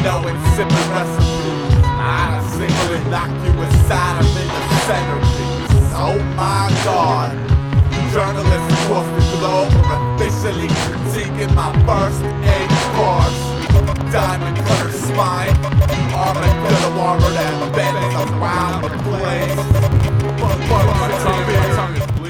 Knowing 0.02 0.38
sipping 0.58 0.90
recipes. 0.90 1.60
I 2.02 2.42
single 2.58 2.96
and 2.96 3.12
knock 3.12 3.30
you 3.46 3.52
inside, 3.62 4.18
I'm 4.18 4.38
in 4.38 4.48
the 4.48 4.76
center. 4.88 5.39
Oh 6.02 6.18
my 6.36 6.72
God. 6.86 7.36
Journalists 8.14 8.74
across 8.84 9.06
the 9.16 9.38
globe 9.38 9.74
are 9.92 10.16
officially 10.16 10.68
critiquing 10.68 11.54
my 11.54 11.72
first 11.86 12.24
eight 12.48 12.72
bars. 12.96 13.38
Diamond 14.10 14.58
cutter 14.58 14.92
spine, 14.94 15.56
armadillo 16.16 16.90
armor 17.02 17.32
that 17.36 17.54
bends 17.76 18.16
around 18.16 18.84
the 18.84 18.90
place. 19.04 19.80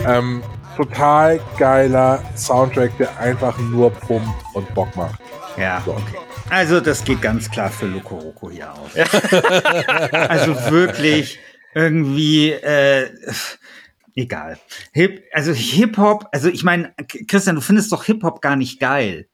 Ähm, 0.06 0.44
total 0.76 1.40
geiler 1.60 2.24
Soundtrack, 2.36 2.98
der 2.98 3.20
einfach 3.20 3.58
nur 3.60 3.92
Pump 3.92 4.26
und 4.56 4.74
Bock 4.74 4.96
macht. 4.96 5.22
Ja, 5.58 5.82
so. 5.86 5.92
okay. 5.92 6.18
Also 6.50 6.80
das 6.80 7.04
geht 7.04 7.22
ganz 7.22 7.50
klar 7.52 7.70
für 7.70 7.86
Loco 7.86 8.16
Roco 8.16 8.50
hier 8.50 8.74
aus. 8.74 8.96
also 10.28 10.56
wirklich 10.72 11.40
irgendwie, 11.74 12.52
äh, 12.52 13.10
egal. 14.16 14.60
Hip, 14.94 15.24
also 15.34 15.54
Hip-Hop, 15.54 16.28
also 16.32 16.50
ich 16.50 16.64
meine, 16.64 16.94
Christian, 17.28 17.56
du 17.56 17.62
findest 17.62 17.92
doch 17.92 18.04
Hip-Hop 18.06 18.42
gar 18.42 18.56
nicht 18.56 18.80
geil. 18.80 19.28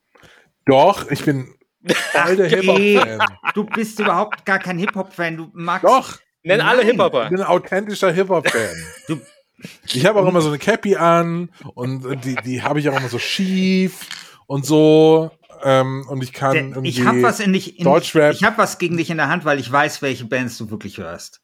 Doch, 0.65 1.09
ich 1.11 1.23
bin 1.23 1.53
der 1.81 2.47
Hip-Hop-Fan. 2.47 3.19
Du 3.53 3.65
bist 3.65 3.99
überhaupt 3.99 4.45
gar 4.45 4.59
kein 4.59 4.77
Hip-Hop-Fan. 4.79 5.37
Du 5.37 5.49
magst. 5.53 5.85
Doch. 5.85 6.19
Nenn 6.43 6.61
alle 6.61 6.83
Hip-Hopper. 6.83 7.25
Ich 7.25 7.29
bin 7.29 7.41
ein 7.41 7.47
authentischer 7.47 8.11
Hip-Hop-Fan. 8.11 8.75
ich 9.87 10.05
habe 10.05 10.19
auch 10.19 10.27
immer 10.27 10.41
so 10.41 10.49
eine 10.49 10.59
Cappy 10.59 10.95
an 10.95 11.49
und 11.73 12.23
die, 12.23 12.35
die 12.35 12.61
habe 12.61 12.79
ich 12.79 12.89
auch 12.89 12.97
immer 12.97 13.09
so 13.09 13.19
schief 13.19 14.07
und 14.47 14.65
so. 14.65 15.31
Ähm, 15.63 16.05
und 16.07 16.21
ich 16.21 16.33
kann 16.33 16.55
irgendwie 16.55 16.89
ich 16.89 17.05
habe 17.05 17.23
was 17.23 17.39
in 17.39 17.53
dich, 17.53 17.79
in, 17.79 17.85
Deutschrap. 17.85 18.33
Ich 18.33 18.43
habe 18.43 18.57
was 18.57 18.77
gegen 18.77 18.97
dich 18.97 19.09
in 19.09 19.17
der 19.17 19.29
Hand, 19.29 19.45
weil 19.45 19.59
ich 19.59 19.71
weiß, 19.71 20.01
welche 20.01 20.25
Bands 20.25 20.57
du 20.57 20.69
wirklich 20.69 20.97
hörst. 20.97 21.41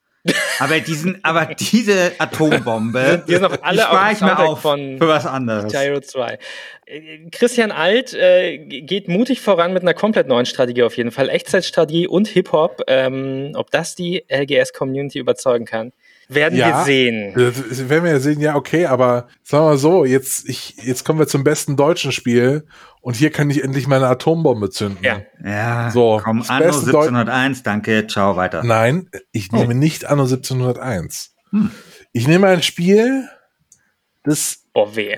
Aber 0.59 0.79
diesen, 0.79 1.23
aber 1.23 1.45
diese 1.55 2.11
Atombombe, 2.19 3.23
die 3.27 3.31
sind 3.33 3.41
noch 3.41 3.61
alle 3.61 3.81
spare 3.81 4.13
ich 4.13 4.21
mir 4.21 4.37
auf 4.37 4.61
von 4.61 4.97
für 4.99 5.07
was 5.07 5.25
anderes. 5.25 5.71
Gyro 5.71 5.99
2. 5.99 6.37
Äh, 6.85 7.29
Christian 7.31 7.71
Alt 7.71 8.13
äh, 8.13 8.59
geht 8.59 9.07
mutig 9.07 9.41
voran 9.41 9.73
mit 9.73 9.81
einer 9.81 9.95
komplett 9.95 10.27
neuen 10.27 10.45
Strategie 10.45 10.83
auf 10.83 10.95
jeden 10.97 11.11
Fall. 11.11 11.29
Echtzeitstrategie 11.29 12.07
und 12.07 12.27
Hip-Hop. 12.27 12.83
Ähm, 12.87 13.53
ob 13.55 13.71
das 13.71 13.95
die 13.95 14.23
LGS-Community 14.29 15.17
überzeugen 15.17 15.65
kann. 15.65 15.91
Werden 16.33 16.57
ja, 16.57 16.67
wir 16.67 16.85
sehen. 16.85 17.33
Das 17.35 17.89
werden 17.89 18.05
wir 18.05 18.11
ja 18.11 18.19
sehen, 18.19 18.39
ja, 18.39 18.55
okay, 18.55 18.85
aber 18.85 19.27
sagen 19.43 19.65
wir 19.65 19.69
mal 19.71 19.77
so, 19.77 20.05
jetzt, 20.05 20.47
ich, 20.47 20.77
jetzt 20.77 21.03
kommen 21.03 21.19
wir 21.19 21.27
zum 21.27 21.43
besten 21.43 21.75
deutschen 21.75 22.13
Spiel 22.13 22.65
und 23.01 23.17
hier 23.17 23.31
kann 23.31 23.49
ich 23.49 23.63
endlich 23.63 23.85
meine 23.85 24.07
Atombombe 24.07 24.69
zünden. 24.69 25.03
Ja, 25.03 25.21
ja 25.43 25.91
so, 25.91 26.21
komm, 26.23 26.43
Anno 26.47 26.65
1701, 26.65 27.63
danke, 27.63 28.07
ciao, 28.07 28.37
weiter. 28.37 28.63
Nein, 28.63 29.09
ich 29.33 29.49
oh. 29.51 29.57
nehme 29.57 29.75
nicht 29.75 30.05
Anno 30.05 30.23
1701. 30.23 31.35
Hm. 31.49 31.69
Ich 32.13 32.27
nehme 32.27 32.47
ein 32.47 32.63
Spiel, 32.63 33.27
das 34.23 34.63
oh, 34.73 34.95
weh. 34.95 35.17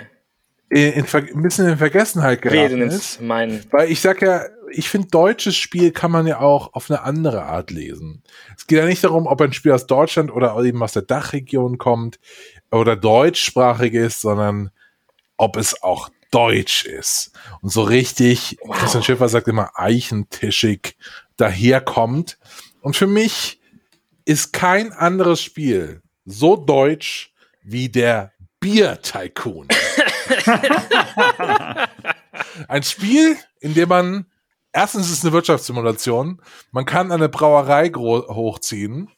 In, 0.73 0.93
in, 0.93 1.05
ein 1.05 1.41
bisschen 1.41 1.67
in 1.67 1.77
Vergessenheit 1.77 2.41
geraten 2.41 2.81
ist. 2.81 3.21
Mein 3.21 3.63
weil 3.71 3.91
ich 3.91 4.01
sag 4.01 4.21
ja, 4.21 4.45
ich 4.71 4.89
finde, 4.89 5.07
deutsches 5.09 5.55
Spiel 5.55 5.91
kann 5.91 6.11
man 6.11 6.25
ja 6.25 6.39
auch 6.39 6.73
auf 6.73 6.89
eine 6.89 7.03
andere 7.03 7.43
Art 7.43 7.71
lesen. 7.71 8.23
Es 8.57 8.67
geht 8.67 8.79
ja 8.79 8.85
nicht 8.85 9.03
darum, 9.03 9.27
ob 9.27 9.39
ein 9.41 9.53
Spiel 9.53 9.71
aus 9.71 9.87
Deutschland 9.87 10.31
oder 10.31 10.57
eben 10.63 10.81
aus 10.81 10.93
der 10.93 11.03
Dachregion 11.03 11.77
kommt 11.77 12.19
oder 12.71 12.95
deutschsprachig 12.95 13.93
ist, 13.93 14.21
sondern 14.21 14.71
ob 15.37 15.57
es 15.57 15.83
auch 15.83 16.09
deutsch 16.31 16.85
ist. 16.85 17.31
Und 17.61 17.69
so 17.69 17.83
richtig, 17.83 18.57
wow. 18.63 18.75
Christian 18.75 19.03
Schiffer 19.03 19.29
sagt 19.29 19.47
immer 19.47 19.71
eichentischig 19.75 20.97
daherkommt. 21.37 22.39
Und 22.81 22.95
für 22.95 23.07
mich 23.07 23.61
ist 24.25 24.53
kein 24.53 24.91
anderes 24.91 25.41
Spiel 25.41 26.01
so 26.25 26.55
deutsch 26.55 27.33
wie 27.61 27.89
der 27.89 28.33
Bier 28.59 28.99
Tycoon. 29.01 29.67
Ein 32.67 32.83
Spiel, 32.83 33.37
in 33.59 33.73
dem 33.73 33.89
man 33.89 34.25
erstens 34.73 35.05
ist 35.05 35.19
es 35.19 35.23
eine 35.23 35.33
Wirtschaftssimulation. 35.33 36.41
Man 36.71 36.85
kann 36.85 37.11
eine 37.11 37.29
Brauerei 37.29 37.89
hochziehen 37.89 39.09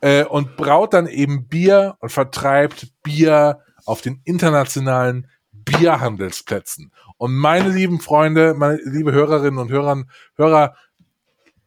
äh, 0.00 0.24
und 0.24 0.56
braut 0.56 0.94
dann 0.94 1.06
eben 1.06 1.48
Bier 1.48 1.96
und 2.00 2.10
vertreibt 2.10 2.88
Bier 3.02 3.60
auf 3.86 4.02
den 4.02 4.20
internationalen 4.24 5.28
Bierhandelsplätzen. 5.52 6.92
Und 7.16 7.34
meine 7.34 7.70
lieben 7.70 8.00
Freunde, 8.00 8.54
meine 8.54 8.78
liebe 8.84 9.12
Hörerinnen 9.12 9.58
und 9.58 9.70
Hörer, 9.70 10.04
Hörer, 10.36 10.76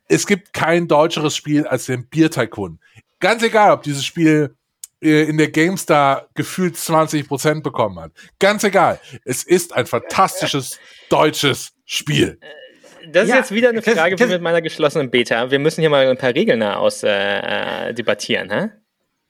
es 0.07 0.27
gibt 0.27 0.53
kein 0.53 0.87
deutscheres 0.87 1.35
Spiel 1.35 1.65
als 1.67 1.85
den 1.85 2.07
Bier 2.07 2.29
Tycoon. 2.29 2.79
Ganz 3.19 3.41
egal, 3.43 3.71
ob 3.71 3.83
dieses 3.83 4.05
Spiel 4.05 4.55
in 5.03 5.37
der 5.37 5.49
GameStar 5.49 6.27
gefühlt 6.33 6.75
20% 6.75 7.61
bekommen 7.61 7.99
hat. 7.99 8.11
Ganz 8.39 8.63
egal. 8.63 8.99
Es 9.25 9.43
ist 9.43 9.73
ein 9.73 9.85
fantastisches 9.85 10.79
deutsches 11.09 11.73
Spiel 11.85 12.39
das 13.07 13.27
ja, 13.27 13.35
ist 13.35 13.41
jetzt 13.41 13.51
wieder 13.51 13.69
eine 13.69 13.81
Frage 13.81 14.15
das, 14.15 14.29
mit 14.29 14.41
meiner 14.41 14.61
geschlossenen 14.61 15.09
Beta. 15.09 15.51
Wir 15.51 15.59
müssen 15.59 15.81
hier 15.81 15.89
mal 15.89 16.07
ein 16.07 16.17
paar 16.17 16.33
Regeln 16.33 16.63
aus 16.63 17.03
äh, 17.03 17.89
äh 17.89 17.93
debattieren, 17.93 18.49
hä? 18.49 18.69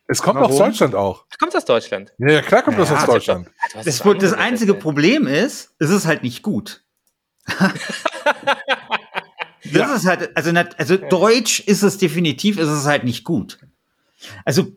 Es 0.07 0.21
kommt 0.21 0.39
Warum? 0.39 0.51
aus 0.51 0.57
Deutschland 0.57 0.95
auch. 0.95 1.25
Kommt 1.39 1.55
aus 1.55 1.65
Deutschland? 1.65 2.13
Ja, 2.17 2.33
ja 2.33 2.41
klar 2.41 2.61
kommt 2.61 2.77
ja, 2.77 2.83
das 2.83 2.91
aus 2.91 3.05
Deutschland. 3.05 3.49
Das, 3.73 3.85
das, 3.85 4.17
das 4.19 4.33
einzige 4.33 4.73
Problem 4.73 5.27
ist, 5.27 5.73
es 5.79 5.89
ist 5.89 6.05
halt 6.05 6.23
nicht 6.23 6.43
gut. 6.43 6.83
das 7.57 7.71
ja. 9.63 9.95
ist 9.95 10.05
halt, 10.05 10.35
also, 10.35 10.51
also 10.77 10.97
Deutsch 10.97 11.61
ist 11.61 11.83
es 11.83 11.97
definitiv, 11.97 12.59
ist 12.59 12.67
es 12.67 12.85
halt 12.85 13.05
nicht 13.05 13.23
gut. 13.23 13.59
Also 14.45 14.67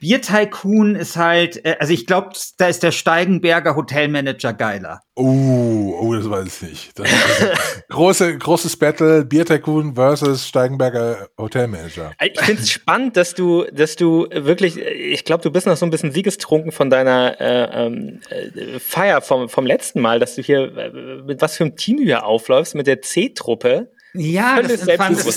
Bier 0.00 0.22
Tycoon 0.22 0.96
ist 0.96 1.16
halt, 1.16 1.64
äh, 1.64 1.76
also 1.78 1.92
ich 1.92 2.06
glaube, 2.06 2.30
da 2.58 2.68
ist 2.68 2.82
der 2.82 2.92
Steigenberger 2.92 3.76
Hotelmanager 3.76 4.52
geiler. 4.52 5.00
Oh, 5.14 5.96
oh, 5.98 6.14
das 6.14 6.28
weiß 6.28 6.62
ich 6.62 6.68
nicht. 6.68 6.98
Das 6.98 7.10
ist 7.10 7.88
große, 7.88 8.36
großes 8.36 8.76
Battle, 8.76 9.24
Bier 9.24 9.46
Tycoon 9.46 9.94
versus 9.94 10.46
Steigenberger 10.46 11.28
Hotelmanager. 11.38 12.12
Ich 12.22 12.38
finde 12.40 12.62
es 12.62 12.70
spannend, 12.70 13.16
dass 13.16 13.34
du, 13.34 13.64
dass 13.72 13.96
du 13.96 14.26
wirklich, 14.30 14.78
ich 14.78 15.24
glaube, 15.24 15.42
du 15.42 15.50
bist 15.50 15.66
noch 15.66 15.76
so 15.76 15.86
ein 15.86 15.90
bisschen 15.90 16.12
siegestrunken 16.12 16.70
von 16.70 16.90
deiner 16.90 17.40
äh, 17.40 17.86
ähm, 17.86 18.20
äh, 18.28 18.78
Feier 18.78 19.22
vom, 19.22 19.48
vom 19.48 19.64
letzten 19.64 20.00
Mal, 20.00 20.18
dass 20.20 20.34
du 20.34 20.42
hier, 20.42 20.76
äh, 20.76 21.22
mit 21.22 21.40
was 21.40 21.56
für 21.56 21.64
einem 21.64 21.76
Team 21.76 21.96
du 21.96 22.02
hier 22.02 22.26
aufläufst, 22.26 22.74
mit 22.74 22.86
der 22.86 23.00
C-Truppe. 23.00 23.90
Ja, 24.18 24.60
das, 24.62 24.72
ist 24.72 24.86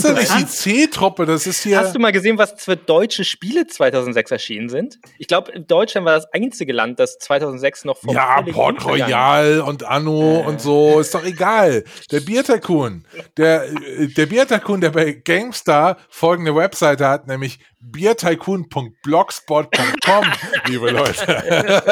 doch 0.05 0.15
nicht 0.15 0.39
die 0.39 0.45
C-Truppe, 0.45 1.25
das 1.25 1.47
ist 1.47 1.63
hier. 1.63 1.79
Hast 1.79 1.95
du 1.95 1.99
mal 1.99 2.11
gesehen, 2.11 2.37
was 2.37 2.53
für 2.57 2.75
deutsche 2.75 3.23
Spiele 3.23 3.65
2006 3.67 4.31
erschienen 4.31 4.67
sind? 4.69 4.99
Ich 5.17 5.27
glaube, 5.27 5.57
Deutschland 5.59 6.05
war 6.05 6.15
das 6.15 6.31
einzige 6.33 6.73
Land, 6.73 6.99
das 6.99 7.17
2006 7.19 7.85
noch 7.85 7.97
vom 7.97 8.13
ja, 8.13 8.41
Port 8.41 8.83
Royal 8.85 9.61
und 9.61 9.83
Anno 9.83 10.39
und 10.39 10.59
so, 10.61 10.99
ist 10.99 11.15
doch 11.15 11.23
egal. 11.23 11.85
Der 12.11 12.19
Bier 12.21 12.43
Tycoon, 12.43 13.05
der, 13.37 13.69
äh, 13.69 14.07
der 14.07 14.25
Bier 14.25 14.47
Tycoon, 14.47 14.81
der 14.81 14.89
bei 14.91 15.11
GameStar 15.13 15.97
folgende 16.09 16.55
Webseite 16.55 17.07
hat, 17.07 17.27
nämlich 17.27 17.59
biertycoon.blogspot.com, 17.79 20.25
liebe 20.67 20.89
Leute. 20.91 21.83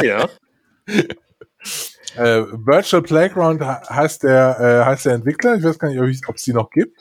Die 0.00 0.08
noch? 0.08 0.30
Äh, 2.16 2.42
Virtual 2.52 3.02
Playground 3.02 3.62
he- 3.62 3.94
heißt 3.94 4.22
der, 4.24 4.56
äh, 4.60 4.84
heißt 4.86 5.06
der 5.06 5.14
Entwickler. 5.14 5.54
Ich 5.56 5.64
weiß 5.64 5.78
gar 5.78 5.88
nicht, 5.88 6.28
ob 6.28 6.36
es 6.36 6.42
die 6.42 6.52
noch 6.52 6.70
gibt. 6.70 7.00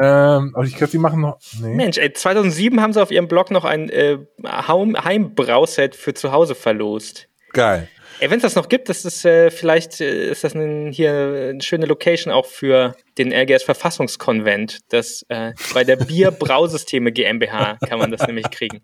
Ähm, 0.00 0.52
aber 0.54 0.64
ich 0.64 0.76
glaube, 0.76 0.90
die 0.92 0.98
machen 0.98 1.20
noch. 1.20 1.38
Nee. 1.60 1.74
Mensch, 1.74 1.98
ey, 1.98 2.12
2007 2.12 2.80
haben 2.80 2.92
sie 2.92 3.02
auf 3.02 3.10
ihrem 3.10 3.26
Blog 3.28 3.50
noch 3.50 3.64
ein 3.64 3.88
äh, 3.90 4.18
Heim- 4.44 4.96
Heimbrauset 5.02 5.94
für 5.96 6.14
zu 6.14 6.30
Hause 6.32 6.54
verlost. 6.54 7.28
Geil. 7.52 7.88
Ey, 8.20 8.30
wenn 8.30 8.38
es 8.38 8.42
das 8.42 8.54
noch 8.56 8.68
gibt, 8.68 8.88
das 8.88 9.04
ist 9.04 9.24
äh, 9.24 9.50
vielleicht 9.50 10.00
äh, 10.00 10.30
ist 10.30 10.42
das 10.44 10.54
ein, 10.54 10.90
hier 10.92 11.50
eine 11.50 11.60
schöne 11.62 11.86
Location 11.86 12.32
auch 12.32 12.46
für 12.46 12.94
den 13.16 13.32
LGS 13.32 13.62
Verfassungskonvent. 13.62 14.80
Das 14.90 15.24
äh, 15.28 15.52
bei 15.74 15.84
der 15.84 15.96
Bier 15.96 16.30
Brausysteme 16.32 17.12
GmbH 17.12 17.78
kann 17.88 17.98
man 17.98 18.10
das 18.10 18.26
nämlich 18.26 18.50
kriegen. 18.50 18.82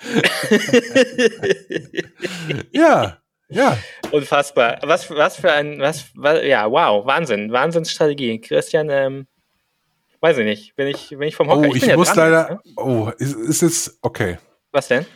Ja, 2.72 3.18
ja. 3.48 3.78
Unfassbar. 4.10 4.78
Was, 4.82 5.10
was 5.10 5.36
für 5.36 5.52
ein, 5.52 5.80
was, 5.80 6.10
was, 6.14 6.44
ja, 6.44 6.70
wow, 6.70 7.04
Wahnsinn, 7.06 7.52
Wahnsinnsstrategie. 7.52 8.40
Christian, 8.40 8.88
ähm, 8.90 9.26
weiß 10.20 10.38
ich 10.38 10.44
nicht, 10.44 10.76
bin 10.76 10.86
ich, 10.88 11.10
bin 11.10 11.22
ich 11.22 11.36
vom 11.36 11.48
Hocker. 11.48 11.68
Oh, 11.68 11.74
ich 11.74 11.86
ja 11.86 11.96
muss 11.96 12.08
dran, 12.12 12.30
leider. 12.30 12.50
ne? 12.50 12.60
Oh, 12.76 13.10
ist, 13.18 13.34
ist 13.34 13.62
jetzt. 13.62 13.98
Okay. 14.02 14.38
Was 14.72 14.88
denn? 14.88 15.06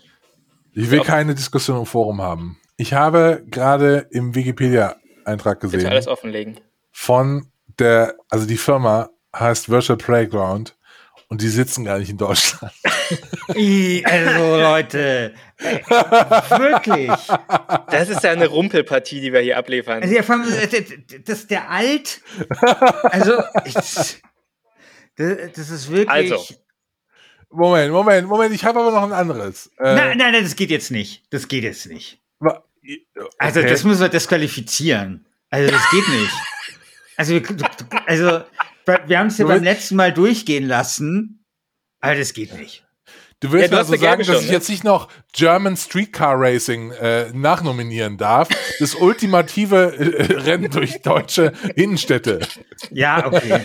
Ich 0.75 0.91
will 0.91 1.01
keine 1.01 1.35
Diskussion 1.35 1.79
im 1.79 1.87
Forum 1.87 2.23
haben. 2.23 2.59
Ich 2.79 2.95
habe 2.95 3.45
gerade 3.47 4.07
im 4.11 4.35
Wikipedia-Eintrag 4.35 5.61
Bitte 5.61 5.77
gesehen 5.77 5.91
alles 5.91 6.09
offenlegen. 6.09 6.61
von 6.91 7.53
der, 7.79 8.17
also 8.31 8.47
die 8.47 8.57
Firma 8.57 9.11
heißt 9.37 9.69
Virtual 9.69 9.99
Playground 9.99 10.77
und 11.33 11.41
die 11.41 11.49
sitzen 11.49 11.87
gar 11.87 11.99
nicht 11.99 12.11
in 12.11 12.19
Deutschland. 12.19 12.75
I, 13.57 14.05
also 14.05 14.61
Leute, 14.61 15.33
wirklich. 15.57 17.11
Das 17.91 18.11
ist 18.11 18.23
ja 18.23 18.33
eine 18.33 18.49
Rumpelpartie, 18.49 19.23
die 19.23 19.33
wir 19.33 19.41
hier 19.41 19.57
abliefern. 19.57 20.03
Also 20.03 20.15
ja, 20.15 20.23
vor 20.23 20.35
allem, 20.35 20.53
äh, 20.53 20.85
das 21.25 21.39
ist 21.39 21.51
der 21.51 21.71
Alt. 21.71 22.21
Also 23.05 23.43
ich, 23.65 23.73
das, 23.73 24.19
das 25.17 25.71
ist 25.71 25.91
wirklich. 25.91 26.11
Also. 26.11 26.55
Moment, 27.49 27.93
Moment, 27.93 28.29
Moment, 28.29 28.55
ich 28.55 28.67
habe 28.67 28.81
aber 28.81 28.91
noch 28.91 29.03
ein 29.03 29.13
anderes. 29.15 29.69
Äh, 29.79 29.95
Nein, 29.95 30.19
nein, 30.19 30.33
nein, 30.33 30.43
das 30.43 30.55
geht 30.55 30.69
jetzt 30.69 30.91
nicht. 30.91 31.23
Das 31.31 31.49
geht 31.49 31.65
jetzt 31.65 31.87
nicht. 31.87 32.21
Also 33.39 33.61
okay. 33.61 33.71
das 33.71 33.85
müssen 33.85 34.03
wir 34.03 34.11
disqualifizieren. 34.11 35.25
Also 35.49 35.71
das 35.71 35.91
geht 35.91 36.09
nicht. 36.09 36.35
Also 37.17 37.41
also 38.07 38.45
wir 38.87 39.19
haben 39.19 39.29
es 39.29 39.39
ja 39.39 39.45
Du 39.45 39.49
beim 39.49 39.63
willst- 39.63 39.65
letzten 39.65 39.97
Mal 39.97 40.13
durchgehen 40.13 40.67
lassen, 40.67 41.45
aber 42.01 42.15
das 42.17 42.33
geht 42.35 42.57
nicht. 42.59 42.85
Du 43.41 43.51
willst 43.51 43.73
Ja, 43.73 43.79
also 43.79 43.91
sagen, 43.93 44.03
Gabe 44.03 44.19
dass 44.19 44.27
schon, 44.29 44.37
ich 44.37 44.47
ne? 44.47 44.53
jetzt 44.53 44.69
nicht 44.69 44.85
noch 44.85 45.09
German 45.33 45.77
Streetcar 45.77 46.35
Racing 46.39 46.93
äh, 46.93 47.33
nachnominieren 47.33 48.17
darf? 48.17 48.49
Das 48.79 48.95
ultimative 48.95 49.97
äh, 49.99 50.33
Rennen 50.35 50.71
durch 50.71 51.03
deutsche 51.03 51.53
Innenstädte. 51.75 52.39
Ja, 52.91 53.27
okay. 53.27 53.61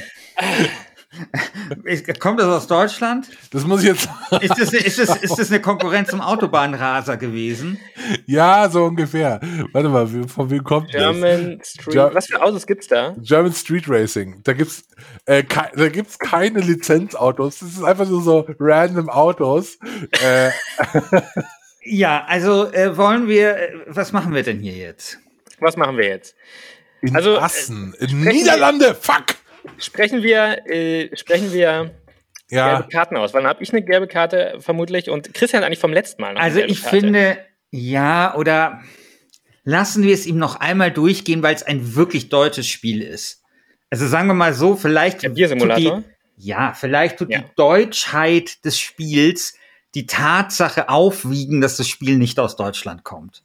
Kommt 2.20 2.40
das 2.40 2.48
aus 2.48 2.68
Deutschland? 2.68 3.28
Das 3.52 3.64
muss 3.66 3.82
ich 3.82 3.88
jetzt. 3.90 4.10
Ist 4.42 4.58
das, 4.60 4.74
ist 4.74 5.00
das, 5.00 5.16
ist 5.18 5.38
das 5.40 5.50
eine 5.50 5.62
Konkurrenz 5.62 6.10
zum 6.10 6.22
Autobahnraser 6.22 7.18
gewesen? 7.18 7.80
ja, 8.26 8.70
so 8.70 8.86
ungefähr. 8.86 9.40
Warte 9.74 9.90
mal, 9.90 10.08
von 10.28 10.50
wem 10.50 10.64
kommt 10.64 10.94
das? 10.94 11.02
German 11.02 11.60
Street. 11.64 11.96
Ger- 11.96 12.14
Was 12.14 12.28
für 12.28 12.42
Autos 12.42 12.66
gibt's 12.68 12.88
da? 12.88 13.16
German 13.20 13.54
Street 13.54 13.88
Racing. 13.88 14.42
Da 14.44 14.54
gibt's 14.54 14.84
äh, 15.26 15.44
da 15.76 15.90
gibt's 15.90 16.18
keine 16.20 16.60
Lizenzautos. 16.60 17.60
Das 17.60 17.70
ist 17.70 17.84
einfach 17.84 18.08
nur 18.08 18.22
so 18.22 18.46
random 18.60 19.10
Autos. 19.10 19.78
Äh, 20.24 20.52
Ja, 21.90 22.26
also 22.28 22.70
äh, 22.74 22.98
wollen 22.98 23.30
wir, 23.30 23.56
äh, 23.56 23.70
was 23.88 24.12
machen 24.12 24.34
wir 24.36 24.44
denn 24.44 24.60
hier 24.60 24.74
jetzt? 24.76 25.20
Was 25.62 25.78
machen 25.78 25.96
wir 25.98 26.06
jetzt? 26.06 26.36
in 27.02 27.16
Also, 27.16 27.36
äh, 27.36 27.40
Assen, 27.40 27.94
in 28.00 28.20
Niederlande. 28.26 28.94
Fuck. 28.94 29.36
Sprechen 29.78 30.24
wir, 30.24 30.66
äh, 30.68 31.16
sprechen 31.16 31.52
wir 31.54 31.92
Ja, 32.50 32.76
gelbe 32.78 32.90
Karten 32.90 33.18
aus. 33.18 33.34
Wann 33.34 33.46
habe 33.46 33.62
ich 33.64 33.72
eine 33.72 33.82
gelbe 33.84 34.08
Karte 34.08 34.56
vermutlich? 34.60 35.10
Und 35.10 35.34
Christian 35.34 35.64
eigentlich 35.64 35.80
vom 35.80 35.94
letzten 35.94 36.22
Mal. 36.22 36.34
noch 36.34 36.40
eine 36.42 36.44
Also 36.46 36.58
gelbe 36.60 36.72
ich 36.72 36.82
Karte. 36.82 37.00
finde, 37.00 37.38
ja, 37.72 38.36
oder 38.36 38.82
lassen 39.64 40.04
wir 40.04 40.14
es 40.14 40.26
ihm 40.26 40.38
noch 40.38 40.56
einmal 40.60 40.92
durchgehen, 40.92 41.44
weil 41.44 41.56
es 41.56 41.64
ein 41.64 41.96
wirklich 41.96 42.30
deutsches 42.30 42.68
Spiel 42.68 43.02
ist. 43.02 43.44
Also 43.90 44.08
sagen 44.08 44.28
wir 44.28 44.34
mal 44.34 44.54
so, 44.54 44.76
vielleicht 44.76 45.24
Der 45.24 45.30
Biersimulator? 45.30 45.96
tut 45.98 46.06
die, 46.38 46.48
ja, 46.48 46.74
vielleicht 46.74 47.18
tut 47.20 47.32
Ja. 47.32 47.40
die 47.40 47.46
Deutschheit 47.56 48.64
des 48.66 48.80
Spiels 48.80 49.56
die 49.96 50.06
Tatsache 50.06 50.90
aufwiegen, 50.90 51.62
dass 51.62 51.78
das 51.78 51.88
Spiel 51.88 52.18
nicht 52.18 52.40
aus 52.40 52.56
Deutschland 52.56 53.04
kommt. 53.04 53.44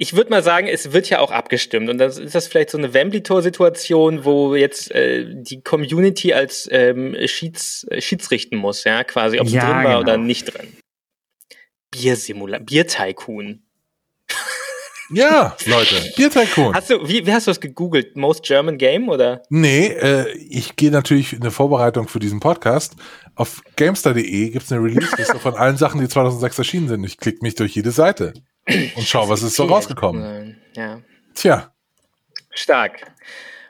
Ich 0.00 0.14
würde 0.14 0.30
mal 0.30 0.44
sagen, 0.44 0.68
es 0.68 0.92
wird 0.92 1.10
ja 1.10 1.18
auch 1.18 1.32
abgestimmt. 1.32 1.90
Und 1.90 1.98
dann 1.98 2.08
ist 2.08 2.34
das 2.34 2.46
vielleicht 2.46 2.70
so 2.70 2.78
eine 2.78 2.94
Wembley-Tor-Situation, 2.94 4.24
wo 4.24 4.54
jetzt 4.54 4.92
äh, 4.92 5.26
die 5.28 5.60
Community 5.60 6.32
als 6.32 6.68
ähm, 6.70 7.16
Schieds, 7.26 7.84
äh, 7.90 8.00
Schiedsrichten 8.00 8.58
muss, 8.58 8.84
ja, 8.84 9.02
quasi, 9.02 9.40
ob 9.40 9.48
sie 9.48 9.56
Ja, 9.56 9.64
drin 9.66 9.74
war 9.74 9.84
genau. 9.84 9.98
oder 10.00 10.16
nicht 10.16 10.54
drin. 10.54 10.72
Biersimulator, 11.90 12.64
Bier-Tycoon. 12.64 13.64
ja, 15.10 15.56
Leute. 15.66 15.96
Bier 16.16 16.30
Tycoon. 16.30 16.74
Hast 16.74 16.90
du, 16.90 17.08
wie, 17.08 17.26
wie 17.26 17.32
hast 17.32 17.48
du 17.48 17.50
das 17.50 17.60
gegoogelt? 17.60 18.16
Most 18.16 18.44
German 18.44 18.78
Game 18.78 19.08
oder? 19.08 19.42
Nee, 19.48 19.86
äh, 19.86 20.30
ich 20.36 20.76
gehe 20.76 20.92
natürlich 20.92 21.32
in 21.32 21.40
der 21.40 21.50
Vorbereitung 21.50 22.06
für 22.06 22.20
diesen 22.20 22.38
Podcast. 22.38 22.94
Auf 23.34 23.62
gamestar.de 23.74 24.50
gibt 24.50 24.64
es 24.64 24.70
eine 24.70 24.80
Release-Liste 24.84 25.38
von 25.40 25.54
allen 25.54 25.76
Sachen, 25.76 26.00
die 26.00 26.08
2006 26.08 26.56
erschienen 26.58 26.86
sind. 26.88 27.02
Ich 27.04 27.16
klicke 27.16 27.38
mich 27.42 27.56
durch 27.56 27.74
jede 27.74 27.90
Seite 27.90 28.32
und 28.68 29.02
schau, 29.06 29.28
was 29.28 29.42
ist 29.42 29.54
so 29.56 29.64
rausgekommen. 29.64 30.60
Ja, 30.76 31.00
Tja, 31.34 31.72
stark. 32.50 33.12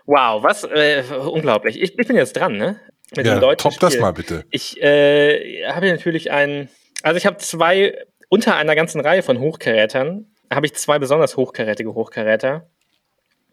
Wow, 0.06 0.42
was 0.42 0.64
äh, 0.64 1.04
unglaublich. 1.10 1.80
Ich, 1.80 1.98
ich 1.98 2.06
bin 2.06 2.16
jetzt 2.16 2.34
dran, 2.36 2.56
ne? 2.56 2.80
Mit 3.16 3.26
ja, 3.26 3.34
dem 3.36 3.40
deutschen 3.40 3.70
top 3.70 3.80
das 3.80 3.92
Spiel. 3.92 4.02
mal 4.02 4.12
bitte. 4.12 4.44
Ich 4.50 4.80
äh, 4.82 5.64
habe 5.66 5.90
natürlich 5.90 6.30
ein, 6.30 6.68
also 7.02 7.16
ich 7.16 7.26
habe 7.26 7.36
zwei, 7.38 8.04
unter 8.28 8.56
einer 8.56 8.74
ganzen 8.74 9.00
Reihe 9.00 9.22
von 9.22 9.38
Hochkarätern, 9.38 10.26
habe 10.52 10.66
ich 10.66 10.74
zwei 10.74 10.98
besonders 10.98 11.36
hochkarätige 11.36 11.94
Hochkaräter. 11.94 12.70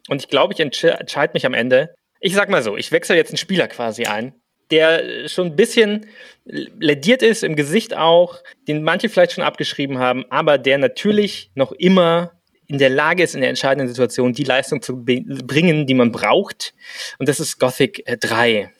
Und 0.08 0.22
ich 0.22 0.30
glaube, 0.30 0.54
ich 0.54 0.60
entsche- 0.60 0.98
entscheide 1.00 1.34
mich 1.34 1.46
am 1.46 1.54
Ende. 1.54 1.94
Ich 2.20 2.34
sag 2.36 2.50
mal 2.50 2.64
so, 2.64 2.78
ich 2.78 2.92
wechsle 2.92 3.16
jetzt 3.16 3.32
einen 3.32 3.38
Spieler 3.38 3.68
quasi 3.68 4.06
ein, 4.06 4.34
der 4.72 5.28
schon 5.28 5.48
ein 5.48 5.56
bisschen 5.56 6.06
lediert 6.46 7.24
ist, 7.24 7.44
im 7.44 7.56
Gesicht 7.56 7.96
auch, 7.96 8.38
den 8.68 8.84
manche 8.84 9.10
vielleicht 9.10 9.34
schon 9.34 9.44
abgeschrieben 9.44 9.98
haben, 9.98 10.26
aber 10.30 10.58
der 10.58 10.78
natürlich 10.78 11.52
noch 11.56 11.72
immer 11.72 12.32
in 12.68 12.78
der 12.78 12.90
Lage 12.90 13.24
ist, 13.24 13.36
in 13.36 13.42
der 13.42 13.50
entscheidenden 13.50 13.88
Situation 13.88 14.34
die 14.34 14.44
Leistung 14.44 14.82
zu 14.82 15.04
bringen, 15.04 15.86
die 15.86 15.94
man 15.94 16.12
braucht. 16.12 16.74
Und 17.20 17.30
das 17.30 17.40
ist 17.40 17.60
Gothic 17.60 18.08
äh, 18.08 18.18
3. 18.18 18.72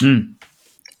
Hm. 0.00 0.36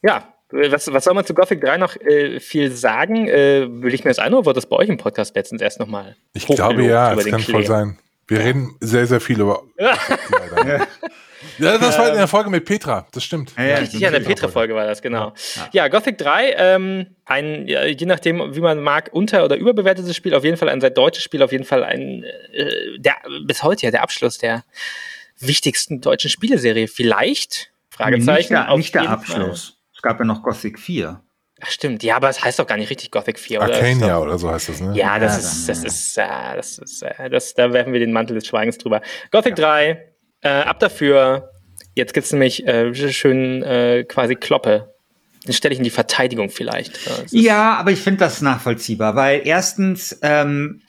Ja, 0.02 0.34
was, 0.50 0.92
was 0.92 1.04
soll 1.04 1.14
man 1.14 1.24
zu 1.24 1.34
Gothic 1.34 1.60
3 1.60 1.76
noch 1.76 1.96
äh, 1.96 2.40
viel 2.40 2.70
sagen? 2.70 3.28
Äh, 3.28 3.66
will 3.68 3.94
ich 3.94 4.04
mir 4.04 4.10
das 4.10 4.18
ein 4.18 4.32
oder 4.32 4.46
wurde 4.46 4.56
das 4.56 4.66
bei 4.66 4.76
euch 4.76 4.88
im 4.88 4.96
Podcast 4.96 5.34
letztens 5.36 5.62
erst 5.62 5.78
nochmal? 5.80 6.16
Ich 6.32 6.46
glaube 6.46 6.84
ja, 6.84 7.12
es 7.14 7.26
kann 7.26 7.40
voll 7.40 7.60
Klee? 7.60 7.66
sein. 7.66 7.98
Wir 8.26 8.40
reden 8.40 8.76
sehr, 8.80 9.06
sehr 9.06 9.20
viel 9.20 9.40
über. 9.40 9.62
Ja. 9.78 9.96
ja, 11.58 11.78
das 11.78 11.98
war 11.98 12.08
in 12.10 12.16
der 12.16 12.28
Folge 12.28 12.50
mit 12.50 12.64
Petra, 12.64 13.06
das 13.12 13.24
stimmt. 13.24 13.52
Ja, 13.56 13.64
ja, 13.64 13.76
Richtig, 13.78 14.00
ja, 14.00 14.08
in 14.08 14.14
der 14.14 14.20
Petra-Folge 14.20 14.74
war 14.74 14.86
das, 14.86 15.02
genau. 15.02 15.32
Ja, 15.72 15.88
Gothic 15.88 16.18
3, 16.18 16.54
ähm, 16.56 17.06
ein, 17.24 17.66
ja, 17.68 17.84
je 17.84 18.06
nachdem, 18.06 18.54
wie 18.54 18.60
man 18.60 18.80
mag, 18.80 19.10
unter- 19.12 19.44
oder 19.44 19.56
überbewertetes 19.56 20.14
Spiel, 20.16 20.34
auf 20.34 20.44
jeden 20.44 20.56
Fall 20.56 20.68
ein 20.68 20.80
sehr 20.80 20.90
deutsches 20.90 21.22
Spiel, 21.24 21.42
auf 21.42 21.52
jeden 21.52 21.64
Fall 21.64 21.84
ein, 21.84 22.24
äh, 22.52 22.98
der, 22.98 23.14
bis 23.46 23.62
heute 23.62 23.86
ja 23.86 23.90
der 23.90 24.02
Abschluss 24.02 24.38
der 24.38 24.64
wichtigsten 25.38 26.00
deutschen 26.00 26.30
Spieleserie. 26.30 26.88
Vielleicht? 26.88 27.70
Fragezeichen. 27.90 28.54
Nicht 28.54 28.66
der, 28.68 28.76
nicht 28.76 28.94
der 28.94 29.08
Abschluss. 29.10 29.76
Es 29.94 30.02
gab 30.02 30.18
ja 30.18 30.24
noch 30.24 30.42
Gothic 30.42 30.78
4. 30.78 31.20
Ach 31.62 31.70
stimmt, 31.70 32.02
ja, 32.02 32.16
aber 32.16 32.30
es 32.30 32.42
heißt 32.42 32.58
doch 32.58 32.66
gar 32.66 32.78
nicht 32.78 32.88
richtig 32.88 33.10
Gothic 33.10 33.38
4, 33.38 33.60
oder? 33.60 33.74
Arcania 33.74 34.18
oder 34.18 34.38
so 34.38 34.50
heißt 34.50 34.70
das, 34.70 34.80
ne? 34.80 34.96
Ja, 34.96 35.18
das 35.18 35.32
Ja, 35.34 35.38
ist, 35.38 35.68
das 35.68 35.82
ja. 35.82 35.86
ist, 35.86 36.18
äh, 36.18 36.56
das 36.56 36.78
ist, 36.78 37.02
äh, 37.02 37.28
das, 37.28 37.52
da 37.54 37.72
werfen 37.74 37.92
wir 37.92 38.00
den 38.00 38.12
Mantel 38.12 38.34
des 38.34 38.46
Schweigens 38.46 38.78
drüber. 38.78 39.02
Gothic 39.30 39.56
3, 39.56 40.09
äh, 40.42 40.48
ab 40.48 40.80
dafür. 40.80 41.50
Jetzt 41.94 42.14
gibt's 42.14 42.32
nämlich 42.32 42.66
äh, 42.66 42.94
schön 43.12 43.62
äh, 43.62 44.04
quasi 44.04 44.36
Kloppe. 44.36 44.94
Den 45.46 45.54
stelle 45.54 45.72
ich 45.72 45.78
in 45.78 45.84
die 45.84 45.90
Verteidigung 45.90 46.50
vielleicht. 46.50 46.98
Es 47.24 47.32
Ja, 47.32 47.76
aber 47.76 47.90
ich 47.90 48.00
finde 48.00 48.20
das 48.20 48.42
nachvollziehbar, 48.42 49.16
weil 49.16 49.42
erstens, 49.44 50.18
ähm, 50.22 50.82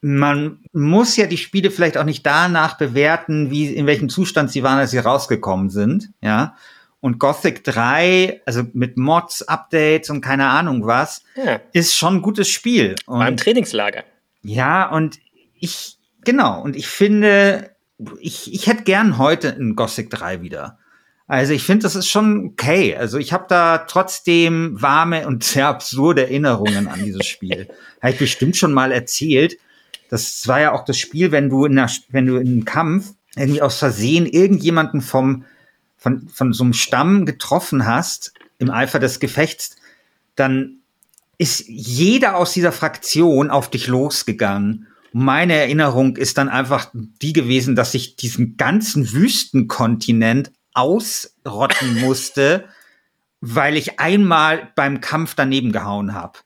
man 0.00 0.60
muss 0.72 1.16
ja 1.16 1.26
die 1.26 1.36
Spiele 1.36 1.70
vielleicht 1.70 1.98
auch 1.98 2.04
nicht 2.04 2.24
danach 2.24 2.78
bewerten, 2.78 3.50
wie, 3.50 3.74
in 3.74 3.86
welchem 3.86 4.08
Zustand 4.08 4.50
sie 4.50 4.62
waren, 4.62 4.78
als 4.78 4.92
sie 4.92 4.98
rausgekommen 4.98 5.70
sind, 5.70 6.10
ja. 6.20 6.56
Und 7.00 7.20
Gothic 7.20 7.62
3, 7.62 8.42
also 8.44 8.64
mit 8.72 8.96
Mods, 8.96 9.42
Updates 9.42 10.10
und 10.10 10.20
keine 10.20 10.48
Ahnung 10.48 10.84
was, 10.84 11.22
Ja, 11.36 11.60
ist 11.72 11.94
schon 11.94 12.16
ein 12.16 12.22
gutes 12.22 12.48
Spiel. 12.48 12.96
Und 13.06 13.20
war 13.20 13.28
im 13.28 13.36
Trainingslager. 13.36 14.02
Ja, 14.42 14.88
und 14.90 15.18
ich, 15.60 15.96
genau, 16.24 16.60
und 16.60 16.74
ich 16.74 16.88
finde, 16.88 17.70
ich, 18.20 18.52
ich 18.52 18.66
hätte 18.66 18.84
gern 18.84 19.18
heute 19.18 19.48
ein 19.54 19.76
Gothic 19.76 20.10
3 20.10 20.42
wieder. 20.42 20.78
Also 21.26 21.52
ich 21.52 21.62
finde, 21.62 21.82
das 21.82 21.94
ist 21.94 22.08
schon 22.08 22.46
okay. 22.46 22.96
Also 22.96 23.18
ich 23.18 23.32
habe 23.32 23.44
da 23.48 23.78
trotzdem 23.78 24.80
warme 24.80 25.26
und 25.26 25.44
sehr 25.44 25.68
absurde 25.68 26.22
Erinnerungen 26.22 26.88
an 26.88 27.04
dieses 27.04 27.26
Spiel. 27.26 27.68
habe 28.00 28.12
ich 28.12 28.18
bestimmt 28.18 28.56
schon 28.56 28.72
mal 28.72 28.92
erzählt. 28.92 29.58
Das 30.08 30.48
war 30.48 30.60
ja 30.60 30.72
auch 30.72 30.84
das 30.84 30.96
Spiel, 30.96 31.30
wenn 31.30 31.50
du 31.50 31.66
in 31.66 31.76
der, 31.76 31.90
wenn 32.08 32.26
du 32.26 32.36
in 32.36 32.48
einem 32.48 32.64
Kampf 32.64 33.12
irgendwie 33.36 33.60
aus 33.60 33.78
Versehen 33.78 34.24
irgendjemanden 34.24 35.02
vom, 35.02 35.44
von, 35.98 36.28
von 36.28 36.54
so 36.54 36.64
einem 36.64 36.72
Stamm 36.72 37.26
getroffen 37.26 37.86
hast, 37.86 38.32
im 38.58 38.70
Eifer 38.70 38.98
des 38.98 39.20
Gefechts, 39.20 39.76
dann 40.34 40.78
ist 41.36 41.64
jeder 41.68 42.36
aus 42.36 42.52
dieser 42.52 42.72
Fraktion 42.72 43.50
auf 43.50 43.70
dich 43.70 43.86
losgegangen. 43.86 44.88
Meine 45.12 45.54
Erinnerung 45.54 46.16
ist 46.16 46.38
dann 46.38 46.48
einfach 46.48 46.90
die 46.94 47.32
gewesen, 47.32 47.76
dass 47.76 47.94
ich 47.94 48.16
diesen 48.16 48.56
ganzen 48.56 49.12
Wüstenkontinent 49.12 50.52
ausrotten 50.74 52.00
musste, 52.00 52.64
weil 53.40 53.76
ich 53.76 54.00
einmal 54.00 54.70
beim 54.74 55.00
Kampf 55.00 55.34
daneben 55.34 55.72
gehauen 55.72 56.14
habe 56.14 56.38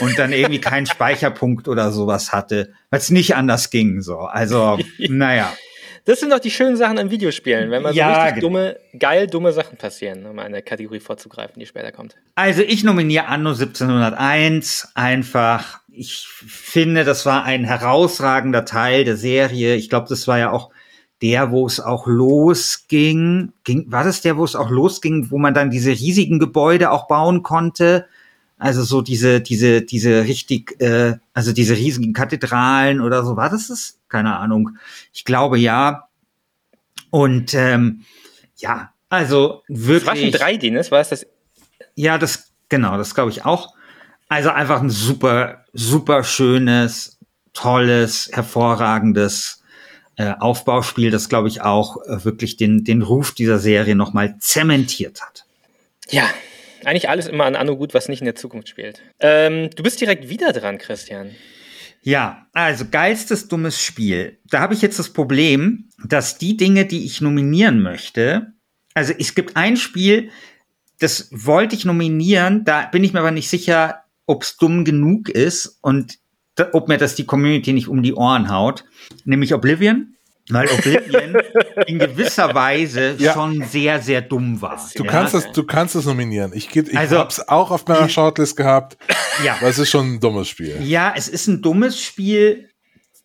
und 0.00 0.18
dann 0.18 0.32
irgendwie 0.32 0.60
keinen 0.60 0.86
Speicherpunkt 0.86 1.68
oder 1.68 1.90
sowas 1.92 2.32
hatte, 2.32 2.72
weil 2.90 3.00
es 3.00 3.10
nicht 3.10 3.34
anders 3.36 3.70
ging. 3.70 4.00
So, 4.02 4.18
also 4.18 4.78
naja. 4.98 5.52
Das 6.04 6.20
sind 6.20 6.30
doch 6.30 6.38
die 6.38 6.52
schönen 6.52 6.76
Sachen 6.76 6.98
an 6.98 7.10
Videospielen, 7.10 7.68
wenn 7.72 7.82
mal 7.82 7.92
so 7.92 7.98
Ja, 7.98 8.22
richtig 8.22 8.36
genau. 8.36 8.46
dumme, 8.46 8.76
geil 8.96 9.26
dumme 9.26 9.52
Sachen 9.52 9.76
passieren, 9.76 10.24
um 10.26 10.38
eine 10.38 10.62
Kategorie 10.62 11.00
vorzugreifen, 11.00 11.58
die 11.58 11.66
später 11.66 11.90
kommt. 11.90 12.14
Also 12.36 12.62
ich 12.62 12.84
nominiere 12.84 13.26
Anno 13.26 13.50
1701 13.50 14.92
einfach. 14.94 15.80
Ich 15.98 16.26
finde, 16.28 17.04
das 17.04 17.24
war 17.24 17.44
ein 17.44 17.64
herausragender 17.64 18.66
Teil 18.66 19.04
der 19.04 19.16
Serie. 19.16 19.76
Ich 19.76 19.88
glaube, 19.88 20.08
das 20.08 20.28
war 20.28 20.38
ja 20.38 20.50
auch 20.50 20.70
der, 21.22 21.50
wo 21.50 21.66
es 21.66 21.80
auch 21.80 22.06
losging. 22.06 23.52
Ging, 23.64 23.90
war 23.90 24.04
das 24.04 24.20
der, 24.20 24.36
wo 24.36 24.44
es 24.44 24.54
auch 24.54 24.70
losging, 24.70 25.30
wo 25.30 25.38
man 25.38 25.54
dann 25.54 25.70
diese 25.70 25.90
riesigen 25.90 26.38
Gebäude 26.38 26.90
auch 26.90 27.08
bauen 27.08 27.42
konnte? 27.42 28.06
Also 28.58 28.82
so 28.82 29.00
diese, 29.00 29.40
diese, 29.40 29.82
diese 29.82 30.24
richtig, 30.24 30.78
äh, 30.80 31.14
also 31.32 31.52
diese 31.52 31.76
riesigen 31.76 32.12
Kathedralen 32.12 33.00
oder 33.00 33.24
so. 33.24 33.36
War 33.36 33.48
das 33.48 33.68
das? 33.68 33.98
Keine 34.08 34.36
Ahnung. 34.36 34.76
Ich 35.14 35.24
glaube 35.24 35.58
ja. 35.58 36.08
Und 37.10 37.54
ähm, 37.54 38.02
ja, 38.56 38.92
also 39.08 39.62
Das 39.68 40.04
war 40.06 40.16
schon 40.16 40.32
wirklich. 40.32 40.42
3D, 40.42 40.70
ne? 40.70 40.78
Das 40.78 40.90
war 40.90 41.00
es 41.00 41.08
das 41.08 41.26
Ja, 41.94 42.18
das, 42.18 42.52
genau, 42.68 42.98
das 42.98 43.14
glaube 43.14 43.30
ich 43.30 43.46
auch. 43.46 43.74
Also 44.28 44.50
einfach 44.50 44.80
ein 44.82 44.90
super, 44.90 45.64
super 45.72 46.24
schönes, 46.24 47.18
tolles, 47.52 48.30
hervorragendes 48.32 49.62
äh, 50.16 50.32
Aufbauspiel, 50.38 51.10
das 51.10 51.28
glaube 51.28 51.48
ich 51.48 51.60
auch 51.60 51.98
äh, 52.06 52.24
wirklich 52.24 52.56
den, 52.56 52.84
den 52.84 53.02
Ruf 53.02 53.32
dieser 53.32 53.58
Serie 53.58 53.94
nochmal 53.94 54.36
zementiert 54.38 55.22
hat. 55.22 55.44
Ja, 56.08 56.28
eigentlich 56.84 57.08
alles 57.08 57.26
immer 57.26 57.44
an 57.44 57.56
Anno 57.56 57.76
gut, 57.76 57.94
was 57.94 58.08
nicht 58.08 58.20
in 58.20 58.26
der 58.26 58.34
Zukunft 58.34 58.68
spielt. 58.68 59.02
Ähm, 59.20 59.70
du 59.74 59.82
bist 59.82 60.00
direkt 60.00 60.28
wieder 60.28 60.52
dran, 60.52 60.78
Christian. 60.78 61.30
Ja, 62.02 62.46
also 62.52 62.84
geilstes 62.90 63.48
dummes 63.48 63.82
Spiel. 63.82 64.38
Da 64.44 64.60
habe 64.60 64.74
ich 64.74 64.82
jetzt 64.82 64.98
das 64.98 65.12
Problem, 65.12 65.88
dass 66.04 66.38
die 66.38 66.56
Dinge, 66.56 66.86
die 66.86 67.04
ich 67.04 67.20
nominieren 67.20 67.82
möchte, 67.82 68.52
also 68.94 69.12
es 69.18 69.34
gibt 69.34 69.56
ein 69.56 69.76
Spiel, 69.76 70.30
das 71.00 71.28
wollte 71.32 71.74
ich 71.74 71.84
nominieren, 71.84 72.64
da 72.64 72.86
bin 72.86 73.04
ich 73.04 73.12
mir 73.12 73.20
aber 73.20 73.32
nicht 73.32 73.50
sicher, 73.50 74.04
ob 74.26 74.42
es 74.42 74.56
dumm 74.56 74.84
genug 74.84 75.28
ist 75.28 75.78
und 75.82 76.18
da, 76.56 76.68
ob 76.72 76.88
mir 76.88 76.98
das 76.98 77.14
die 77.14 77.24
Community 77.26 77.72
nicht 77.72 77.88
um 77.88 78.02
die 78.02 78.14
Ohren 78.14 78.50
haut, 78.50 78.84
nämlich 79.24 79.54
Oblivion. 79.54 80.12
Weil 80.48 80.68
Oblivion 80.68 81.36
in 81.88 81.98
gewisser 81.98 82.54
Weise 82.54 83.16
Ja. 83.18 83.32
schon 83.32 83.64
sehr, 83.64 84.00
sehr 84.00 84.22
dumm 84.22 84.62
war. 84.62 84.80
Du 84.94 85.02
ja? 85.04 85.10
kannst 85.10 85.34
es, 85.34 85.50
du 85.50 85.64
kannst 85.64 85.96
es 85.96 86.04
nominieren. 86.06 86.52
Ich, 86.54 86.68
geb- 86.70 86.88
ich 86.88 86.96
Also- 86.96 87.18
hab's 87.18 87.40
auch 87.40 87.72
auf 87.72 87.84
meiner 87.88 88.08
Shortlist 88.08 88.56
gehabt, 88.56 88.96
ja. 89.44 89.56
aber 89.56 89.68
es 89.68 89.78
ist 89.78 89.90
schon 89.90 90.14
ein 90.14 90.20
dummes 90.20 90.48
Spiel. 90.48 90.76
Ja, 90.82 91.12
es 91.16 91.28
ist 91.28 91.48
ein 91.48 91.62
dummes 91.62 92.00
Spiel. 92.00 92.68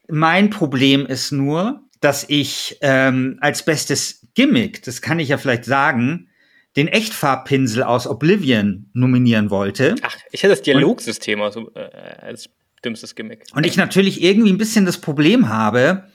Mein 0.10 0.50
Problem 0.50 1.06
ist 1.06 1.32
nur, 1.32 1.84
dass 2.00 2.26
ich 2.28 2.78
ähm, 2.82 3.38
als 3.40 3.64
bestes 3.64 4.28
Gimmick, 4.34 4.82
das 4.84 5.02
kann 5.04 5.20
ich 5.20 5.30
ja 5.30 5.38
vielleicht 5.38 5.66
sagen, 5.66 6.28
den 6.76 6.88
Echtfarbpinsel 6.88 7.84
aus 7.84 8.08
Oblivion 8.08 8.90
nominieren 8.94 9.50
wollte. 9.50 9.96
Ach, 10.02 10.16
ich 10.32 10.44
hätte 10.44 10.54
das 10.54 10.62
Dialogsystem 10.62 11.42
aus, 11.42 11.56
äh, 11.56 11.80
als 12.22 12.50
dümmstes 12.84 13.16
Gimmick. 13.16 13.44
Und 13.54 13.66
ich 13.66 13.78
natürlich 13.78 14.24
irgendwie 14.24 14.52
ein 14.52 14.58
bisschen 14.58 14.86
das 14.86 15.00
Problem 15.00 15.50
habe, 15.50 16.06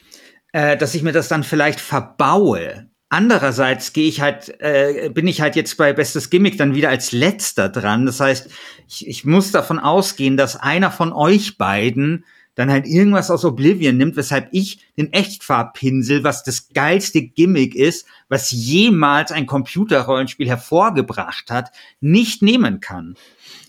äh, 0.52 0.76
dass 0.76 0.94
ich 0.94 1.02
mir 1.02 1.12
das 1.12 1.28
dann 1.28 1.44
vielleicht 1.44 1.80
verbaue. 1.80 2.88
Andererseits 3.08 3.92
gehe 3.92 4.08
ich 4.08 4.20
halt, 4.20 4.60
äh, 4.60 5.10
bin 5.12 5.28
ich 5.28 5.40
halt 5.40 5.54
jetzt 5.54 5.76
bei 5.76 5.92
bestes 5.92 6.28
Gimmick 6.28 6.58
dann 6.58 6.74
wieder 6.74 6.88
als 6.88 7.12
letzter 7.12 7.68
dran. 7.68 8.04
Das 8.04 8.18
heißt, 8.18 8.50
ich, 8.88 9.06
ich 9.06 9.24
muss 9.24 9.52
davon 9.52 9.78
ausgehen, 9.78 10.36
dass 10.36 10.56
einer 10.56 10.90
von 10.90 11.12
euch 11.12 11.56
beiden 11.56 12.24
dann 12.56 12.70
halt 12.70 12.86
irgendwas 12.86 13.30
aus 13.30 13.44
Oblivion 13.44 13.96
nimmt, 13.96 14.16
weshalb 14.16 14.48
ich 14.50 14.80
den 14.96 15.12
Echtfarbpinsel, 15.12 16.24
was 16.24 16.42
das 16.42 16.70
geilste 16.70 17.22
Gimmick 17.22 17.76
ist, 17.76 18.06
was 18.28 18.50
jemals 18.50 19.30
ein 19.30 19.46
Computerrollenspiel 19.46 20.48
hervorgebracht 20.48 21.50
hat, 21.50 21.70
nicht 22.00 22.42
nehmen 22.42 22.80
kann. 22.80 23.14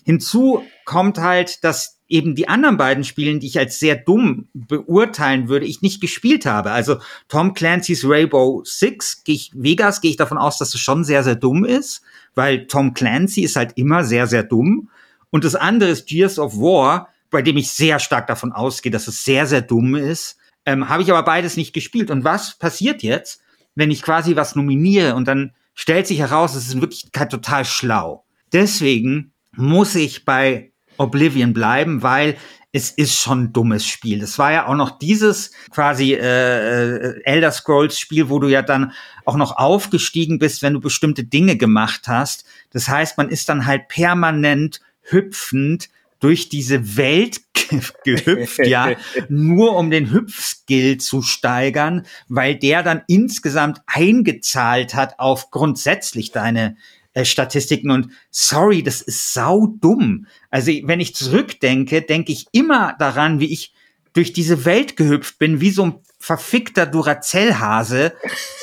Hinzu 0.04 0.64
kommt 0.84 1.18
halt, 1.18 1.62
dass 1.64 1.98
eben 2.08 2.34
die 2.34 2.48
anderen 2.48 2.78
beiden 2.78 3.04
Spielen, 3.04 3.40
die 3.40 3.46
ich 3.46 3.58
als 3.58 3.78
sehr 3.78 3.94
dumm 3.94 4.48
beurteilen 4.54 5.50
würde, 5.50 5.66
ich 5.66 5.82
nicht 5.82 6.00
gespielt 6.00 6.46
habe. 6.46 6.70
Also 6.70 6.96
Tom 7.28 7.52
Clancy's 7.52 8.04
Rainbow 8.08 8.62
Six, 8.64 9.22
Vegas, 9.52 10.00
gehe 10.00 10.12
ich 10.12 10.16
davon 10.16 10.38
aus, 10.38 10.56
dass 10.56 10.72
es 10.72 10.80
schon 10.80 11.04
sehr, 11.04 11.22
sehr 11.22 11.36
dumm 11.36 11.66
ist, 11.66 12.00
weil 12.34 12.66
Tom 12.66 12.94
Clancy 12.94 13.42
ist 13.42 13.56
halt 13.56 13.72
immer 13.76 14.04
sehr, 14.04 14.26
sehr 14.26 14.44
dumm. 14.44 14.88
Und 15.28 15.44
das 15.44 15.54
andere 15.54 15.90
ist 15.90 16.06
Gears 16.06 16.38
of 16.38 16.56
War, 16.56 17.10
bei 17.30 17.42
dem 17.42 17.56
ich 17.56 17.70
sehr 17.70 17.98
stark 17.98 18.26
davon 18.26 18.52
ausgehe, 18.52 18.92
dass 18.92 19.08
es 19.08 19.24
sehr, 19.24 19.46
sehr 19.46 19.62
dumm 19.62 19.94
ist. 19.94 20.36
Ähm, 20.64 20.88
habe 20.88 21.02
ich 21.02 21.10
aber 21.10 21.22
beides 21.22 21.56
nicht 21.56 21.72
gespielt. 21.72 22.10
Und 22.10 22.24
was 22.24 22.58
passiert 22.58 23.02
jetzt, 23.02 23.40
wenn 23.74 23.90
ich 23.90 24.02
quasi 24.02 24.36
was 24.36 24.56
nominiere 24.56 25.14
und 25.14 25.26
dann 25.28 25.52
stellt 25.74 26.06
sich 26.06 26.18
heraus, 26.18 26.54
es 26.54 26.66
ist 26.66 26.74
in 26.74 26.80
Wirklichkeit 26.80 27.30
total 27.30 27.64
schlau. 27.64 28.24
Deswegen 28.52 29.32
muss 29.52 29.94
ich 29.94 30.24
bei 30.24 30.72
Oblivion 30.96 31.52
bleiben, 31.52 32.02
weil 32.02 32.36
es 32.72 32.90
ist 32.90 33.14
schon 33.14 33.44
ein 33.44 33.52
dummes 33.52 33.86
Spiel. 33.86 34.18
Das 34.20 34.38
war 34.38 34.52
ja 34.52 34.66
auch 34.66 34.74
noch 34.74 34.98
dieses 34.98 35.52
quasi 35.70 36.14
äh, 36.14 36.96
äh, 36.96 37.22
Elder 37.24 37.50
Scrolls 37.50 37.98
Spiel, 37.98 38.28
wo 38.28 38.38
du 38.38 38.48
ja 38.48 38.62
dann 38.62 38.92
auch 39.24 39.36
noch 39.36 39.56
aufgestiegen 39.56 40.38
bist, 40.38 40.62
wenn 40.62 40.74
du 40.74 40.80
bestimmte 40.80 41.24
Dinge 41.24 41.56
gemacht 41.56 42.08
hast. 42.08 42.44
Das 42.70 42.88
heißt, 42.88 43.16
man 43.16 43.30
ist 43.30 43.48
dann 43.48 43.64
halt 43.64 43.88
permanent 43.88 44.80
hüpfend 45.02 45.88
durch 46.20 46.48
diese 46.48 46.96
Welt 46.96 47.40
ge- 47.54 47.80
gehüpft, 48.04 48.58
ja, 48.66 48.96
nur 49.28 49.76
um 49.76 49.90
den 49.90 50.10
Hüpfskill 50.12 50.98
zu 50.98 51.22
steigern, 51.22 52.06
weil 52.28 52.56
der 52.56 52.82
dann 52.82 53.02
insgesamt 53.08 53.80
eingezahlt 53.86 54.94
hat 54.94 55.18
auf 55.18 55.50
grundsätzlich 55.50 56.32
deine 56.32 56.76
äh, 57.14 57.24
Statistiken 57.24 57.90
und 57.90 58.08
sorry, 58.30 58.82
das 58.82 59.00
ist 59.02 59.32
sau 59.32 59.66
dumm. 59.80 60.26
Also 60.50 60.72
wenn 60.84 61.00
ich 61.00 61.14
zurückdenke, 61.14 62.02
denke 62.02 62.32
ich 62.32 62.46
immer 62.52 62.94
daran, 62.98 63.40
wie 63.40 63.52
ich 63.52 63.72
durch 64.12 64.32
diese 64.32 64.64
Welt 64.64 64.96
gehüpft 64.96 65.38
bin, 65.38 65.60
wie 65.60 65.70
so 65.70 65.84
ein 65.84 65.94
verfickter 66.18 66.86
Duracell-Hase. 66.86 68.12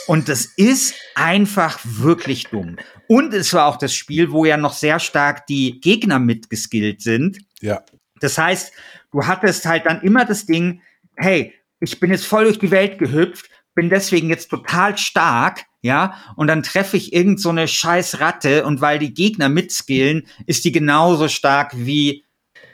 Und 0.07 0.27
das 0.27 0.45
ist 0.45 0.93
einfach 1.15 1.79
wirklich 1.83 2.45
dumm. 2.47 2.75
Und 3.07 3.33
es 3.33 3.53
war 3.53 3.67
auch 3.67 3.77
das 3.77 3.93
Spiel, 3.95 4.31
wo 4.31 4.43
ja 4.45 4.57
noch 4.57 4.73
sehr 4.73 4.99
stark 4.99 5.47
die 5.47 5.79
Gegner 5.79 6.19
mitgeskillt 6.19 7.01
sind. 7.01 7.37
Ja. 7.65 7.83
Das 8.19 8.37
heißt, 8.37 8.71
du 9.11 9.25
hattest 9.25 9.65
halt 9.65 9.85
dann 9.85 10.01
immer 10.01 10.25
das 10.25 10.45
Ding, 10.45 10.81
hey, 11.15 11.53
ich 11.79 11.99
bin 11.99 12.11
jetzt 12.11 12.25
voll 12.25 12.45
durch 12.45 12.59
die 12.59 12.71
Welt 12.71 12.97
gehüpft, 12.97 13.49
bin 13.73 13.89
deswegen 13.89 14.29
jetzt 14.29 14.49
total 14.49 14.97
stark, 14.97 15.65
ja, 15.81 16.15
und 16.35 16.47
dann 16.47 16.63
treffe 16.63 16.97
ich 16.97 17.13
irgend 17.13 17.39
so 17.39 17.49
eine 17.49 17.67
scheiß 17.67 18.19
Ratte 18.19 18.65
und 18.65 18.81
weil 18.81 18.97
die 18.99 19.13
Gegner 19.13 19.49
mitskillen, 19.49 20.27
ist 20.45 20.65
die 20.65 20.71
genauso 20.71 21.27
stark 21.27 21.73
wie 21.75 22.23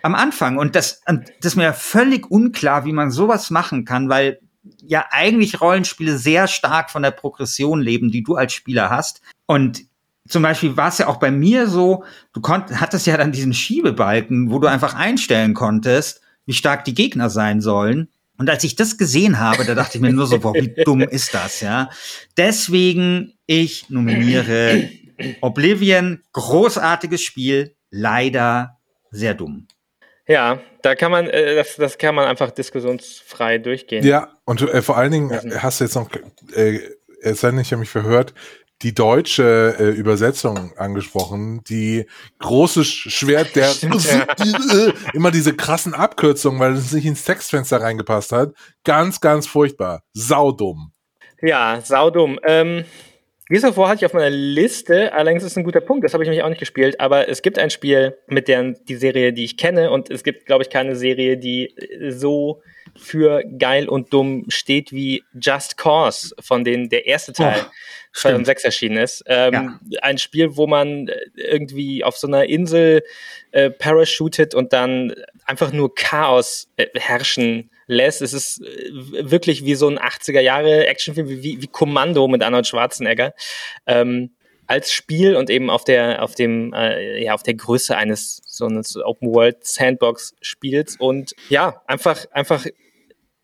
am 0.04 0.16
Anfang. 0.16 0.58
Und 0.58 0.76
das, 0.76 1.02
das 1.06 1.26
ist 1.42 1.56
mir 1.56 1.74
völlig 1.74 2.30
unklar, 2.30 2.86
wie 2.86 2.94
man 2.94 3.12
sowas 3.12 3.50
machen 3.50 3.86
kann, 3.86 4.10
weil 4.10 4.40
ja 4.82 5.06
eigentlich 5.10 5.60
Rollenspiele 5.60 6.18
sehr 6.18 6.48
stark 6.48 6.92
von 6.92 7.04
der 7.04 7.12
Progression 7.12 7.82
leben, 7.82 8.12
die 8.12 8.24
du 8.24 8.36
als 8.36 8.54
Spieler 8.54 8.90
hast. 8.90 9.22
Und 9.46 9.84
zum 10.28 10.44
Beispiel 10.44 10.78
war 10.78 10.90
es 10.90 11.00
ja 11.00 11.08
auch 11.08 11.18
bei 11.18 11.32
mir 11.32 11.68
so, 11.68 12.04
du 12.34 12.42
konnt, 12.42 12.80
hattest 12.80 13.08
ja 13.08 13.18
dann 13.18 13.32
diesen 13.32 13.54
Schiebebalken, 13.54 14.52
wo 14.52 14.60
du 14.60 14.68
einfach 14.68 14.94
einstellen 14.94 15.54
konntest, 15.54 16.22
wie 16.46 16.54
stark 16.54 16.86
die 16.86 16.94
Gegner 16.94 17.30
sein 17.30 17.62
sollen. 17.62 18.10
Und 18.38 18.50
als 18.50 18.64
ich 18.64 18.76
das 18.76 18.98
gesehen 18.98 19.40
habe, 19.40 19.66
da 19.66 19.76
dachte 19.76 19.98
ich 19.98 20.02
mir 20.02 20.14
nur 20.14 20.28
so, 20.28 20.40
boah, 20.40 20.54
wie 20.54 20.74
dumm 20.86 21.02
ist 21.02 21.34
das, 21.34 21.62
ja? 21.62 21.90
Deswegen, 22.38 23.34
ich 23.46 23.90
nominiere 23.90 24.90
Oblivion, 25.42 26.24
großartiges 26.34 27.22
Spiel, 27.22 27.76
leider 27.90 28.80
sehr 29.12 29.34
dumm. 29.34 29.68
Ja, 30.28 30.60
da 30.82 30.96
kann 30.96 31.12
man, 31.12 31.28
äh, 31.28 31.56
das, 31.56 31.76
das 31.76 31.98
kann 31.98 32.16
man 32.16 32.26
einfach 32.26 32.52
diskussionsfrei 32.52 33.58
durchgehen. 33.58 34.06
Ja, 34.06 34.30
und 34.46 34.62
äh, 34.62 34.82
vor 34.82 34.98
allen 34.98 35.12
Dingen 35.12 35.32
also, 35.32 35.62
hast 35.62 35.80
du 35.80 35.84
jetzt 35.84 35.96
noch, 35.96 36.10
äh, 36.56 36.80
es 37.22 37.42
sei 37.42 37.52
denn, 37.52 37.60
ich 37.60 37.72
habe 37.72 37.82
mich 37.82 37.90
verhört, 37.90 38.34
die 38.84 38.94
deutsche 38.94 39.76
äh, 39.80 39.90
Übersetzung 39.90 40.72
angesprochen, 40.78 41.64
die 41.70 42.06
große 42.40 42.84
Schwert 42.84 43.56
der 43.56 43.72
ja. 43.82 44.94
immer 45.14 45.32
diese 45.32 45.56
krassen 45.56 45.94
Abkürzungen, 45.94 46.60
weil 46.60 46.74
es 46.74 46.92
nicht 46.92 47.06
ins 47.06 47.24
Textfenster 47.24 47.82
reingepasst 47.82 48.32
hat. 48.32 48.54
Ganz, 48.84 49.22
ganz 49.22 49.48
furchtbar. 49.48 50.04
Saudumm. 50.14 50.92
Ja, 51.42 51.82
saudumm. 51.82 52.40
Ähm, 52.44 52.86
Gears 53.52 53.66
of 53.66 53.76
War 53.76 53.90
hatte 53.90 54.00
ich 54.00 54.06
auf 54.06 54.14
meiner 54.14 54.30
Liste, 54.30 55.12
allerdings 55.12 55.44
ist 55.44 55.52
es 55.52 55.58
ein 55.58 55.66
guter 55.66 55.82
Punkt, 55.82 56.06
das 56.06 56.14
habe 56.14 56.24
ich 56.24 56.30
nämlich 56.30 56.44
auch 56.44 56.50
nicht 56.50 56.60
gespielt, 56.60 57.02
aber 57.02 57.28
es 57.28 57.42
gibt 57.42 57.60
ein 57.60 57.70
Spiel 57.70 58.18
mit 58.28 58.48
der 58.48 58.72
die 58.72 58.96
Serie, 58.96 59.34
die 59.34 59.44
ich 59.44 59.58
kenne 59.58 59.92
und 59.92 60.10
es 60.10 60.24
gibt, 60.24 60.46
glaube 60.46 60.64
ich, 60.64 60.70
keine 60.70 60.96
Serie, 60.96 61.38
die 61.38 61.76
so 62.12 62.62
für 62.96 63.44
geil 63.58 63.88
und 63.90 64.14
dumm 64.14 64.46
steht 64.50 64.92
wie 64.92 65.24
Just 65.40 65.78
Cause, 65.78 66.36
von 66.40 66.64
denen 66.64 66.90
der 66.90 67.06
erste 67.06 67.34
Teil 67.34 67.66
oh, 67.66 67.72
2006 68.14 68.64
erschienen 68.64 68.98
ist. 68.98 69.24
Ähm, 69.28 69.80
ja. 69.90 70.00
Ein 70.02 70.18
Spiel, 70.18 70.56
wo 70.56 70.68
man 70.68 71.10
irgendwie 71.36 72.04
auf 72.04 72.18
so 72.18 72.28
einer 72.28 72.46
Insel 72.46 73.04
äh, 73.52 73.70
parachutet 73.70 74.54
und 74.54 74.74
dann 74.74 75.14
einfach 75.46 75.72
nur 75.72 75.94
Chaos 75.96 76.70
äh, 76.78 76.88
herrschen 76.96 77.70
lässt. 77.88 78.22
Es 78.22 78.34
ist 78.34 78.62
äh, 78.62 79.30
wirklich 79.32 79.66
wie 79.66 79.76
so 79.76 79.88
ein 79.88 80.00
80er 80.00 80.40
Jahre 80.40 80.88
Actionfilm, 80.88 81.28
wie, 81.28 81.62
wie 81.62 81.68
Kommando 81.68 82.28
mit 82.28 82.44
Arnold 82.44 82.68
Schwarzenegger. 82.68 83.34
Ähm, 83.86 84.32
als 84.72 84.92
Spiel 84.92 85.36
und 85.36 85.50
eben 85.50 85.70
auf 85.70 85.84
der 85.84 86.24
auf 86.24 86.34
dem 86.34 86.74
äh, 86.74 87.22
ja 87.24 87.34
auf 87.34 87.44
der 87.44 87.56
Größe 87.56 87.96
eines 87.96 88.42
so 88.46 88.66
eines 88.66 88.96
Open 88.96 89.34
World 89.34 89.58
Sandbox 89.66 90.34
Spiels 90.42 90.96
und 90.98 91.34
ja 91.50 91.82
einfach 91.88 92.26
einfach 92.32 92.66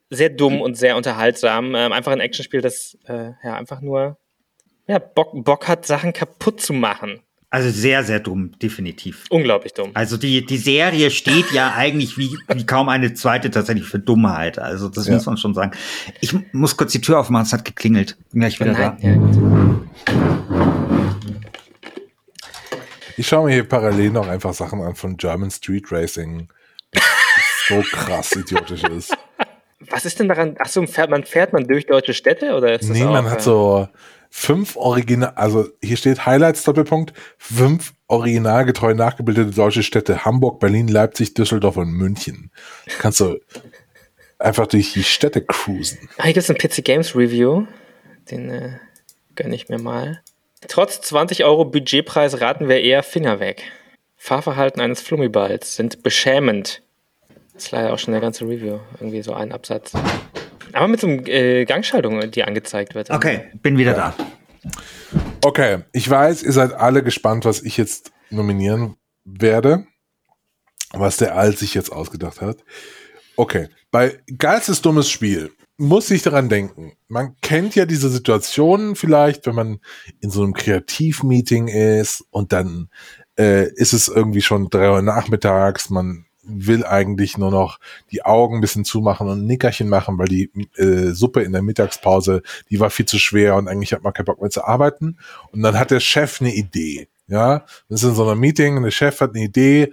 sehr 0.09 0.29
dumm 0.29 0.61
und 0.61 0.75
sehr 0.75 0.95
unterhaltsam 0.95 1.75
ähm, 1.75 1.91
einfach 1.91 2.13
ein 2.13 2.21
Actionspiel 2.21 2.61
das 2.61 2.97
äh, 3.07 3.31
ja 3.43 3.55
einfach 3.55 3.81
nur 3.81 4.17
ja 4.87 4.99
Bock 4.99 5.31
Bock 5.43 5.67
hat 5.67 5.85
Sachen 5.85 6.13
kaputt 6.13 6.61
zu 6.61 6.71
machen 6.71 7.21
also 7.49 7.69
sehr, 7.69 8.03
sehr 8.03 8.19
dumm, 8.19 8.51
definitiv. 8.61 9.23
Unglaublich 9.29 9.73
dumm. 9.73 9.91
Also 9.93 10.17
die, 10.17 10.45
die 10.45 10.57
Serie 10.57 11.09
steht 11.11 11.49
ja 11.53 11.73
eigentlich 11.73 12.17
wie, 12.17 12.37
wie 12.53 12.65
kaum 12.65 12.89
eine 12.89 13.13
zweite 13.13 13.49
tatsächlich 13.49 13.85
für 13.85 13.99
Dummheit. 13.99 14.59
Also 14.59 14.89
das 14.89 15.07
ja. 15.07 15.13
muss 15.13 15.25
man 15.25 15.37
schon 15.37 15.53
sagen. 15.53 15.71
Ich 16.19 16.35
muss 16.51 16.75
kurz 16.75 16.91
die 16.91 16.99
Tür 16.99 17.19
aufmachen, 17.19 17.45
es 17.45 17.53
hat 17.53 17.63
geklingelt. 17.63 18.17
Bin 18.31 18.41
gleich 18.41 18.59
wieder 18.59 18.73
Nein, 18.73 18.97
da. 18.99 19.07
Ja, 19.07 20.56
ich 23.17 23.27
schaue 23.27 23.47
mir 23.47 23.53
hier 23.53 23.67
parallel 23.67 24.11
noch 24.11 24.27
einfach 24.27 24.53
Sachen 24.53 24.81
an 24.81 24.95
von 24.95 25.17
German 25.17 25.51
Street 25.51 25.91
Racing. 25.91 26.49
so 27.67 27.81
krass 27.91 28.35
idiotisch 28.35 28.83
ist. 28.83 29.17
Was 29.89 30.05
ist 30.05 30.19
denn 30.19 30.27
daran? 30.27 30.55
Achso, 30.57 30.85
fährt 30.85 31.09
man, 31.09 31.23
fährt 31.23 31.53
man 31.53 31.67
durch 31.67 31.85
deutsche 31.85 32.13
Städte 32.13 32.55
oder 32.55 32.73
ist 32.73 32.89
das 32.89 32.97
Nee, 32.97 33.03
man 33.03 33.29
hat 33.29 33.41
so 33.41 33.87
fünf 34.29 34.75
original, 34.75 35.33
also 35.35 35.67
hier 35.81 35.97
steht 35.97 36.25
Highlights 36.25 36.63
Doppelpunkt, 36.63 37.13
fünf 37.37 37.93
originalgetreu 38.07 38.93
nachgebildete 38.93 39.51
deutsche 39.51 39.83
Städte, 39.83 40.25
Hamburg, 40.25 40.59
Berlin, 40.59 40.87
Leipzig, 40.87 41.33
Düsseldorf 41.33 41.77
und 41.77 41.91
München. 41.91 42.51
Kannst 42.99 43.19
du 43.19 43.39
einfach 44.39 44.67
durch 44.67 44.93
die 44.93 45.03
Städte 45.03 45.41
cruisen. 45.41 46.09
Ah, 46.17 46.23
hier 46.23 46.33
gibt 46.33 46.49
es 46.49 46.49
ein 46.49 46.57
PC 46.57 46.83
Games 46.83 47.15
Review, 47.15 47.65
den 48.29 48.49
äh, 48.49 48.79
gönne 49.35 49.55
ich 49.55 49.69
mir 49.69 49.79
mal. 49.79 50.21
Trotz 50.67 51.01
20 51.01 51.43
Euro 51.45 51.65
Budgetpreis 51.65 52.41
raten 52.41 52.67
wir 52.67 52.81
eher 52.81 53.03
Finger 53.03 53.39
weg. 53.39 53.63
Fahrverhalten 54.15 54.81
eines 54.81 55.01
Flummiballs 55.01 55.75
sind 55.75 56.01
beschämend. 56.01 56.81
Das 57.53 57.65
ist 57.65 57.71
leider 57.71 57.93
auch 57.93 57.99
schon 57.99 58.11
der 58.11 58.21
ganze 58.21 58.45
Review, 58.45 58.79
irgendwie 58.95 59.21
so 59.21 59.33
ein 59.33 59.51
Absatz. 59.51 59.93
Aber 60.73 60.87
mit 60.87 60.99
so 60.99 61.07
einer 61.07 61.27
äh, 61.27 61.65
Gangschaltung, 61.65 62.31
die 62.31 62.43
angezeigt 62.43 62.95
wird. 62.95 63.09
Okay, 63.11 63.51
bin 63.61 63.77
wieder 63.77 63.93
da. 63.93 64.15
Okay, 65.43 65.79
ich 65.93 66.09
weiß, 66.09 66.43
ihr 66.43 66.51
seid 66.51 66.73
alle 66.73 67.03
gespannt, 67.03 67.45
was 67.45 67.61
ich 67.61 67.77
jetzt 67.77 68.11
nominieren 68.29 68.97
werde. 69.23 69.85
Was 70.91 71.17
der 71.17 71.35
Alt 71.35 71.59
sich 71.59 71.73
jetzt 71.73 71.91
ausgedacht 71.91 72.41
hat. 72.41 72.57
Okay, 73.35 73.69
bei 73.91 74.19
geilstes 74.37 74.81
dummes 74.81 75.09
Spiel 75.09 75.51
muss 75.77 76.09
ich 76.09 76.23
daran 76.23 76.49
denken. 76.49 76.93
Man 77.07 77.35
kennt 77.41 77.75
ja 77.75 77.85
diese 77.85 78.09
Situationen 78.09 78.95
vielleicht, 78.95 79.45
wenn 79.45 79.55
man 79.55 79.79
in 80.19 80.31
so 80.31 80.43
einem 80.43 80.53
Kreativmeeting 80.53 81.67
ist 81.67 82.25
und 82.31 82.51
dann 82.51 82.89
äh, 83.37 83.71
ist 83.73 83.93
es 83.93 84.07
irgendwie 84.07 84.41
schon 84.41 84.69
drei 84.69 84.91
Uhr 84.91 85.01
nachmittags, 85.01 85.89
man 85.89 86.25
will 86.47 86.85
eigentlich 86.85 87.37
nur 87.37 87.51
noch 87.51 87.79
die 88.09 88.23
Augen 88.23 88.55
ein 88.55 88.61
bisschen 88.61 88.85
zumachen 88.85 89.27
und 89.27 89.41
ein 89.41 89.45
Nickerchen 89.45 89.89
machen, 89.89 90.17
weil 90.17 90.27
die 90.27 90.49
äh, 90.77 91.11
Suppe 91.11 91.43
in 91.43 91.51
der 91.51 91.61
Mittagspause, 91.61 92.41
die 92.69 92.79
war 92.79 92.89
viel 92.89 93.05
zu 93.05 93.19
schwer 93.19 93.55
und 93.55 93.67
eigentlich 93.67 93.93
hat 93.93 94.03
man 94.03 94.13
keinen 94.13 94.25
Bock 94.25 94.41
mehr 94.41 94.49
zu 94.49 94.63
arbeiten. 94.63 95.17
Und 95.51 95.61
dann 95.61 95.77
hat 95.77 95.91
der 95.91 95.99
Chef 95.99 96.41
eine 96.41 96.53
Idee. 96.55 97.09
Ja, 97.27 97.65
das 97.89 98.03
ist 98.03 98.09
in 98.09 98.15
so 98.15 98.27
einem 98.27 98.39
Meeting 98.39 98.77
und 98.77 98.83
der 98.83 98.91
Chef 98.91 99.19
hat 99.19 99.35
eine 99.35 99.43
Idee 99.43 99.91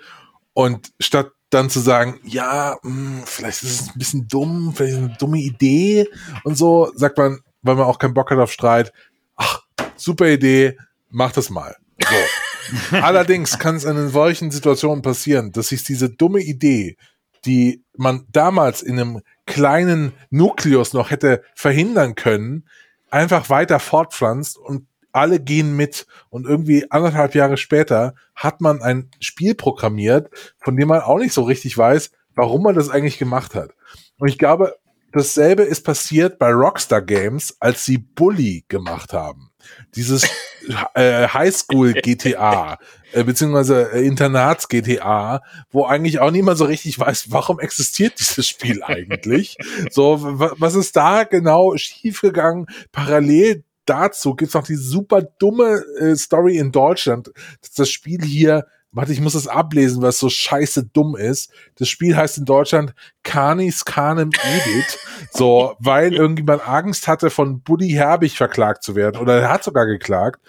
und 0.52 0.92
statt 1.00 1.32
dann 1.54 1.70
zu 1.70 1.80
sagen, 1.80 2.20
ja, 2.24 2.76
mh, 2.82 2.90
hm, 2.90 3.22
vielleicht 3.24 3.62
ist 3.62 3.80
es 3.80 3.88
ein 3.88 3.98
bisschen 3.98 4.28
dumm, 4.28 4.72
vielleicht 4.74 4.92
ist 4.92 4.98
es 4.98 5.04
eine 5.04 5.16
dumme 5.18 5.38
Idee 5.38 6.08
und 6.42 6.56
so, 6.56 6.90
sagt 6.94 7.16
man, 7.16 7.40
weil 7.62 7.76
man 7.76 7.86
auch 7.86 7.98
keinen 7.98 8.14
Bock 8.14 8.30
hat 8.30 8.38
auf 8.38 8.52
Streit, 8.52 8.92
ach, 9.36 9.62
super 9.96 10.28
Idee, 10.28 10.76
mach 11.10 11.32
das 11.32 11.50
mal. 11.50 11.76
So. 12.02 12.96
Allerdings 12.96 13.58
kann 13.58 13.76
es 13.76 13.84
in 13.84 14.08
solchen 14.08 14.50
Situationen 14.50 15.02
passieren, 15.02 15.52
dass 15.52 15.68
sich 15.68 15.84
diese 15.84 16.10
dumme 16.10 16.40
Idee, 16.40 16.96
die 17.44 17.84
man 17.96 18.26
damals 18.32 18.82
in 18.82 18.98
einem 18.98 19.20
kleinen 19.46 20.12
Nukleus 20.30 20.92
noch 20.92 21.10
hätte 21.10 21.42
verhindern 21.54 22.14
können, 22.14 22.66
einfach 23.10 23.48
weiter 23.50 23.78
fortpflanzt 23.78 24.56
und 24.58 24.86
alle 25.14 25.40
gehen 25.40 25.76
mit 25.76 26.06
und 26.28 26.46
irgendwie 26.46 26.90
anderthalb 26.90 27.34
Jahre 27.34 27.56
später 27.56 28.14
hat 28.34 28.60
man 28.60 28.82
ein 28.82 29.10
Spiel 29.20 29.54
programmiert, 29.54 30.30
von 30.58 30.76
dem 30.76 30.88
man 30.88 31.00
auch 31.00 31.18
nicht 31.18 31.32
so 31.32 31.42
richtig 31.42 31.76
weiß, 31.76 32.10
warum 32.34 32.62
man 32.62 32.74
das 32.74 32.90
eigentlich 32.90 33.18
gemacht 33.18 33.54
hat. 33.54 33.70
Und 34.18 34.28
ich 34.28 34.38
glaube, 34.38 34.74
dasselbe 35.12 35.62
ist 35.62 35.82
passiert 35.84 36.38
bei 36.38 36.50
Rockstar 36.50 37.02
Games, 37.02 37.56
als 37.60 37.84
sie 37.84 37.98
Bully 37.98 38.64
gemacht 38.68 39.12
haben 39.12 39.50
dieses 39.94 40.24
äh, 40.94 41.28
Highschool 41.28 41.94
GTA 41.94 42.78
äh, 43.12 43.24
beziehungsweise 43.24 43.92
äh, 43.92 44.06
Internats 44.06 44.68
GTA, 44.68 45.42
wo 45.70 45.84
eigentlich 45.84 46.20
auch 46.20 46.30
niemand 46.30 46.58
so 46.58 46.64
richtig 46.64 46.98
weiß, 46.98 47.30
warum 47.30 47.60
existiert 47.60 48.18
dieses 48.18 48.46
Spiel 48.46 48.82
eigentlich? 48.82 49.56
so, 49.90 50.18
was 50.20 50.74
ist 50.74 50.96
da 50.96 51.24
genau 51.24 51.76
schiefgegangen? 51.76 52.66
Parallel 52.92 53.64
dazu 53.84 54.34
gibt's 54.34 54.54
noch 54.54 54.66
die 54.66 54.76
super 54.76 55.22
dumme 55.22 55.84
äh, 55.98 56.16
Story 56.16 56.58
in 56.58 56.72
Deutschland, 56.72 57.30
dass 57.60 57.72
das 57.72 57.90
Spiel 57.90 58.22
hier 58.22 58.66
Warte, 58.94 59.12
ich 59.12 59.20
muss 59.20 59.34
es 59.34 59.48
ablesen, 59.48 60.02
was 60.02 60.20
so 60.20 60.28
scheiße 60.28 60.84
dumm 60.92 61.16
ist. 61.16 61.50
Das 61.74 61.88
Spiel 61.88 62.16
heißt 62.16 62.38
in 62.38 62.44
Deutschland 62.44 62.94
Canis 63.24 63.84
Canem 63.84 64.30
Edit. 64.30 64.98
so, 65.32 65.74
weil 65.80 66.14
irgendjemand 66.14 66.66
Angst 66.66 67.08
hatte, 67.08 67.30
von 67.30 67.60
Buddy 67.60 67.90
Herbig 67.90 68.36
verklagt 68.36 68.84
zu 68.84 68.94
werden. 68.94 69.20
Oder 69.20 69.40
er 69.40 69.50
hat 69.50 69.64
sogar 69.64 69.86
geklagt, 69.86 70.40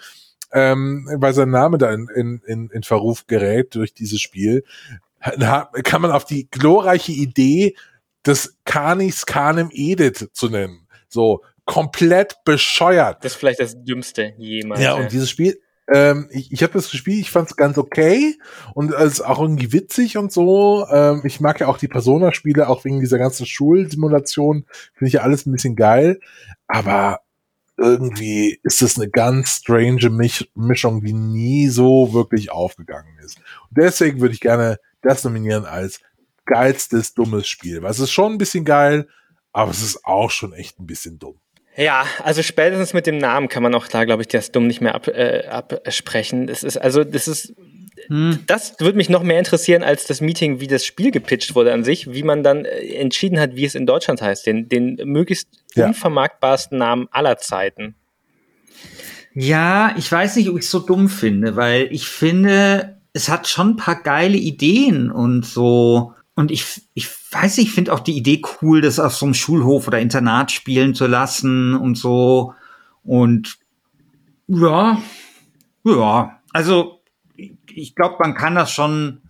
ähm, 0.52 1.08
weil 1.16 1.34
sein 1.34 1.50
Name 1.50 1.76
da 1.76 1.92
in, 1.92 2.08
in, 2.14 2.40
in, 2.46 2.70
in 2.70 2.82
Verruf 2.84 3.26
gerät 3.26 3.74
durch 3.74 3.94
dieses 3.94 4.20
Spiel. 4.20 4.62
Kann 5.82 6.02
man 6.02 6.12
auf 6.12 6.24
die 6.24 6.48
glorreiche 6.48 7.10
Idee 7.10 7.74
des 8.24 8.56
Canis 8.64 9.26
Canem 9.26 9.70
Edit 9.72 10.30
zu 10.32 10.48
nennen. 10.48 10.86
So, 11.08 11.42
komplett 11.66 12.42
bescheuert. 12.44 13.22
Das 13.22 13.32
ist 13.32 13.38
vielleicht 13.38 13.60
das 13.60 13.76
Dümmste 13.84 14.32
jemals. 14.38 14.80
Ja, 14.80 14.94
und 14.94 15.12
dieses 15.12 15.28
Spiel 15.28 15.60
Ähm, 15.88 16.28
ich 16.32 16.50
ich 16.50 16.62
habe 16.64 16.72
das 16.72 16.90
gespielt, 16.90 17.20
ich 17.20 17.30
fand 17.30 17.48
es 17.48 17.56
ganz 17.56 17.78
okay 17.78 18.36
und 18.74 18.92
es 18.92 19.14
ist 19.14 19.20
auch 19.20 19.40
irgendwie 19.40 19.72
witzig 19.72 20.16
und 20.16 20.32
so. 20.32 20.84
Ähm, 20.90 21.22
ich 21.24 21.40
mag 21.40 21.60
ja 21.60 21.68
auch 21.68 21.78
die 21.78 21.86
Persona-Spiele, 21.86 22.68
auch 22.68 22.84
wegen 22.84 22.98
dieser 22.98 23.18
ganzen 23.18 23.46
Schulsimulation, 23.46 24.64
finde 24.94 25.08
ich 25.08 25.12
ja 25.12 25.20
alles 25.20 25.46
ein 25.46 25.52
bisschen 25.52 25.76
geil. 25.76 26.18
Aber 26.66 27.20
irgendwie 27.76 28.58
ist 28.64 28.82
es 28.82 28.98
eine 28.98 29.08
ganz 29.08 29.58
strange 29.58 30.10
Mich 30.10 30.50
Mischung, 30.54 31.02
die 31.02 31.12
nie 31.12 31.68
so 31.68 32.12
wirklich 32.12 32.50
aufgegangen 32.50 33.18
ist. 33.24 33.36
Und 33.36 33.78
deswegen 33.78 34.20
würde 34.20 34.34
ich 34.34 34.40
gerne 34.40 34.78
das 35.02 35.22
nominieren 35.22 35.66
als 35.66 36.00
geilstes 36.46 37.14
dummes 37.14 37.46
Spiel. 37.46 37.82
Weil 37.82 37.90
es 37.92 38.00
ist 38.00 38.10
schon 38.12 38.32
ein 38.32 38.38
bisschen 38.38 38.64
geil, 38.64 39.06
aber 39.52 39.70
es 39.70 39.82
ist 39.82 40.04
auch 40.04 40.30
schon 40.30 40.52
echt 40.52 40.80
ein 40.80 40.86
bisschen 40.86 41.18
dumm. 41.18 41.38
Ja, 41.76 42.06
also 42.22 42.42
spätestens 42.42 42.94
mit 42.94 43.06
dem 43.06 43.18
Namen 43.18 43.48
kann 43.48 43.62
man 43.62 43.74
auch 43.74 43.86
da, 43.86 44.04
glaube 44.04 44.22
ich, 44.22 44.28
das 44.28 44.50
dumm 44.50 44.66
nicht 44.66 44.80
mehr 44.80 44.94
ab, 44.94 45.08
äh, 45.08 45.44
absprechen. 45.46 46.48
Es 46.48 46.62
ist 46.62 46.78
also, 46.78 47.04
das 47.04 47.28
ist, 47.28 47.54
hm. 48.08 48.44
das 48.46 48.80
würde 48.80 48.96
mich 48.96 49.10
noch 49.10 49.22
mehr 49.22 49.38
interessieren 49.38 49.82
als 49.82 50.06
das 50.06 50.22
Meeting, 50.22 50.60
wie 50.60 50.68
das 50.68 50.86
Spiel 50.86 51.10
gepitcht 51.10 51.54
wurde 51.54 51.74
an 51.74 51.84
sich, 51.84 52.12
wie 52.12 52.22
man 52.22 52.42
dann 52.42 52.64
äh, 52.64 52.94
entschieden 52.94 53.38
hat, 53.38 53.56
wie 53.56 53.66
es 53.66 53.74
in 53.74 53.84
Deutschland 53.84 54.22
heißt, 54.22 54.46
den, 54.46 54.70
den 54.70 54.98
möglichst 55.04 55.48
ja. 55.74 55.86
unvermarktbarsten 55.86 56.78
Namen 56.78 57.08
aller 57.10 57.36
Zeiten. 57.36 57.94
Ja, 59.34 59.94
ich 59.98 60.10
weiß 60.10 60.36
nicht, 60.36 60.48
ob 60.48 60.56
ich 60.56 60.64
es 60.64 60.70
so 60.70 60.78
dumm 60.78 61.10
finde, 61.10 61.56
weil 61.56 61.88
ich 61.90 62.08
finde, 62.08 62.96
es 63.12 63.28
hat 63.28 63.48
schon 63.48 63.70
ein 63.70 63.76
paar 63.76 64.02
geile 64.02 64.38
Ideen 64.38 65.10
und 65.10 65.44
so. 65.44 66.14
Und 66.34 66.50
ich, 66.50 66.64
ich 66.94 67.06
weiß 67.42 67.56
nicht, 67.56 67.68
ich 67.68 67.74
finde 67.74 67.92
auch 67.92 68.00
die 68.00 68.16
Idee 68.16 68.42
cool, 68.60 68.80
das 68.80 68.98
auf 68.98 69.14
so 69.14 69.26
einem 69.26 69.34
Schulhof 69.34 69.86
oder 69.86 69.98
Internat 69.98 70.52
spielen 70.52 70.94
zu 70.94 71.06
lassen 71.06 71.74
und 71.74 71.96
so. 71.96 72.54
Und 73.02 73.58
ja, 74.48 75.00
ja, 75.84 76.40
also 76.52 77.00
ich 77.66 77.94
glaube, 77.94 78.16
man 78.20 78.34
kann 78.34 78.54
das 78.54 78.70
schon 78.70 79.22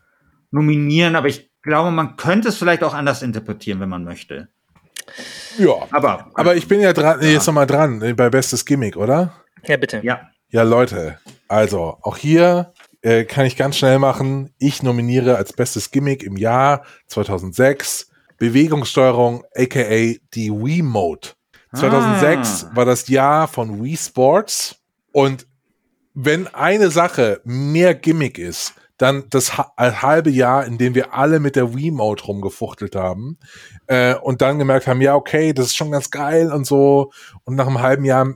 nominieren, 0.50 1.16
aber 1.16 1.28
ich 1.28 1.50
glaube, 1.62 1.90
man 1.90 2.16
könnte 2.16 2.48
es 2.48 2.58
vielleicht 2.58 2.84
auch 2.84 2.94
anders 2.94 3.22
interpretieren, 3.22 3.80
wenn 3.80 3.88
man 3.88 4.04
möchte. 4.04 4.48
Ja, 5.58 5.74
aber, 5.90 6.30
aber 6.34 6.56
ich 6.56 6.68
bin 6.68 6.80
ja 6.80 6.92
dran, 6.92 7.20
ja. 7.20 7.28
jetzt 7.28 7.46
nochmal 7.46 7.66
dran, 7.66 8.14
bei 8.16 8.30
Bestes 8.30 8.64
Gimmick, 8.64 8.96
oder? 8.96 9.32
Ja, 9.66 9.76
bitte. 9.76 10.00
Ja. 10.02 10.30
Ja, 10.48 10.62
Leute, 10.62 11.18
also 11.48 11.98
auch 12.02 12.16
hier 12.16 12.72
äh, 13.06 13.24
kann 13.24 13.46
ich 13.46 13.56
ganz 13.56 13.76
schnell 13.76 14.00
machen. 14.00 14.50
Ich 14.58 14.82
nominiere 14.82 15.36
als 15.36 15.52
bestes 15.52 15.92
Gimmick 15.92 16.24
im 16.24 16.36
Jahr 16.36 16.84
2006 17.06 18.10
Bewegungssteuerung, 18.36 19.44
aka 19.54 20.18
die 20.34 20.50
Wii 20.50 20.82
Mode. 20.82 21.28
2006 21.72 22.64
ah. 22.64 22.70
war 22.76 22.84
das 22.84 23.06
Jahr 23.06 23.46
von 23.46 23.80
Wii 23.80 23.96
Sports 23.96 24.82
und 25.12 25.46
wenn 26.14 26.48
eine 26.48 26.90
Sache 26.90 27.40
mehr 27.44 27.94
Gimmick 27.94 28.38
ist, 28.38 28.74
dann 28.98 29.24
das 29.30 29.56
halbe 29.56 30.30
Jahr, 30.30 30.66
in 30.66 30.76
dem 30.76 30.96
wir 30.96 31.14
alle 31.14 31.38
mit 31.38 31.54
der 31.54 31.76
Wii 31.76 31.92
Mode 31.92 32.24
rumgefuchtelt 32.24 32.96
haben 32.96 33.38
äh, 33.86 34.16
und 34.16 34.42
dann 34.42 34.58
gemerkt 34.58 34.88
haben, 34.88 35.00
ja 35.00 35.14
okay, 35.14 35.52
das 35.52 35.66
ist 35.66 35.76
schon 35.76 35.92
ganz 35.92 36.10
geil 36.10 36.52
und 36.52 36.66
so 36.66 37.12
und 37.44 37.54
nach 37.54 37.68
einem 37.68 37.80
halben 37.80 38.04
Jahr 38.04 38.34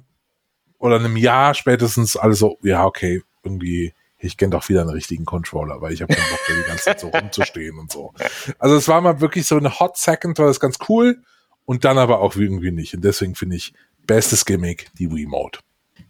oder 0.79 0.97
einem 0.97 1.17
Jahr 1.17 1.55
spätestens 1.55 2.17
alles 2.17 2.39
so, 2.39 2.57
ja 2.63 2.85
okay, 2.85 3.23
irgendwie 3.43 3.95
ich 4.21 4.37
kenne 4.37 4.51
doch 4.51 4.69
wieder 4.69 4.83
einen 4.83 4.91
richtigen 4.91 5.25
Controller, 5.25 5.81
weil 5.81 5.93
ich 5.93 6.03
habe 6.03 6.15
keinen 6.15 6.31
Bock, 6.31 6.41
da 6.47 6.55
die 6.55 6.69
ganze 6.69 6.85
Zeit 6.85 7.01
so 7.01 7.09
rumzustehen 7.09 7.79
und 7.79 7.91
so. 7.91 8.13
Also 8.59 8.77
es 8.77 8.87
war 8.89 9.01
mal 9.01 9.21
wirklich 9.21 9.47
so 9.47 9.57
eine 9.57 9.81
Hot 9.81 9.97
Second, 9.97 10.39
war 10.39 10.47
das 10.47 10.61
ganz 10.61 10.79
cool 10.89 11.23
und 11.65 11.85
dann 11.85 11.99
aber 11.99 12.21
auch 12.21 12.37
irgendwie 12.37 12.71
nicht. 12.71 12.95
Und 12.95 13.05
deswegen 13.05 13.35
finde 13.35 13.57
ich 13.57 13.73
bestes 14.07 14.45
Gimmick 14.45 14.91
die 14.99 15.11
Wii 15.11 15.27
Mode. 15.27 15.59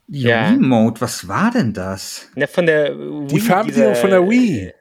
Die 0.07 0.23
ja. 0.23 0.51
Wii 0.51 0.59
Mode, 0.59 1.01
was 1.01 1.29
war 1.29 1.51
denn 1.51 1.73
das? 1.73 2.29
Ja, 2.35 2.47
von 2.47 2.67
der 2.67 2.99
Wii, 2.99 3.27
die 3.27 3.41
Fernbedienung 3.41 3.95
von 3.95 4.11
der 4.11 4.29
Wii. 4.29 4.73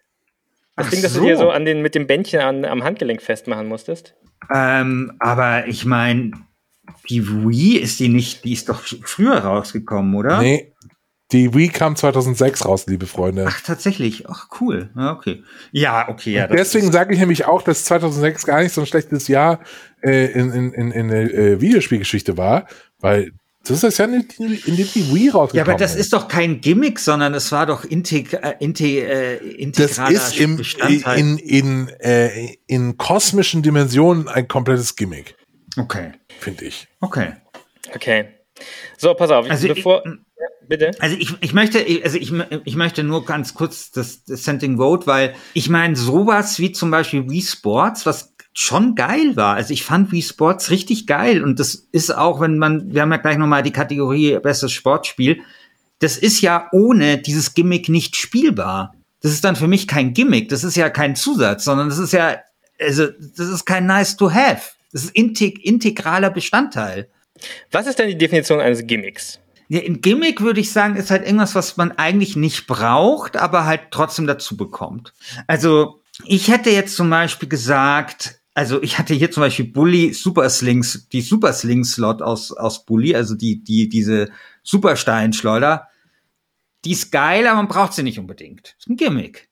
Das 0.75 0.87
Ach 0.87 0.89
Ding, 0.91 1.01
das 1.01 1.13
so. 1.13 1.19
du 1.19 1.27
dir 1.27 1.37
so 1.37 1.49
an 1.49 1.65
den, 1.65 1.81
mit 1.81 1.93
dem 1.93 2.07
Bändchen 2.07 2.39
an, 2.39 2.65
am 2.65 2.83
Handgelenk 2.83 3.21
festmachen 3.21 3.67
musstest. 3.67 4.15
Ähm, 4.51 5.13
aber 5.19 5.67
ich 5.67 5.85
meine, 5.85 6.31
die 7.09 7.27
Wii 7.27 7.77
ist 7.77 7.99
die 7.99 8.09
nicht, 8.09 8.45
die 8.45 8.53
ist 8.53 8.69
doch 8.69 8.81
früher 8.81 9.37
rausgekommen, 9.37 10.15
oder? 10.15 10.41
Nee, 10.41 10.73
die 11.31 11.53
Wii 11.53 11.69
kam 11.69 11.95
2006 11.95 12.65
raus, 12.65 12.85
liebe 12.87 13.05
Freunde. 13.05 13.45
Ach, 13.47 13.61
tatsächlich. 13.61 14.27
Ach, 14.27 14.47
cool. 14.59 14.89
Ja, 14.95 15.11
okay. 15.13 15.43
Ja, 15.71 16.09
okay. 16.09 16.33
Ja, 16.33 16.47
deswegen 16.47 16.91
sage 16.91 17.13
ich 17.13 17.19
nämlich 17.19 17.45
auch, 17.45 17.61
dass 17.61 17.85
2006 17.85 18.45
gar 18.45 18.63
nicht 18.63 18.73
so 18.73 18.81
ein 18.81 18.87
schlechtes 18.87 19.27
Jahr 19.27 19.59
äh, 20.01 20.31
in, 20.31 20.51
in, 20.51 20.73
in, 20.73 20.91
in 20.91 21.07
der 21.09 21.33
äh, 21.33 21.61
Videospielgeschichte 21.61 22.37
war, 22.37 22.67
weil 22.99 23.31
das 23.63 23.83
ist 23.83 23.99
ja 23.99 24.07
nicht, 24.07 24.39
in 24.39 24.47
dem 24.49 24.87
die 24.87 25.13
Wii 25.13 25.29
rausgekommen 25.29 25.53
Ja, 25.53 25.61
aber 25.63 25.75
das 25.75 25.95
ist 25.95 26.13
doch 26.13 26.27
kein 26.27 26.61
Gimmick, 26.61 26.97
sondern 26.97 27.33
es 27.33 27.51
war 27.51 27.65
doch 27.65 27.83
integ 27.83 28.33
äh, 28.33 28.55
integ 28.59 29.03
äh, 29.03 29.35
integraler 29.35 30.13
Das 30.13 30.29
ist 30.31 30.39
im, 30.39 30.57
Bestandteil. 30.57 31.19
in, 31.19 31.37
in, 31.37 31.89
äh, 31.99 32.55
in 32.67 32.97
kosmischen 32.97 33.61
Dimensionen 33.61 34.27
ein 34.27 34.47
komplettes 34.47 34.95
Gimmick. 34.95 35.35
Okay. 35.77 36.13
Finde 36.39 36.65
ich. 36.65 36.87
Okay. 37.01 37.33
Okay. 37.93 38.29
So, 38.97 39.13
pass 39.13 39.29
auf. 39.29 39.49
Also 39.49 39.67
bevor, 39.67 40.03
ich, 40.05 40.11
Bitte? 40.67 40.91
Also 40.99 41.15
ich, 41.17 41.33
ich 41.41 41.53
möchte, 41.53 41.85
also 42.03 42.17
ich, 42.17 42.31
ich 42.63 42.75
möchte 42.75 43.03
nur 43.03 43.25
ganz 43.25 43.53
kurz 43.53 43.91
das, 43.91 44.21
Sending 44.25 44.77
Vote, 44.77 45.07
weil 45.07 45.35
ich 45.53 45.69
meine, 45.69 45.95
sowas 45.95 46.59
wie 46.59 46.71
zum 46.71 46.91
Beispiel 46.91 47.29
Wii 47.29 47.41
Sports, 47.41 48.05
was 48.05 48.33
schon 48.53 48.95
geil 48.95 49.35
war. 49.35 49.55
Also 49.55 49.73
ich 49.73 49.83
fand 49.83 50.11
Wii 50.11 50.21
Sports 50.21 50.69
richtig 50.69 51.07
geil 51.07 51.43
und 51.43 51.59
das 51.59 51.87
ist 51.91 52.15
auch, 52.15 52.39
wenn 52.39 52.57
man, 52.57 52.93
wir 52.93 53.01
haben 53.01 53.11
ja 53.11 53.17
gleich 53.17 53.37
nochmal 53.37 53.63
die 53.63 53.71
Kategorie 53.71 54.37
bestes 54.39 54.71
Sportspiel, 54.71 55.41
das 55.99 56.17
ist 56.17 56.41
ja 56.41 56.67
ohne 56.71 57.17
dieses 57.17 57.53
Gimmick 57.53 57.89
nicht 57.89 58.15
spielbar. 58.15 58.95
Das 59.21 59.31
ist 59.31 59.43
dann 59.43 59.55
für 59.55 59.67
mich 59.67 59.87
kein 59.87 60.13
Gimmick, 60.13 60.49
das 60.49 60.63
ist 60.63 60.77
ja 60.77 60.89
kein 60.89 61.15
Zusatz, 61.15 61.65
sondern 61.65 61.89
das 61.89 61.97
ist 61.97 62.13
ja, 62.13 62.37
also 62.79 63.07
das 63.07 63.47
ist 63.47 63.65
kein 63.65 63.85
nice 63.85 64.15
to 64.15 64.31
have. 64.31 64.71
Das 64.91 65.03
ist 65.03 65.15
integ 65.15 65.63
integraler 65.65 66.29
Bestandteil. 66.29 67.09
Was 67.71 67.87
ist 67.87 67.99
denn 67.99 68.07
die 68.07 68.17
Definition 68.17 68.59
eines 68.59 68.85
Gimmicks? 68.85 69.39
Ja, 69.69 69.81
ein 69.81 70.01
Gimmick 70.01 70.41
würde 70.41 70.59
ich 70.59 70.71
sagen, 70.71 70.95
ist 70.95 71.11
halt 71.11 71.23
irgendwas, 71.23 71.53
was 71.53 71.77
man 71.77 71.91
eigentlich 71.91 72.35
nicht 72.35 72.65
braucht, 72.65 73.37
aber 73.37 73.65
halt 73.65 73.91
trotzdem 73.91 74.25
dazu 74.25 74.57
bekommt. 74.57 75.13
Also 75.45 76.01
ich 76.25 76.49
hätte 76.49 76.71
jetzt 76.71 76.95
zum 76.95 77.09
Beispiel 77.09 77.47
gesagt, 77.47 78.41
also 78.55 78.81
ich 78.81 78.97
hatte 78.97 79.13
hier 79.13 79.31
zum 79.31 79.41
Beispiel 79.41 79.65
Bully 79.65 80.11
Super 80.13 80.49
Slings, 80.49 81.07
die 81.09 81.21
Super 81.21 81.53
Sling 81.53 81.83
Slot 81.83 82.21
aus, 82.23 82.51
aus 82.51 82.83
Bully, 82.83 83.15
also 83.15 83.35
die, 83.35 83.63
die, 83.63 83.87
diese 83.87 84.31
Supersteinschleuder. 84.63 85.87
Die 86.83 86.91
ist 86.91 87.11
geil, 87.11 87.45
aber 87.45 87.57
man 87.57 87.67
braucht 87.67 87.93
sie 87.93 88.03
nicht 88.03 88.19
unbedingt. 88.19 88.75
Ist 88.79 88.89
ein 88.89 88.97
Gimmick. 88.97 89.49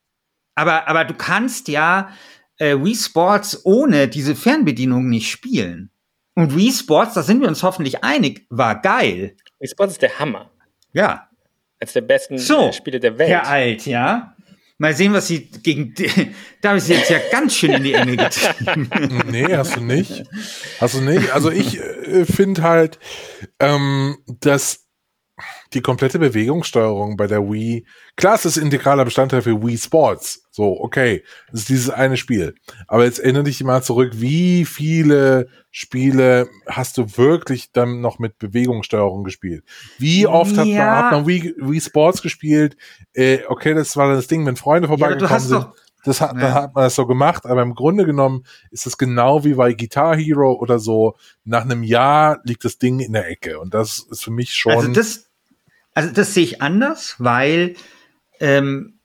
Aber, 0.56 0.88
aber 0.88 1.06
du 1.06 1.14
kannst 1.14 1.68
ja 1.68 2.10
äh, 2.58 2.76
Wii 2.76 2.96
Sports 2.96 3.66
ohne 3.66 4.08
diese 4.08 4.36
Fernbedienung 4.36 5.10
nicht 5.10 5.30
spielen. 5.30 5.92
Und 6.34 6.56
Wii 6.56 6.72
Sports, 6.72 7.14
da 7.14 7.24
sind 7.24 7.42
wir 7.42 7.48
uns 7.48 7.64
hoffentlich 7.64 8.04
einig, 8.04 8.48
war 8.50 8.82
geil. 8.82 9.38
Wii 9.60 9.68
Sports 9.68 9.94
ist 9.94 10.02
der 10.02 10.20
Hammer. 10.20 10.52
Ja. 10.94 11.30
Als 11.80 11.94
der 11.94 12.02
besten 12.02 12.38
so, 12.38 12.72
Spiele 12.72 13.00
der 13.00 13.18
Welt. 13.18 13.30
Herr 13.30 13.48
Alt, 13.48 13.86
ja. 13.86 14.36
Mal 14.80 14.94
sehen, 14.94 15.14
was 15.14 15.28
sie 15.28 15.50
gegen. 15.64 15.96
Da 16.62 16.70
habe 16.70 16.78
ich 16.78 16.84
sie 16.84 16.94
jetzt 16.94 17.10
ja 17.10 17.18
ganz 17.32 17.56
schön 17.56 17.72
in 17.72 17.84
die 17.84 17.94
Enge 17.94 18.16
getrieben. 18.16 18.90
nee, 19.32 19.56
hast 19.56 19.76
du 19.76 19.82
nicht. 19.82 20.24
Hast 20.80 20.94
du 20.94 21.02
nicht. 21.02 21.32
Also 21.32 21.50
ich 21.50 21.80
äh, 21.80 22.26
finde 22.26 22.62
halt, 22.62 23.00
ähm, 23.60 24.18
dass 24.28 24.87
die 25.74 25.82
komplette 25.82 26.20
Bewegungssteuerung 26.20 27.18
bei 27.18 27.28
der 27.28 27.42
Wii, 27.42 27.86
klar, 28.16 28.36
es 28.36 28.46
ist 28.46 28.58
integraler 28.58 29.06
Bestandteil 29.06 29.42
für 29.42 29.62
Wii 29.62 29.78
Sports. 29.78 30.44
So, 30.52 30.80
okay, 30.80 31.24
das 31.52 31.62
ist 31.62 31.70
dieses 31.70 31.90
eine 31.90 32.18
Spiel. 32.18 32.56
Aber 32.88 33.06
jetzt 33.06 33.20
erinnere 33.20 33.44
dich 33.44 33.64
mal 33.64 33.84
zurück, 33.84 34.14
wie 34.16 34.66
viele 34.66 35.50
Spiele 35.72 36.50
hast 36.66 36.98
du 36.98 37.18
wirklich 37.18 37.72
dann 37.72 38.02
noch 38.02 38.20
mit 38.20 38.40
Bewegungssteuerung 38.40 39.24
gespielt? 39.24 39.64
Wie 40.00 40.26
oft 40.26 40.56
ja. 40.56 40.62
hat, 40.62 40.68
man, 40.68 40.78
hat 40.78 41.12
man 41.12 41.28
Wii, 41.28 41.56
Wii 41.58 41.82
Sports 41.82 42.22
gespielt? 42.22 42.78
Äh, 43.14 43.40
okay, 43.48 43.74
das 43.74 43.96
war 43.98 44.14
das 44.14 44.28
Ding, 44.28 44.46
wenn 44.46 44.56
Freunde 44.56 44.88
vorbeigekommen 44.88 45.32
ja, 45.32 45.40
sind. 45.40 45.68
Das 46.08 46.22
hat, 46.22 46.36
ja. 46.36 46.40
dann 46.40 46.54
hat 46.54 46.76
man 46.76 46.86
das 46.86 46.96
so 46.96 47.06
gemacht, 47.06 47.46
aber 47.46 47.62
im 47.62 47.76
Grunde 47.76 48.06
genommen 48.06 48.46
ist 48.72 48.88
es 48.88 48.98
genau 48.98 49.44
wie 49.44 49.56
bei 49.56 49.74
Guitar 49.74 50.16
Hero 50.16 50.54
oder 50.54 50.80
so. 50.80 51.18
Nach 51.44 51.64
einem 51.64 51.84
Jahr 51.84 52.40
liegt 52.44 52.64
das 52.64 52.78
Ding 52.78 53.00
in 53.00 53.14
der 53.14 53.30
Ecke 53.30 53.60
und 53.60 53.74
das 53.74 54.08
ist 54.10 54.24
für 54.24 54.32
mich 54.32 54.54
schon. 54.56 54.72
Also 54.72 54.92
das, 54.94 55.27
also 55.98 56.12
das 56.14 56.36
sehe 56.36 56.44
ich 56.44 56.62
anders, 56.62 57.16
weil 57.18 57.74
ähm, 58.40 59.00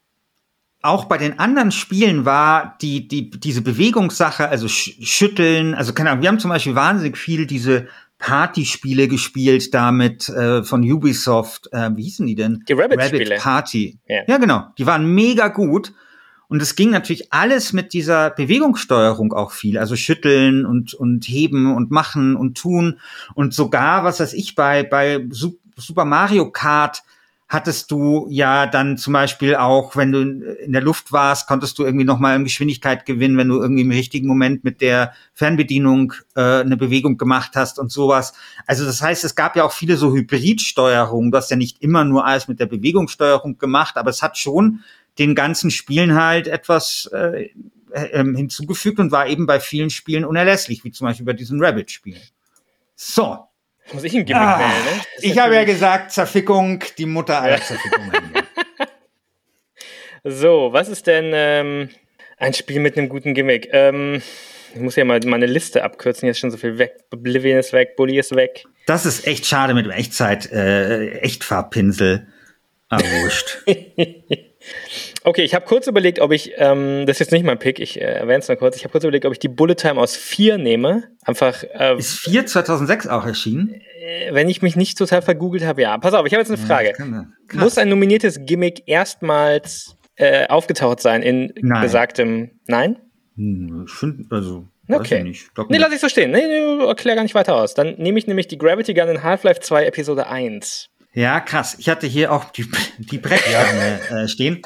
auch 0.83 1.07
bei 1.07 1.17
den 1.17 1.39
anderen 1.39 1.73
Spielen 1.73 2.27
war 2.27 2.77
die, 2.83 3.09
die, 3.09 3.31
diese 3.31 3.63
Bewegungssache, 3.63 4.47
also 4.47 4.69
schütteln, 4.69 5.75
also 5.75 5.95
keine 5.95 6.11
Ahnung, 6.11 6.21
wir 6.23 6.29
haben 6.29 6.39
zum 6.39 6.51
Beispiel 6.51 6.75
wahnsinnig 6.75 7.17
viel 7.17 7.47
diese 7.47 7.89
Partyspiele 8.19 9.09
gespielt 9.09 9.73
damit 9.73 10.29
äh, 10.29 10.65
von 10.65 10.83
Ubisoft, 10.83 11.71
äh, 11.73 11.89
wie 11.97 12.03
hießen 12.03 12.27
die 12.27 12.35
denn? 12.35 12.63
Die 12.69 12.75
Rabbit-Spiele. 12.75 13.25
Rabbit 13.25 13.43
Party. 13.43 13.99
Yeah. 14.07 14.25
Ja, 14.29 14.37
genau. 14.37 14.67
Die 14.77 14.85
waren 14.85 15.15
mega 15.15 15.49
gut. 15.49 15.95
Und 16.49 16.61
es 16.61 16.77
ging 16.77 16.91
natürlich 16.91 17.33
alles 17.33 17.73
mit 17.73 17.95
dieser 17.95 18.29
Bewegungssteuerung 18.29 19.33
auch 19.33 19.53
viel, 19.53 19.79
also 19.79 19.97
schütteln 19.97 20.67
und, 20.67 20.93
und 20.93 21.27
heben 21.27 21.75
und 21.75 21.91
machen 21.91 22.37
und 22.37 22.59
tun. 22.59 23.01
Und 23.35 23.55
sogar, 23.55 24.05
was 24.05 24.21
weiß 24.21 24.35
ich, 24.35 24.55
bei, 24.55 24.83
bei 24.83 25.27
Super 25.31 25.62
Mario 26.05 26.51
Kart 26.51 27.03
hattest 27.53 27.91
du 27.91 28.27
ja 28.31 28.67
dann 28.67 28.97
zum 28.97 29.13
Beispiel 29.13 29.57
auch, 29.57 29.95
wenn 29.95 30.11
du 30.11 30.21
in 30.21 30.73
der 30.73 30.81
Luft 30.81 31.13
warst, 31.13 31.47
konntest 31.47 31.79
du 31.79 31.85
irgendwie 31.85 32.07
nochmal 32.07 32.43
Geschwindigkeit 32.43 33.05
gewinnen, 33.05 33.37
wenn 33.37 33.49
du 33.49 33.61
irgendwie 33.61 33.83
im 33.83 33.91
richtigen 33.91 34.27
Moment 34.27 34.65
mit 34.65 34.81
der 34.81 35.13
Fernbedienung 35.35 36.15
äh, 36.35 36.61
eine 36.61 36.79
Bewegung 36.79 37.19
gemacht 37.19 37.51
hast 37.55 37.79
und 37.79 37.93
sowas. 37.93 38.33
Also 38.67 38.87
das 38.87 39.03
heißt, 39.03 39.23
es 39.25 39.35
gab 39.35 39.55
ja 39.55 39.65
auch 39.65 39.73
viele 39.73 39.99
so 39.99 40.15
Hybridsteuerungen. 40.15 41.31
Du 41.31 41.37
hast 41.37 41.51
ja 41.51 41.57
nicht 41.57 41.83
immer 41.83 42.05
nur 42.05 42.25
alles 42.25 42.49
mit 42.49 42.59
der 42.59 42.67
Bewegungssteuerung 42.67 43.59
gemacht, 43.59 43.99
aber 43.99 44.09
es 44.09 44.23
hat 44.23 44.39
schon 44.39 44.81
den 45.19 45.35
ganzen 45.35 45.71
Spielen 45.71 46.15
halt 46.15 46.49
etwas 46.49 47.11
äh, 47.13 47.51
äh, 47.93 48.25
hinzugefügt 48.25 48.99
und 48.99 49.13
war 49.13 49.27
eben 49.27 49.45
bei 49.45 49.61
vielen 49.61 49.91
Spielen 49.91 50.25
unerlässlich, 50.25 50.85
wie 50.85 50.91
zum 50.91 51.07
Beispiel 51.07 51.27
bei 51.27 51.35
diesen 51.35 51.63
Rabbit-Spielen. 51.63 52.23
So, 52.95 53.47
muss 53.93 54.05
ich 54.05 54.15
ein 54.15 54.25
Gimmick 54.25 54.43
ah, 54.43 54.59
wählen, 54.59 54.85
ne? 54.85 55.03
Ich 55.21 55.39
habe 55.39 55.55
ja 55.55 55.65
gesagt, 55.65 56.13
Zerfickung, 56.13 56.83
die 56.99 57.07
Mutter 57.07 57.41
aller 57.41 57.61
Zerfickungen. 57.61 58.13
so, 60.25 60.71
was 60.73 60.89
ist 60.89 61.07
denn 61.07 61.33
ähm, 61.35 61.89
ein 62.39 62.55
Spiel 62.55 62.81
mit 62.81 62.97
einem 62.97 63.09
guten 63.09 63.35
Gimmick? 63.35 63.69
Ähm, 63.73 64.23
ich 64.75 64.81
muss 64.81 64.97
ja 64.97 65.05
mal 65.05 65.21
meine 65.25 65.47
Liste 65.47 65.85
abkürzen, 65.85 66.27
jetzt 66.27 66.39
schon 66.39 66.51
so 66.51 66.57
viel 66.57 66.79
weg. 66.79 67.05
Oblivion 67.13 67.59
ist 67.59 67.73
weg, 67.73 67.97
Bully 67.97 68.19
ist 68.19 68.35
weg. 68.35 68.65
Das 68.87 69.07
ist 69.07 69.27
echt 69.27 69.47
schade 69.47 69.75
mit 69.75 69.85
dem 69.85 69.93
Echtzeit, 69.93 70.51
äh, 70.51 71.19
Echtfarbpinsel. 71.19 72.27
Ah, 72.89 73.01
wurscht. 73.01 73.65
Okay, 75.25 75.43
ich 75.43 75.55
habe 75.55 75.65
kurz 75.65 75.87
überlegt, 75.87 76.21
ob 76.21 76.33
ich, 76.33 76.53
ähm, 76.57 77.05
das 77.07 77.17
ist 77.17 77.21
jetzt 77.21 77.33
nicht 77.33 77.45
mein 77.45 77.59
Pick, 77.59 77.79
ich 77.79 78.01
äh, 78.01 78.05
erwähne 78.05 78.41
es 78.41 78.49
nur 78.49 78.57
kurz, 78.57 78.77
ich 78.77 78.85
habe 78.85 78.93
kurz 78.93 79.05
überlegt, 79.05 79.25
ob 79.25 79.33
ich 79.33 79.39
die 79.39 79.49
Bullet 79.49 79.75
Time 79.75 80.01
aus 80.01 80.17
4 80.17 80.59
nehme. 80.59 81.05
Einfach. 81.25 81.63
Äh, 81.63 81.97
ist 81.97 82.19
4 82.21 82.47
2006 82.47 83.07
auch 83.09 83.25
erschienen? 83.25 83.75
Äh, 84.01 84.33
wenn 84.35 84.49
ich 84.49 84.63
mich 84.63 84.77
nicht 84.77 84.99
total 84.99 85.23
vergoogelt 85.23 85.65
habe, 85.65 85.83
ja. 85.83 85.97
Pass 85.99 86.15
auf, 86.15 86.27
ich 86.27 86.33
habe 86.33 86.43
jetzt 86.43 86.51
eine 86.51 86.59
Frage. 86.59 86.93
Ja, 86.99 87.27
Muss 87.61 87.79
ein 87.79 87.89
nominiertes 87.89 88.41
Gimmick 88.45 88.83
erstmals 88.87 89.97
äh, 90.17 90.47
aufgetaucht 90.49 91.01
sein 91.01 91.23
in 91.23 91.53
Nein. 91.61 91.83
besagtem. 91.83 92.51
Nein? 92.67 92.99
Hm, 93.37 93.85
ich 93.87 93.93
finde, 93.93 94.25
also. 94.35 94.69
Okay. 94.89 95.23
Nicht. 95.23 95.51
Nee, 95.69 95.79
lass 95.79 95.93
ich 95.95 96.01
so 96.01 96.09
stehen. 96.09 96.33
Nee, 96.33 96.47
nee, 96.47 96.85
erklär 96.85 97.15
gar 97.15 97.23
nicht 97.23 97.35
weiter 97.35 97.55
aus. 97.55 97.75
Dann 97.75 97.95
nehme 97.99 98.19
ich 98.19 98.27
nämlich 98.27 98.49
die 98.49 98.59
Gravity 98.59 98.95
Gun 98.95 99.09
in 99.09 99.23
Half-Life 99.23 99.61
2 99.61 99.87
Episode 99.87 100.27
1. 100.27 100.91
Ja, 101.15 101.41
krass. 101.41 101.77
Ich 101.79 101.89
hatte 101.89 102.07
hier 102.07 102.33
auch 102.33 102.45
die, 102.47 102.71
die 102.99 103.19
Brettstange 103.19 104.01
äh, 104.09 104.29
stehen. 104.29 104.63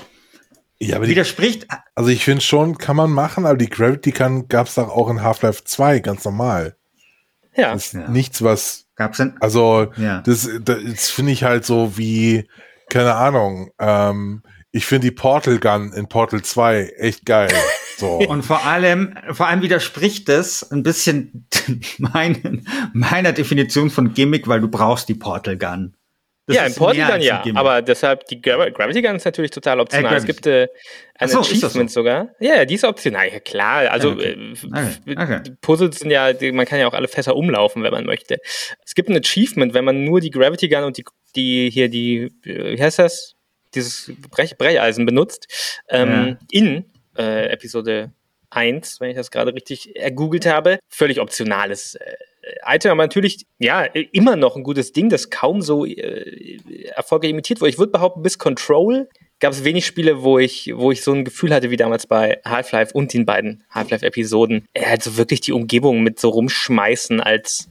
Ja, 0.78 0.96
aber 0.96 1.08
Widerspricht. 1.08 1.64
Die, 1.64 1.76
also 1.94 2.10
ich 2.10 2.24
finde 2.24 2.42
schon, 2.42 2.78
kann 2.78 2.96
man 2.96 3.10
machen, 3.10 3.46
aber 3.46 3.56
die 3.56 3.68
Gravity 3.68 4.12
Gun 4.12 4.48
gab 4.48 4.66
es 4.66 4.74
doch 4.74 4.88
auch 4.88 5.08
in 5.08 5.22
Half-Life 5.22 5.64
2, 5.64 6.00
ganz 6.00 6.24
normal. 6.24 6.76
Ja. 7.56 7.72
Das 7.72 7.86
ist 7.86 7.94
ja. 7.94 8.08
nichts, 8.08 8.42
was. 8.42 8.86
Gab's 8.94 9.18
denn? 9.18 9.34
Also, 9.40 9.92
ja. 9.96 10.20
das, 10.22 10.48
das 10.62 11.10
finde 11.10 11.32
ich 11.32 11.44
halt 11.44 11.64
so 11.64 11.98
wie, 11.98 12.48
keine 12.88 13.14
Ahnung, 13.14 13.70
ähm, 13.78 14.42
ich 14.72 14.86
finde 14.86 15.08
die 15.08 15.14
Portal 15.14 15.58
Gun 15.58 15.92
in 15.92 16.06
Portal 16.06 16.42
2 16.42 16.94
echt 16.98 17.24
geil. 17.24 17.50
So. 17.96 18.18
Und 18.28 18.42
vor 18.42 18.64
allem, 18.66 19.14
vor 19.32 19.46
allem 19.46 19.62
widerspricht 19.62 20.28
es 20.28 20.70
ein 20.70 20.82
bisschen 20.82 21.46
mein, 21.98 22.66
meiner 22.92 23.32
Definition 23.32 23.90
von 23.90 24.12
Gimmick, 24.12 24.48
weil 24.48 24.60
du 24.60 24.68
brauchst 24.68 25.08
die 25.08 25.14
Portal 25.14 25.56
Gun. 25.56 25.94
Das 26.46 26.56
ja, 26.56 26.66
im 26.66 26.74
Portal 26.74 27.12
Gun 27.12 27.20
ja, 27.22 27.42
aber 27.54 27.82
deshalb, 27.82 28.26
die 28.26 28.40
Gravity 28.40 29.02
Gun 29.02 29.16
ist 29.16 29.24
natürlich 29.24 29.50
total 29.50 29.80
optional. 29.80 30.14
Äh, 30.14 30.16
es 30.16 30.24
gibt 30.24 30.46
äh, 30.46 30.68
ein 31.16 31.28
so, 31.28 31.40
Achievement 31.40 31.90
so? 31.90 32.00
sogar. 32.00 32.28
Ja, 32.38 32.64
die 32.64 32.74
ist 32.74 32.84
optional, 32.84 33.28
ja 33.28 33.40
klar. 33.40 33.90
Also 33.90 34.12
okay. 34.12 34.36
Äh, 34.54 34.70
okay. 34.70 35.16
Okay. 35.16 35.40
Puzzles 35.60 35.98
sind 35.98 36.12
ja, 36.12 36.32
man 36.52 36.64
kann 36.64 36.78
ja 36.78 36.86
auch 36.86 36.94
alle 36.94 37.08
Fässer 37.08 37.34
umlaufen, 37.34 37.82
wenn 37.82 37.90
man 37.90 38.06
möchte. 38.06 38.38
Es 38.84 38.94
gibt 38.94 39.08
ein 39.08 39.16
Achievement, 39.16 39.74
wenn 39.74 39.84
man 39.84 40.04
nur 40.04 40.20
die 40.20 40.30
Gravity 40.30 40.68
Gun 40.68 40.84
und 40.84 40.96
die, 40.96 41.04
die 41.34 41.68
hier 41.68 41.88
die, 41.88 42.30
wie 42.44 42.80
heißt 42.80 43.00
das? 43.00 43.34
Dieses 43.74 44.12
Brech 44.30 44.56
Brecheisen 44.56 45.04
benutzt. 45.04 45.82
Ähm, 45.88 46.10
ja. 46.10 46.38
In 46.52 46.84
äh, 47.18 47.48
Episode 47.48 48.12
1, 48.50 49.00
wenn 49.00 49.10
ich 49.10 49.16
das 49.16 49.30
gerade 49.30 49.52
richtig 49.52 49.96
ergoogelt 49.96 50.46
habe. 50.46 50.78
Völlig 50.88 51.20
optionales 51.20 51.96
äh, 51.96 52.14
Item, 52.64 52.92
aber 52.92 53.02
natürlich, 53.02 53.46
ja, 53.58 53.82
immer 53.82 54.36
noch 54.36 54.56
ein 54.56 54.62
gutes 54.62 54.92
Ding, 54.92 55.08
das 55.08 55.30
kaum 55.30 55.62
so 55.62 55.84
äh, 55.84 56.58
erfolgreich 56.94 57.30
imitiert 57.30 57.60
wurde. 57.60 57.70
Ich 57.70 57.78
würde 57.78 57.92
behaupten, 57.92 58.22
bis 58.22 58.38
Control 58.38 59.08
gab 59.40 59.52
es 59.52 59.64
wenig 59.64 59.86
Spiele, 59.86 60.22
wo 60.22 60.38
ich, 60.38 60.72
wo 60.74 60.90
ich 60.92 61.02
so 61.02 61.12
ein 61.12 61.24
Gefühl 61.24 61.52
hatte 61.52 61.70
wie 61.70 61.76
damals 61.76 62.06
bei 62.06 62.40
Half-Life 62.44 62.92
und 62.94 63.12
den 63.12 63.26
beiden 63.26 63.64
Half-Life-Episoden. 63.70 64.66
Also 64.74 65.16
wirklich 65.16 65.40
die 65.40 65.52
Umgebung 65.52 66.02
mit 66.02 66.18
so 66.18 66.30
rumschmeißen 66.30 67.20
als, 67.20 67.68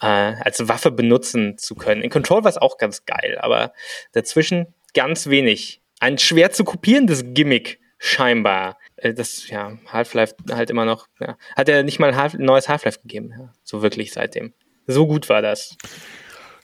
äh, 0.00 0.06
als 0.06 0.68
Waffe 0.68 0.90
benutzen 0.90 1.58
zu 1.58 1.74
können. 1.74 2.02
In 2.02 2.10
Control 2.10 2.42
war 2.42 2.50
es 2.50 2.58
auch 2.58 2.78
ganz 2.78 3.04
geil, 3.04 3.38
aber 3.40 3.72
dazwischen 4.12 4.66
ganz 4.94 5.28
wenig. 5.28 5.80
Ein 6.00 6.18
schwer 6.18 6.50
zu 6.50 6.64
kopierendes 6.64 7.24
Gimmick, 7.28 7.78
scheinbar. 7.98 8.78
Äh, 9.04 9.14
das, 9.14 9.48
ja, 9.48 9.76
Half-Life 9.86 10.34
halt 10.50 10.70
immer 10.70 10.84
noch, 10.84 11.06
ja. 11.20 11.36
Hat 11.56 11.68
er 11.68 11.82
nicht 11.82 11.98
mal 11.98 12.08
ein 12.08 12.16
Half 12.16 12.34
neues 12.34 12.68
Half-Life 12.68 13.00
gegeben, 13.02 13.30
ja. 13.38 13.52
So 13.62 13.82
wirklich 13.82 14.12
seitdem. 14.12 14.54
So 14.86 15.06
gut 15.06 15.28
war 15.28 15.42
das. 15.42 15.76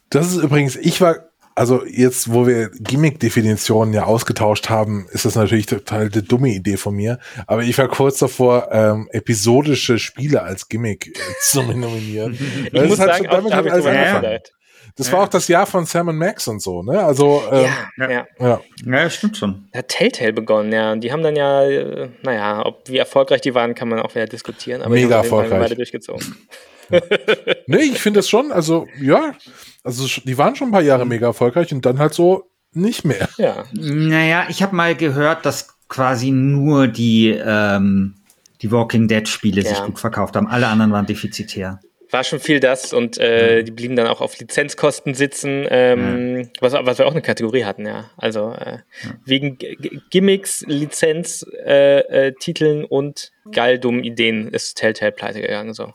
Das 0.09 0.32
ist 0.32 0.43
übrigens, 0.43 0.76
ich 0.76 1.01
war, 1.01 1.30
also 1.55 1.84
jetzt, 1.84 2.32
wo 2.32 2.47
wir 2.47 2.70
Gimmick-Definitionen 2.70 3.93
ja 3.95 4.05
ausgetauscht 4.05 4.70
haben, 4.70 5.07
ist 5.11 5.24
das 5.24 5.34
natürlich 5.34 5.66
total 5.66 6.11
eine 6.12 6.22
dumme 6.22 6.49
Idee 6.49 6.76
von 6.76 6.95
mir. 6.95 7.18
Aber 7.47 7.62
ich 7.62 7.76
war 7.78 7.88
kurz 7.88 8.18
davor, 8.18 8.68
ähm, 8.72 9.09
episodische 9.12 9.99
Spiele 9.99 10.43
als 10.43 10.68
Gimmick 10.68 11.09
äh, 11.09 11.20
zu 11.43 11.62
nominieren. 11.62 12.38
ich 12.72 12.88
muss 12.88 12.97
sagen, 12.97 13.26
auch, 13.28 13.49
da 13.49 13.57
habe 13.57 13.68
ich 13.68 13.74
drüber 13.74 13.93
nachgedacht. 13.93 14.53
Das 14.96 15.08
ja. 15.08 15.14
war 15.14 15.22
auch 15.22 15.28
das 15.28 15.48
Jahr 15.48 15.66
von 15.66 15.86
Sam 15.86 16.16
Max 16.16 16.48
und 16.48 16.60
so, 16.60 16.82
ne? 16.82 17.02
Also 17.02 17.42
ähm, 17.50 17.70
ja, 17.96 18.10
ja. 18.10 18.26
ja. 18.38 18.60
Ja, 18.84 19.10
stimmt 19.10 19.36
schon. 19.36 19.68
Hat 19.74 19.88
Telltale 19.88 20.32
begonnen, 20.32 20.72
ja. 20.72 20.92
Und 20.92 21.02
die 21.02 21.12
haben 21.12 21.22
dann 21.22 21.36
ja, 21.36 21.62
äh, 21.64 22.10
naja, 22.22 22.64
ob 22.64 22.88
wie 22.88 22.98
erfolgreich 22.98 23.40
die 23.40 23.54
waren, 23.54 23.74
kann 23.74 23.88
man 23.88 24.00
auch 24.00 24.14
wieder 24.14 24.26
diskutieren. 24.26 24.82
Aber 24.82 24.94
Mega 24.94 25.16
erfolgreich. 25.16 25.60
beide 25.60 25.76
durchgezogen. 25.76 26.36
nee, 27.66 27.78
ich 27.78 28.00
finde 28.00 28.18
das 28.18 28.28
schon, 28.28 28.50
also 28.52 28.86
ja, 29.00 29.32
also 29.84 30.06
die 30.24 30.36
waren 30.36 30.56
schon 30.56 30.68
ein 30.68 30.72
paar 30.72 30.82
Jahre 30.82 31.06
mega 31.06 31.28
erfolgreich 31.28 31.72
und 31.72 31.86
dann 31.86 31.98
halt 31.98 32.14
so 32.14 32.50
nicht 32.72 33.04
mehr. 33.04 33.28
Ja. 33.38 33.64
Naja, 33.72 34.46
ich 34.48 34.62
habe 34.62 34.74
mal 34.74 34.94
gehört, 34.94 35.46
dass 35.46 35.78
quasi 35.88 36.30
nur 36.30 36.88
die, 36.88 37.30
ähm, 37.30 38.16
die 38.62 38.70
Walking 38.70 39.08
Dead 39.08 39.28
Spiele 39.28 39.62
ja. 39.62 39.70
sich 39.70 39.82
gut 39.82 39.98
verkauft 39.98 40.36
haben. 40.36 40.46
Alle 40.46 40.68
anderen 40.68 40.92
waren 40.92 41.06
defizitär 41.06 41.80
war 42.11 42.24
schon 42.24 42.40
viel 42.40 42.61
das 42.61 42.92
und 42.92 43.18
äh, 43.18 43.62
die 43.62 43.70
blieben 43.70 43.96
dann 43.96 44.06
auch 44.06 44.20
auf 44.20 44.38
Lizenzkosten 44.38 45.14
sitzen, 45.14 45.66
ähm, 45.70 46.36
ja. 46.40 46.46
was, 46.61 46.72
was 46.72 46.98
wir 46.98 47.06
auch 47.06 47.12
eine 47.12 47.22
Kategorie 47.22 47.64
hatten, 47.64 47.86
ja. 47.86 48.11
Also 48.16 48.52
äh, 48.52 48.78
ja. 49.04 49.11
wegen 49.24 49.58
G 49.58 49.76
Gimmicks, 50.11 50.64
Lizenztiteln 50.66 51.66
äh, 51.66 52.28
äh, 52.28 52.32
Titeln 52.38 52.84
und 52.84 53.32
geil 53.52 53.78
dummen 53.78 54.04
Ideen 54.04 54.48
ist 54.48 54.76
Telltale 54.76 55.12
pleite 55.12 55.40
gegangen. 55.40 55.74
So. 55.74 55.94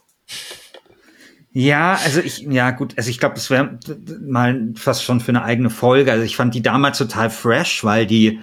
Ja, 1.51 1.97
also 2.03 2.19
ich, 2.19 2.39
ja 2.39 2.71
gut, 2.71 2.93
also 2.97 3.09
ich 3.09 3.19
glaube, 3.19 3.35
das 3.35 3.49
wäre 3.49 3.79
mal 4.21 4.73
fast 4.75 5.03
schon 5.03 5.21
für 5.21 5.29
eine 5.29 5.43
eigene 5.43 5.69
Folge. 5.69 6.11
Also 6.11 6.23
ich 6.23 6.35
fand 6.35 6.53
die 6.53 6.61
damals 6.61 6.97
total 6.97 7.29
fresh, 7.29 7.83
weil 7.83 8.05
die 8.05 8.41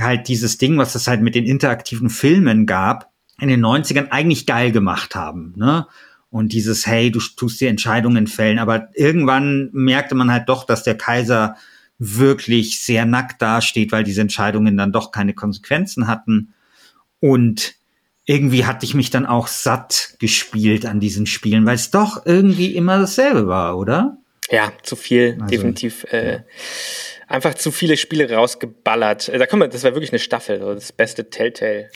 halt 0.00 0.26
dieses 0.26 0.58
Ding, 0.58 0.76
was 0.76 0.94
es 0.96 1.06
halt 1.06 1.20
mit 1.20 1.34
den 1.34 1.44
interaktiven 1.44 2.10
Filmen 2.10 2.66
gab, 2.66 3.12
in 3.38 3.48
den 3.48 3.64
90ern 3.64 4.10
eigentlich 4.10 4.46
geil 4.46 4.72
gemacht 4.72 5.14
haben. 5.14 5.54
Ne? 5.56 5.86
Und 6.34 6.52
dieses, 6.52 6.84
hey, 6.84 7.12
du 7.12 7.20
tust 7.20 7.60
die 7.60 7.66
Entscheidungen 7.66 8.26
fällen. 8.26 8.58
Aber 8.58 8.88
irgendwann 8.94 9.70
merkte 9.72 10.16
man 10.16 10.32
halt 10.32 10.48
doch, 10.48 10.64
dass 10.64 10.82
der 10.82 10.96
Kaiser 10.96 11.56
wirklich 12.00 12.80
sehr 12.80 13.06
nackt 13.06 13.40
dasteht, 13.40 13.92
weil 13.92 14.02
diese 14.02 14.22
Entscheidungen 14.22 14.76
dann 14.76 14.90
doch 14.90 15.12
keine 15.12 15.32
Konsequenzen 15.32 16.08
hatten. 16.08 16.52
Und 17.20 17.76
irgendwie 18.24 18.64
hatte 18.64 18.84
ich 18.84 18.94
mich 18.94 19.10
dann 19.10 19.26
auch 19.26 19.46
satt 19.46 20.16
gespielt 20.18 20.86
an 20.86 20.98
diesen 20.98 21.26
Spielen, 21.26 21.66
weil 21.66 21.76
es 21.76 21.92
doch 21.92 22.26
irgendwie 22.26 22.74
immer 22.74 22.98
dasselbe 22.98 23.46
war, 23.46 23.78
oder? 23.78 24.18
Ja, 24.50 24.72
zu 24.82 24.96
viel, 24.96 25.34
also, 25.34 25.46
definitiv. 25.46 26.02
Äh, 26.10 26.40
einfach 27.28 27.54
zu 27.54 27.70
viele 27.70 27.96
Spiele 27.96 28.28
rausgeballert. 28.28 29.28
Äh, 29.28 29.38
da 29.38 29.46
kommen 29.46 29.62
wir, 29.62 29.68
das 29.68 29.84
war 29.84 29.94
wirklich 29.94 30.10
eine 30.10 30.18
Staffel, 30.18 30.58
das 30.58 30.90
beste 30.90 31.30
Telltale. 31.30 31.90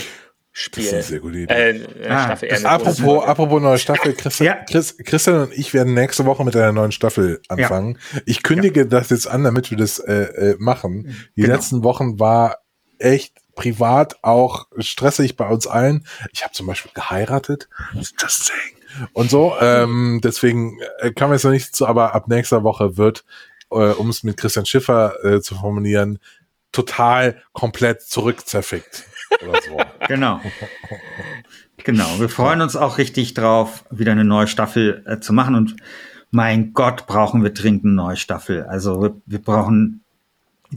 Spiel. 0.59 0.83
Das 0.83 0.87
ist 0.87 0.95
eine 0.95 1.03
sehr 1.05 1.21
gute 1.21 1.39
Idee. 1.39 1.55
Äh, 1.55 2.09
ah, 2.09 2.37
Staffel 2.37 2.67
apropos, 2.67 3.25
apropos 3.25 3.63
neue 3.63 3.79
Staffel, 3.79 4.13
Christian, 4.13 4.47
ja. 4.47 4.65
Chris, 4.69 4.97
Christian 4.99 5.43
und 5.43 5.53
ich 5.53 5.73
werden 5.73 5.95
nächste 5.95 6.27
Woche 6.27 6.45
mit 6.45 6.57
einer 6.57 6.73
neuen 6.73 6.91
Staffel 6.91 7.41
anfangen. 7.47 7.97
Ja. 8.13 8.21
Ich 8.27 8.43
kündige 8.43 8.81
ja. 8.81 8.87
das 8.87 9.11
jetzt 9.11 9.29
an, 9.29 9.45
damit 9.45 9.71
wir 9.71 9.79
das 9.79 10.01
äh, 10.01 10.15
äh, 10.15 10.57
machen. 10.59 11.15
Die 11.37 11.43
genau. 11.43 11.55
letzten 11.55 11.85
Wochen 11.85 12.19
war 12.19 12.59
echt 12.99 13.35
privat 13.55 14.17
auch 14.23 14.67
stressig 14.79 15.37
bei 15.37 15.47
uns 15.47 15.69
allen. 15.69 16.05
Ich 16.33 16.43
habe 16.43 16.53
zum 16.53 16.67
Beispiel 16.67 16.91
geheiratet. 16.93 17.69
Just 17.95 18.47
saying. 18.47 19.09
Und 19.13 19.31
so. 19.31 19.55
Ähm, 19.61 20.21
deswegen 20.25 20.81
äh, 20.99 21.13
kam 21.13 21.33
jetzt 21.33 21.45
noch 21.45 21.53
nicht 21.53 21.77
zu, 21.77 21.87
aber 21.87 22.17
ab 22.17 22.27
nächster 22.27 22.65
Woche 22.65 22.97
wird, 22.97 23.25
äh, 23.71 23.77
um 23.77 24.11
es 24.11 24.25
mit 24.25 24.37
Christian 24.37 24.67
Schiffer 24.67 25.25
äh, 25.25 25.41
zu 25.41 25.55
formulieren, 25.55 26.19
total 26.73 27.41
komplett 27.53 28.03
zurückzerfickt 28.03 29.05
so. 29.41 29.81
genau. 30.07 30.41
Genau. 31.85 32.21
Wir 32.21 32.29
freuen 32.29 32.61
uns 32.61 32.77
auch 32.77 32.99
richtig 32.99 33.35
drauf, 33.35 33.85
wieder 33.91 34.13
eine 34.13 34.25
neue 34.25 34.47
Staffel 34.47 35.03
äh, 35.07 35.21
zu 35.21 35.33
machen. 35.33 35.55
Und 35.55 35.77
mein 36.31 36.73
Gott, 36.73 37.07
brauchen 37.07 37.43
wir 37.43 37.51
dringend 37.51 37.85
eine 37.85 37.95
neue 37.95 38.17
Staffel. 38.17 38.65
Also 38.65 39.03
wir, 39.03 39.17
wir 39.27 39.39
brauchen 39.41 40.05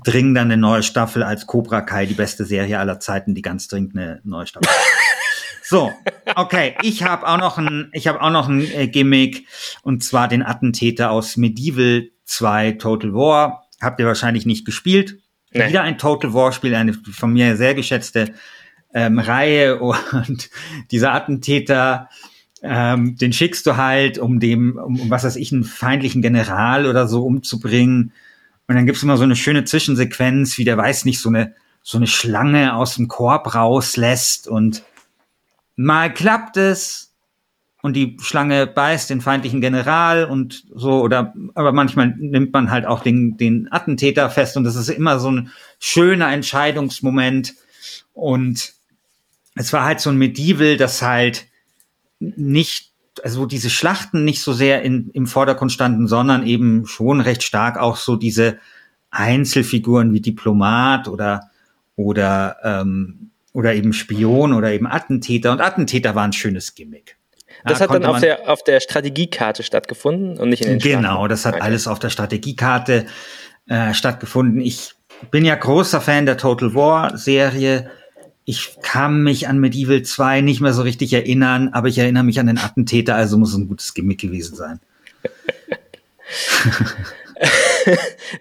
dringend 0.04 0.38
eine 0.38 0.58
neue 0.58 0.84
Staffel 0.84 1.24
als 1.24 1.48
Cobra 1.48 1.82
Kai, 1.82 2.06
die 2.06 2.14
beste 2.14 2.46
Serie 2.46 2.80
aller 2.80 3.00
Zeiten, 3.00 3.36
die 3.36 3.42
ganz 3.42 3.68
dringend 3.68 3.98
eine 3.98 4.22
neue 4.24 4.48
Staffel. 4.48 4.70
so, 5.64 5.92
okay, 6.36 6.76
ich 6.82 7.04
habe 7.04 7.28
auch 7.28 7.38
noch 7.38 7.58
ein, 7.58 7.90
ich 7.94 8.08
habe 8.08 8.22
auch 8.22 8.32
noch 8.32 8.48
ein 8.48 8.62
äh, 8.72 8.88
Gimmick 8.88 9.48
und 9.84 10.04
zwar 10.04 10.28
den 10.28 10.44
Attentäter 10.44 11.12
aus 11.12 11.36
Medieval 11.36 12.10
2 12.26 12.74
Total 12.74 13.14
War. 13.14 13.68
Habt 13.82 14.00
ihr 14.00 14.06
wahrscheinlich 14.06 14.46
nicht 14.46 14.66
gespielt? 14.66 15.18
Nee. 15.52 15.68
Wieder 15.68 15.84
ein 15.84 15.98
Total 15.98 16.34
War 16.34 16.52
Spiel, 16.52 16.74
eine 16.76 16.94
von 16.94 17.34
mir 17.34 17.58
sehr 17.58 17.76
geschätzte 17.76 18.34
ähm, 18.94 19.20
Reihe 19.20 19.80
und 19.80 20.50
dieser 20.92 21.14
Attentäter 21.14 22.10
ähm, 22.62 23.18
den 23.18 23.34
schickst 23.34 23.66
du 23.66 23.78
halt, 23.78 24.20
um 24.20 24.40
dem, 24.40 24.78
um, 24.78 25.00
um 25.00 25.10
was 25.10 25.24
weiß 25.24 25.36
ich, 25.36 25.52
einen 25.52 25.64
feindlichen 25.64 26.22
General 26.22 26.86
oder 26.86 27.08
so 27.08 27.26
umzubringen. 27.26 28.14
Und 28.68 28.76
dann 28.76 28.86
gibt's 28.86 29.04
immer 29.04 29.18
so 29.18 29.24
eine 29.24 29.36
schöne 29.36 29.66
Zwischensequenz, 29.66 30.58
wie 30.58 30.64
der 30.64 30.78
weiß 30.78 31.06
nicht, 31.06 31.20
so 31.20 31.30
eine, 31.30 31.56
so 31.82 31.98
eine 31.98 32.08
Schlange 32.08 32.76
aus 32.76 32.96
dem 32.96 33.08
Korb 33.08 33.56
rauslässt 33.56 34.48
und 34.48 34.84
mal 35.76 36.14
klappt 36.14 36.58
es 36.58 37.11
und 37.82 37.96
die 37.96 38.18
Schlange 38.22 38.68
beißt 38.68 39.10
den 39.10 39.22
feindlichen 39.22 39.62
General 39.62 40.26
und 40.26 40.66
so, 40.74 41.02
oder, 41.02 41.34
aber 41.56 41.72
manchmal 41.72 42.14
nimmt 42.18 42.54
man 42.54 42.70
halt 42.70 42.86
auch 42.86 43.02
den, 43.02 43.38
den 43.38 43.72
Attentäter 43.72 44.30
fest 44.30 44.58
und 44.58 44.64
das 44.64 44.76
ist 44.76 44.90
immer 44.90 45.20
so 45.20 45.32
ein 45.32 45.52
schöner 45.80 46.32
Entscheidungsmoment 46.32 47.54
und 48.14 48.74
es 49.56 49.74
war 49.74 49.84
halt 49.84 50.00
so 50.00 50.10
ein 50.10 50.18
Medieval, 50.18 50.78
das 50.78 51.02
halt 51.02 51.48
nicht 52.20 52.92
also 53.24 53.46
diese 53.46 53.70
Schlachten 53.70 54.24
nicht 54.24 54.42
so 54.42 54.54
sehr 54.54 54.84
in, 54.84 55.10
im 55.14 55.28
Vordergrund 55.28 55.72
standen, 55.72 56.08
sondern 56.08 56.46
eben 56.46 56.86
schon 56.86 57.22
recht 57.22 57.44
stark 57.44 57.78
auch 57.78 57.98
so 57.98 58.16
diese 58.16 58.58
Einzelfiguren 59.10 60.14
wie 60.14 60.22
Diplomat 60.22 61.08
oder 61.08 61.50
oder 61.96 62.58
ähm, 62.64 63.32
oder 63.54 63.76
eben 63.76 63.92
Spion 63.92 64.54
oder 64.54 64.72
eben 64.72 64.88
Attentäter 64.88 65.52
und 65.52 65.60
Attentäter 65.60 66.16
war 66.16 66.24
ein 66.24 66.34
schönes 66.34 66.74
Gimmick. 66.74 67.18
Das 67.66 67.80
da 67.80 67.86
hat 67.86 67.94
dann 67.94 68.06
auf 68.06 68.20
der 68.20 68.50
auf 68.50 68.64
der 68.64 68.80
Strategiekarte 68.80 69.64
stattgefunden 69.64 70.38
und 70.38 70.50
nicht 70.50 70.64
in 70.64 70.72
den 70.72 70.80
Genau, 70.80 71.28
das 71.28 71.46
hat 71.46 71.56
okay. 71.56 71.64
alles 71.64 71.88
auf 71.88 72.00
der 72.00 72.10
Strategiekarte 72.10 73.06
äh, 73.68 73.94
stattgefunden. 73.94 74.62
Ich 74.62 74.94
bin 75.30 75.46
ja 75.46 75.56
großer 75.56 76.02
Fan 76.02 76.26
der 76.26 76.38
Total 76.38 76.74
War 76.74 77.18
Serie 77.18 77.90
ich 78.46 78.78
kann 78.82 79.24
mich 79.24 79.48
an 79.48 79.60
Medieval 79.60 80.02
2 80.02 80.42
nicht 80.42 80.62
mehr 80.62 80.74
so 80.74 80.82
richtig 80.82 81.14
erinnern, 81.14 81.70
aber 81.74 81.88
ich 81.88 81.98
erinnere 81.98 82.24
mich 82.24 82.40
an 82.40 82.48
den 82.48 82.58
Attentäter, 82.58 83.16
also 83.16 83.38
muss 83.38 83.52
es 83.52 83.58
ein 83.58 83.68
gutes 83.68 83.94
Gimmick 83.94 84.20
gewesen 84.20 84.56
sein. 84.56 84.80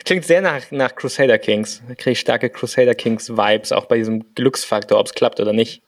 Klingt 0.05 0.25
sehr 0.25 0.43
nach, 0.43 0.71
nach 0.71 0.95
Crusader 0.95 1.39
Kings. 1.39 1.83
Da 1.89 1.95
kriege 1.95 2.13
ich 2.13 2.21
starke 2.21 2.51
Crusader 2.51 2.95
Kings 2.95 3.31
Vibes, 3.31 3.73
auch 3.73 3.87
bei 3.87 3.99
diesem 3.99 4.35
Glücksfaktor, 4.35 4.99
ob 4.99 5.07
es 5.07 5.15
klappt 5.15 5.41
oder 5.41 5.53
nicht. 5.53 5.83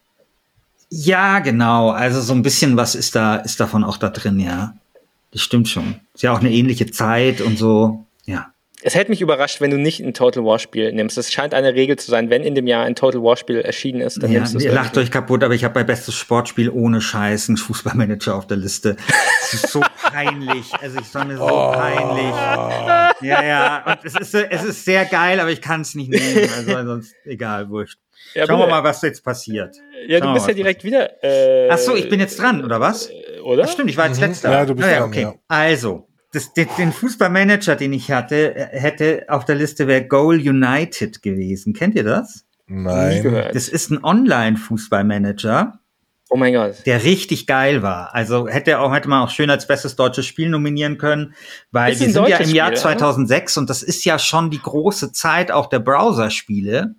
Ja, 0.94 1.38
genau. 1.38 1.88
Also 1.88 2.20
so 2.20 2.34
ein 2.34 2.42
bisschen 2.42 2.76
was 2.76 2.94
ist 2.94 3.14
da, 3.14 3.36
ist 3.36 3.58
davon 3.60 3.82
auch 3.82 3.96
da 3.96 4.10
drin, 4.10 4.38
ja. 4.38 4.74
Das 5.30 5.40
stimmt 5.40 5.70
schon. 5.70 5.94
Ist 6.12 6.22
ja 6.22 6.34
auch 6.34 6.40
eine 6.40 6.50
ähnliche 6.50 6.90
Zeit 6.90 7.40
und 7.40 7.56
so, 7.56 8.04
ja. 8.26 8.48
Es 8.82 8.94
hätte 8.94 9.10
mich 9.10 9.22
überrascht, 9.22 9.62
wenn 9.62 9.70
du 9.70 9.78
nicht 9.78 10.00
ein 10.00 10.12
Total 10.12 10.44
War 10.44 10.58
Spiel 10.58 10.92
nimmst. 10.92 11.16
Es 11.16 11.32
scheint 11.32 11.54
eine 11.54 11.72
Regel 11.72 11.96
zu 11.98 12.10
sein, 12.10 12.28
wenn 12.28 12.42
in 12.42 12.54
dem 12.54 12.66
Jahr 12.66 12.84
ein 12.84 12.94
Total 12.94 13.22
War 13.22 13.38
Spiel 13.38 13.62
erschienen 13.62 14.02
ist, 14.02 14.22
dann 14.22 14.30
ja, 14.30 14.40
nimmst 14.40 14.52
du 14.52 14.58
es. 14.58 14.64
Ihr 14.64 14.72
lacht 14.72 14.98
euch 14.98 15.10
kaputt, 15.10 15.42
aber 15.42 15.54
ich 15.54 15.64
habe 15.64 15.72
bei 15.72 15.84
bestes 15.84 16.14
Sportspiel 16.14 16.68
ohne 16.68 17.00
Scheiß 17.00 17.48
einen 17.48 17.56
Fußballmanager 17.56 18.34
auf 18.34 18.46
der 18.46 18.58
Liste. 18.58 18.98
Es 19.44 19.54
ist 19.54 19.68
so 19.68 19.80
peinlich. 20.02 20.74
Also 20.78 20.98
ich 21.00 21.14
war 21.14 21.24
mir 21.24 21.38
so 21.38 21.44
oh. 21.44 21.72
peinlich. 21.72 22.34
Ja, 23.22 23.42
ja. 23.42 23.84
Und 23.86 23.98
es 24.04 24.14
ist, 24.14 24.34
es 24.34 24.64
ist 24.64 24.84
sehr 24.84 25.06
geil, 25.06 25.40
aber 25.40 25.50
ich 25.50 25.62
kann 25.62 25.80
es 25.80 25.94
nicht 25.94 26.10
nehmen. 26.10 26.50
Also 26.54 26.84
sonst 26.84 27.14
egal, 27.24 27.70
wurscht. 27.70 27.98
Ja, 28.34 28.46
Schauen 28.46 28.60
wir 28.60 28.66
mal, 28.66 28.82
was 28.82 29.02
jetzt 29.02 29.22
passiert. 29.22 29.76
Ja, 30.06 30.18
Schauen 30.18 30.28
du 30.28 30.34
bist 30.34 30.48
ja 30.48 30.54
direkt 30.54 30.84
wieder. 30.84 31.22
Äh, 31.22 31.68
Ach 31.70 31.78
so, 31.78 31.94
ich 31.94 32.08
bin 32.08 32.20
jetzt 32.20 32.38
dran, 32.38 32.64
oder 32.64 32.80
was? 32.80 33.10
Oder? 33.44 33.64
Ach, 33.64 33.68
stimmt, 33.68 33.90
ich 33.90 33.96
war 33.96 34.06
jetzt 34.06 34.20
mhm. 34.20 34.28
letzter. 34.28 34.50
Ja, 34.52 34.64
du 34.64 34.74
bist 34.74 34.88
ah, 34.88 34.92
ja, 34.92 35.04
okay. 35.04 35.22
dran, 35.22 35.32
ja. 35.34 35.38
Also, 35.48 36.08
das, 36.32 36.52
den, 36.54 36.68
den 36.78 36.92
Fußballmanager, 36.92 37.76
den 37.76 37.92
ich 37.92 38.10
hatte, 38.10 38.54
äh, 38.54 38.78
hätte 38.78 39.26
auf 39.28 39.44
der 39.44 39.56
Liste 39.56 39.86
wäre 39.86 40.06
Goal 40.06 40.36
United 40.36 41.22
gewesen. 41.22 41.74
Kennt 41.74 41.94
ihr 41.94 42.04
das? 42.04 42.46
Nein. 42.66 43.50
Das 43.52 43.68
ist 43.68 43.90
ein 43.90 44.02
Online-Fußballmanager. 44.02 45.78
Oh 46.30 46.36
mein 46.36 46.54
Gott. 46.54 46.86
Der 46.86 47.04
richtig 47.04 47.46
geil 47.46 47.82
war. 47.82 48.14
Also 48.14 48.48
hätte 48.48 48.78
auch, 48.78 48.94
hätte 48.94 49.06
man 49.10 49.22
auch 49.22 49.28
schön 49.28 49.50
als 49.50 49.66
bestes 49.66 49.96
deutsches 49.96 50.24
Spiel 50.24 50.48
nominieren 50.48 50.96
können, 50.96 51.34
weil 51.70 51.90
wir 51.90 52.10
sind 52.10 52.26
ja 52.26 52.38
im 52.38 52.54
Jahr 52.54 52.72
2006 52.72 53.56
oder? 53.56 53.60
und 53.60 53.70
das 53.70 53.82
ist 53.82 54.06
ja 54.06 54.18
schon 54.18 54.50
die 54.50 54.58
große 54.58 55.12
Zeit 55.12 55.52
auch 55.52 55.66
der 55.66 55.80
Browserspiele. 55.80 56.94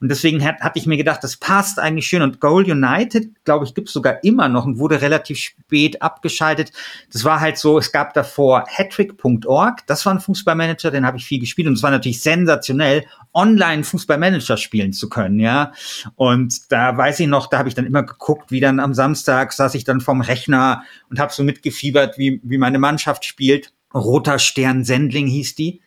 Und 0.00 0.08
deswegen 0.08 0.42
hat, 0.44 0.60
hatte 0.60 0.78
ich 0.78 0.86
mir 0.86 0.96
gedacht, 0.96 1.22
das 1.22 1.36
passt 1.36 1.78
eigentlich 1.78 2.06
schön. 2.06 2.22
Und 2.22 2.40
Goal 2.40 2.64
United, 2.64 3.28
glaube 3.44 3.66
ich, 3.66 3.74
gibt's 3.74 3.92
sogar 3.92 4.24
immer 4.24 4.48
noch 4.48 4.64
und 4.64 4.78
wurde 4.78 5.02
relativ 5.02 5.38
spät 5.38 6.00
abgeschaltet. 6.00 6.72
Das 7.12 7.24
war 7.24 7.40
halt 7.40 7.58
so, 7.58 7.78
es 7.78 7.92
gab 7.92 8.14
davor 8.14 8.64
hattrick.org, 8.66 9.86
das 9.86 10.06
war 10.06 10.14
ein 10.14 10.20
Fußballmanager, 10.20 10.90
den 10.90 11.06
habe 11.06 11.18
ich 11.18 11.26
viel 11.26 11.38
gespielt 11.38 11.68
und 11.68 11.74
es 11.74 11.82
war 11.82 11.90
natürlich 11.90 12.20
sensationell, 12.22 13.04
online 13.34 13.84
Fußballmanager 13.84 14.56
spielen 14.56 14.92
zu 14.92 15.08
können, 15.08 15.38
ja. 15.38 15.72
Und 16.16 16.72
da 16.72 16.96
weiß 16.96 17.20
ich 17.20 17.26
noch, 17.26 17.46
da 17.46 17.58
habe 17.58 17.68
ich 17.68 17.74
dann 17.74 17.86
immer 17.86 18.02
geguckt, 18.02 18.50
wie 18.50 18.60
dann 18.60 18.80
am 18.80 18.94
Samstag 18.94 19.52
saß 19.52 19.74
ich 19.74 19.84
dann 19.84 20.00
vorm 20.00 20.20
Rechner 20.20 20.82
und 21.10 21.20
habe 21.20 21.32
so 21.32 21.44
mitgefiebert, 21.44 22.18
wie, 22.18 22.40
wie 22.42 22.58
meine 22.58 22.78
Mannschaft 22.78 23.24
spielt. 23.24 23.72
Roter 23.94 24.38
Stern 24.38 24.84
Sendling 24.84 25.26
hieß 25.26 25.56
die. 25.56 25.80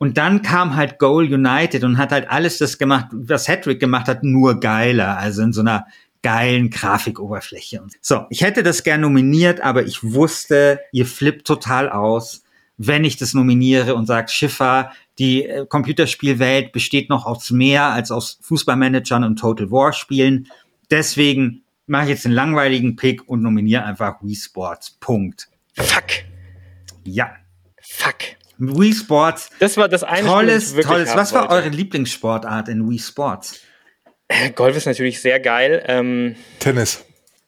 Und 0.00 0.16
dann 0.16 0.40
kam 0.40 0.76
halt 0.76 0.98
Goal 0.98 1.30
United 1.30 1.84
und 1.84 1.98
hat 1.98 2.10
halt 2.10 2.30
alles 2.30 2.56
das 2.56 2.78
gemacht, 2.78 3.08
was 3.12 3.48
Hedrick 3.48 3.80
gemacht 3.80 4.08
hat, 4.08 4.24
nur 4.24 4.58
geiler. 4.58 5.18
Also 5.18 5.42
in 5.42 5.52
so 5.52 5.60
einer 5.60 5.86
geilen 6.22 6.70
Grafikoberfläche. 6.70 7.82
So, 8.00 8.24
ich 8.30 8.40
hätte 8.40 8.62
das 8.62 8.82
gern 8.82 9.02
nominiert, 9.02 9.60
aber 9.60 9.84
ich 9.84 10.02
wusste, 10.02 10.80
ihr 10.92 11.04
flippt 11.04 11.46
total 11.46 11.90
aus, 11.90 12.44
wenn 12.78 13.04
ich 13.04 13.18
das 13.18 13.34
nominiere 13.34 13.94
und 13.94 14.06
sage, 14.06 14.28
Schiffer, 14.30 14.90
die 15.18 15.44
äh, 15.44 15.66
Computerspielwelt 15.66 16.72
besteht 16.72 17.10
noch 17.10 17.26
aus 17.26 17.50
mehr 17.50 17.84
als 17.90 18.10
aus 18.10 18.38
Fußballmanagern 18.40 19.22
und 19.22 19.38
Total 19.38 19.70
War 19.70 19.92
Spielen. 19.92 20.48
Deswegen 20.90 21.62
mache 21.86 22.04
ich 22.04 22.08
jetzt 22.08 22.24
einen 22.24 22.34
langweiligen 22.34 22.96
Pick 22.96 23.28
und 23.28 23.42
nominiere 23.42 23.84
einfach 23.84 24.22
Wii 24.22 24.34
Sports. 24.34 24.92
Punkt. 24.98 25.50
Fuck. 25.74 26.24
Ja. 27.04 27.36
Fuck. 27.82 28.39
Wii 28.60 28.92
Sports. 28.92 29.50
Das 29.58 29.76
war 29.76 29.88
das 29.88 30.04
eine 30.04 30.26
Tolles, 30.26 30.70
Spiel, 30.70 30.84
tolles. 30.84 31.14
Was 31.14 31.32
war 31.32 31.50
eure 31.50 31.68
Lieblingssportart 31.68 32.68
in 32.68 32.88
Wii 32.88 32.98
Sports? 32.98 33.60
Äh, 34.28 34.50
Golf 34.50 34.76
ist 34.76 34.86
natürlich 34.86 35.20
sehr 35.20 35.40
geil. 35.40 35.82
Ähm, 35.86 36.36
Tennis. 36.58 37.04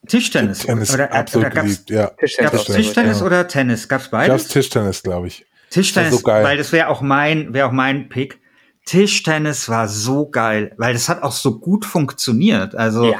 Tischtennis. 0.07 0.59
Tennis, 0.59 0.93
oder, 0.93 1.13
absolut 1.13 1.47
oder 1.47 1.61
geliebt, 1.61 1.89
ja. 1.89 2.07
Tischtennis, 2.07 2.51
gab's 2.51 2.65
Tischtennis 2.65 3.19
ja. 3.19 3.25
oder 3.25 3.47
Tennis? 3.47 3.87
Gab's 3.87 4.09
beides? 4.09 4.43
Gab's 4.43 4.47
Tischtennis, 4.51 5.03
glaube 5.03 5.27
ich. 5.27 5.45
Tischtennis, 5.69 6.19
so 6.19 6.25
weil 6.25 6.57
das 6.57 6.71
wäre 6.71 6.89
auch 6.89 7.01
mein, 7.01 7.53
wäre 7.53 7.67
auch 7.67 7.71
mein 7.71 8.09
Pick. 8.09 8.39
Tischtennis 8.85 9.69
war 9.69 9.87
so 9.87 10.29
geil, 10.29 10.73
weil 10.77 10.93
das 10.93 11.07
hat 11.07 11.23
auch 11.23 11.31
so 11.31 11.59
gut 11.59 11.85
funktioniert. 11.85 12.75
Also 12.75 13.13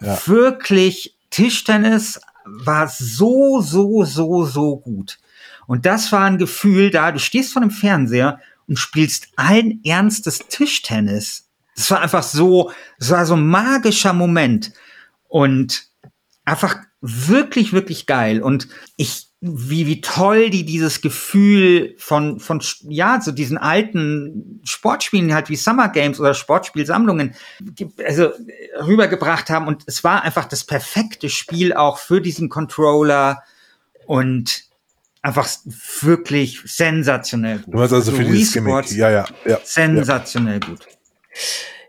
ja. 0.00 0.18
wirklich 0.26 1.16
Tischtennis 1.30 2.20
war 2.44 2.88
so, 2.88 3.60
so, 3.60 4.04
so, 4.04 4.44
so 4.44 4.76
gut. 4.76 5.18
Und 5.66 5.86
das 5.86 6.12
war 6.12 6.24
ein 6.24 6.38
Gefühl 6.38 6.90
da, 6.90 7.12
du 7.12 7.18
stehst 7.18 7.52
vor 7.52 7.62
dem 7.62 7.70
Fernseher 7.70 8.40
und 8.68 8.78
spielst 8.78 9.28
allen 9.36 9.80
Ernstes 9.84 10.40
Tischtennis. 10.48 11.48
Das 11.74 11.90
war 11.90 12.00
einfach 12.00 12.22
so, 12.22 12.72
das 12.98 13.10
war 13.10 13.26
so 13.26 13.34
ein 13.34 13.46
magischer 13.46 14.12
Moment. 14.12 14.72
Und 15.28 15.88
einfach 16.44 16.78
wirklich, 17.00 17.72
wirklich 17.72 18.06
geil. 18.06 18.42
Und 18.42 18.68
ich, 18.96 19.28
wie, 19.40 19.86
wie 19.86 20.00
toll 20.00 20.50
die 20.50 20.64
dieses 20.64 21.02
Gefühl 21.02 21.94
von, 21.98 22.40
von, 22.40 22.62
ja, 22.82 23.20
so 23.20 23.32
diesen 23.32 23.58
alten 23.58 24.60
Sportspielen 24.64 25.34
halt 25.34 25.50
wie 25.50 25.56
Summer 25.56 25.88
Games 25.88 26.18
oder 26.18 26.34
Sportspielsammlungen, 26.34 27.34
also 28.04 28.30
rübergebracht 28.80 29.50
haben. 29.50 29.68
Und 29.68 29.82
es 29.86 30.02
war 30.02 30.22
einfach 30.22 30.46
das 30.46 30.64
perfekte 30.64 31.28
Spiel 31.28 31.74
auch 31.74 31.98
für 31.98 32.20
diesen 32.20 32.48
Controller. 32.48 33.42
Und 34.06 34.65
einfach 35.26 35.48
wirklich 36.02 36.60
sensationell 36.64 37.58
gut. 37.58 37.74
Du 37.74 37.80
hast 37.80 37.92
also, 37.92 38.12
also 38.12 38.22
für 38.22 38.30
dieses 38.30 38.54
Gimmick. 38.54 38.90
Ja, 38.92 39.10
ja, 39.10 39.24
ja. 39.44 39.60
Sensationell 39.64 40.60
ja. 40.62 40.68
gut. 40.68 40.86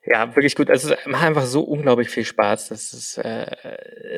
Ja, 0.06 0.36
wirklich 0.36 0.56
gut. 0.56 0.70
Also 0.70 0.94
es 0.94 1.06
macht 1.06 1.24
einfach 1.24 1.46
so 1.46 1.62
unglaublich 1.62 2.10
viel 2.10 2.26
Spaß. 2.26 2.70
Das 2.70 2.94
ist 2.94 3.18
äh, 3.18 3.46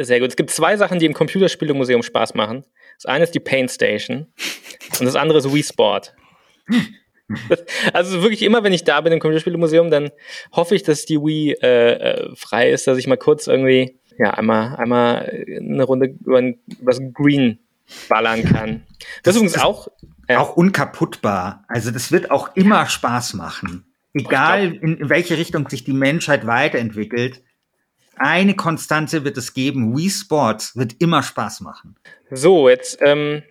sehr 0.01 0.19
gut. 0.19 0.29
Es 0.29 0.35
gibt 0.35 0.51
zwei 0.51 0.77
Sachen, 0.77 0.99
die 0.99 1.05
im 1.05 1.13
Computerspielemuseum 1.13 2.03
Spaß 2.03 2.35
machen. 2.35 2.63
Das 2.95 3.05
eine 3.07 3.23
ist 3.23 3.35
die 3.35 3.39
Paint 3.39 3.71
Station 3.71 4.27
und 4.99 5.05
das 5.05 5.15
andere 5.15 5.39
ist 5.39 5.53
Wii 5.53 5.63
Sport. 5.63 6.15
Das, 7.49 7.65
also 7.93 8.21
wirklich 8.21 8.43
immer, 8.43 8.63
wenn 8.63 8.73
ich 8.73 8.83
da 8.83 9.01
bin 9.01 9.11
im 9.11 9.19
Computerspielemuseum, 9.19 9.89
dann 9.89 10.11
hoffe 10.53 10.75
ich, 10.75 10.83
dass 10.83 11.05
die 11.05 11.17
Wii 11.17 11.57
äh, 11.61 11.91
äh, 11.91 12.35
frei 12.35 12.69
ist, 12.69 12.87
dass 12.87 12.97
ich 12.97 13.07
mal 13.07 13.17
kurz 13.17 13.47
irgendwie 13.47 13.99
ja 14.17 14.31
einmal 14.31 14.75
einmal 14.75 15.45
eine 15.57 15.83
Runde 15.83 16.15
über, 16.21 16.39
über 16.41 16.55
das 16.85 17.01
Green 17.13 17.59
ballern 18.07 18.43
kann. 18.43 18.83
Das, 19.23 19.35
das 19.35 19.35
ist 19.35 19.41
übrigens 19.41 19.63
auch 19.63 19.87
ja. 20.29 20.39
auch 20.39 20.55
unkaputtbar. 20.55 21.65
Also 21.67 21.91
das 21.91 22.11
wird 22.11 22.31
auch 22.31 22.55
immer 22.55 22.85
Spaß 22.85 23.33
machen. 23.33 23.85
egal 24.13 24.75
in 24.75 25.09
welche 25.09 25.37
Richtung 25.37 25.67
sich 25.69 25.83
die 25.83 25.93
Menschheit 25.93 26.45
weiterentwickelt, 26.47 27.43
eine 28.15 28.55
Konstante 28.55 29.23
wird 29.23 29.37
es 29.37 29.53
geben. 29.53 29.97
Wii 29.97 30.09
Sports 30.09 30.75
wird 30.75 30.95
immer 30.99 31.23
Spaß 31.23 31.61
machen. 31.61 31.95
So, 32.29 32.67
jetzt 32.67 32.99
ähm, 33.01 33.43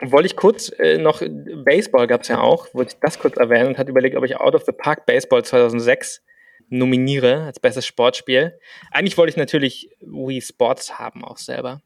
wollte 0.00 0.26
ich 0.26 0.36
kurz 0.36 0.70
äh, 0.78 0.98
noch, 0.98 1.20
Baseball 1.64 2.06
gab 2.06 2.22
es 2.22 2.28
ja 2.28 2.40
auch, 2.40 2.72
wollte 2.74 2.94
ich 2.94 3.00
das 3.00 3.18
kurz 3.18 3.36
erwähnen 3.36 3.68
und 3.68 3.78
hat 3.78 3.88
überlegt, 3.88 4.16
ob 4.16 4.24
ich 4.24 4.36
Out 4.36 4.54
of 4.54 4.62
the 4.64 4.72
Park 4.72 5.04
Baseball 5.04 5.44
2006 5.44 6.22
nominiere 6.68 7.44
als 7.44 7.58
bestes 7.58 7.86
Sportspiel. 7.86 8.58
Eigentlich 8.92 9.18
wollte 9.18 9.30
ich 9.30 9.36
natürlich 9.36 9.90
Wii 10.00 10.40
Sports 10.42 10.98
haben 10.98 11.24
auch 11.24 11.38
selber. 11.38 11.82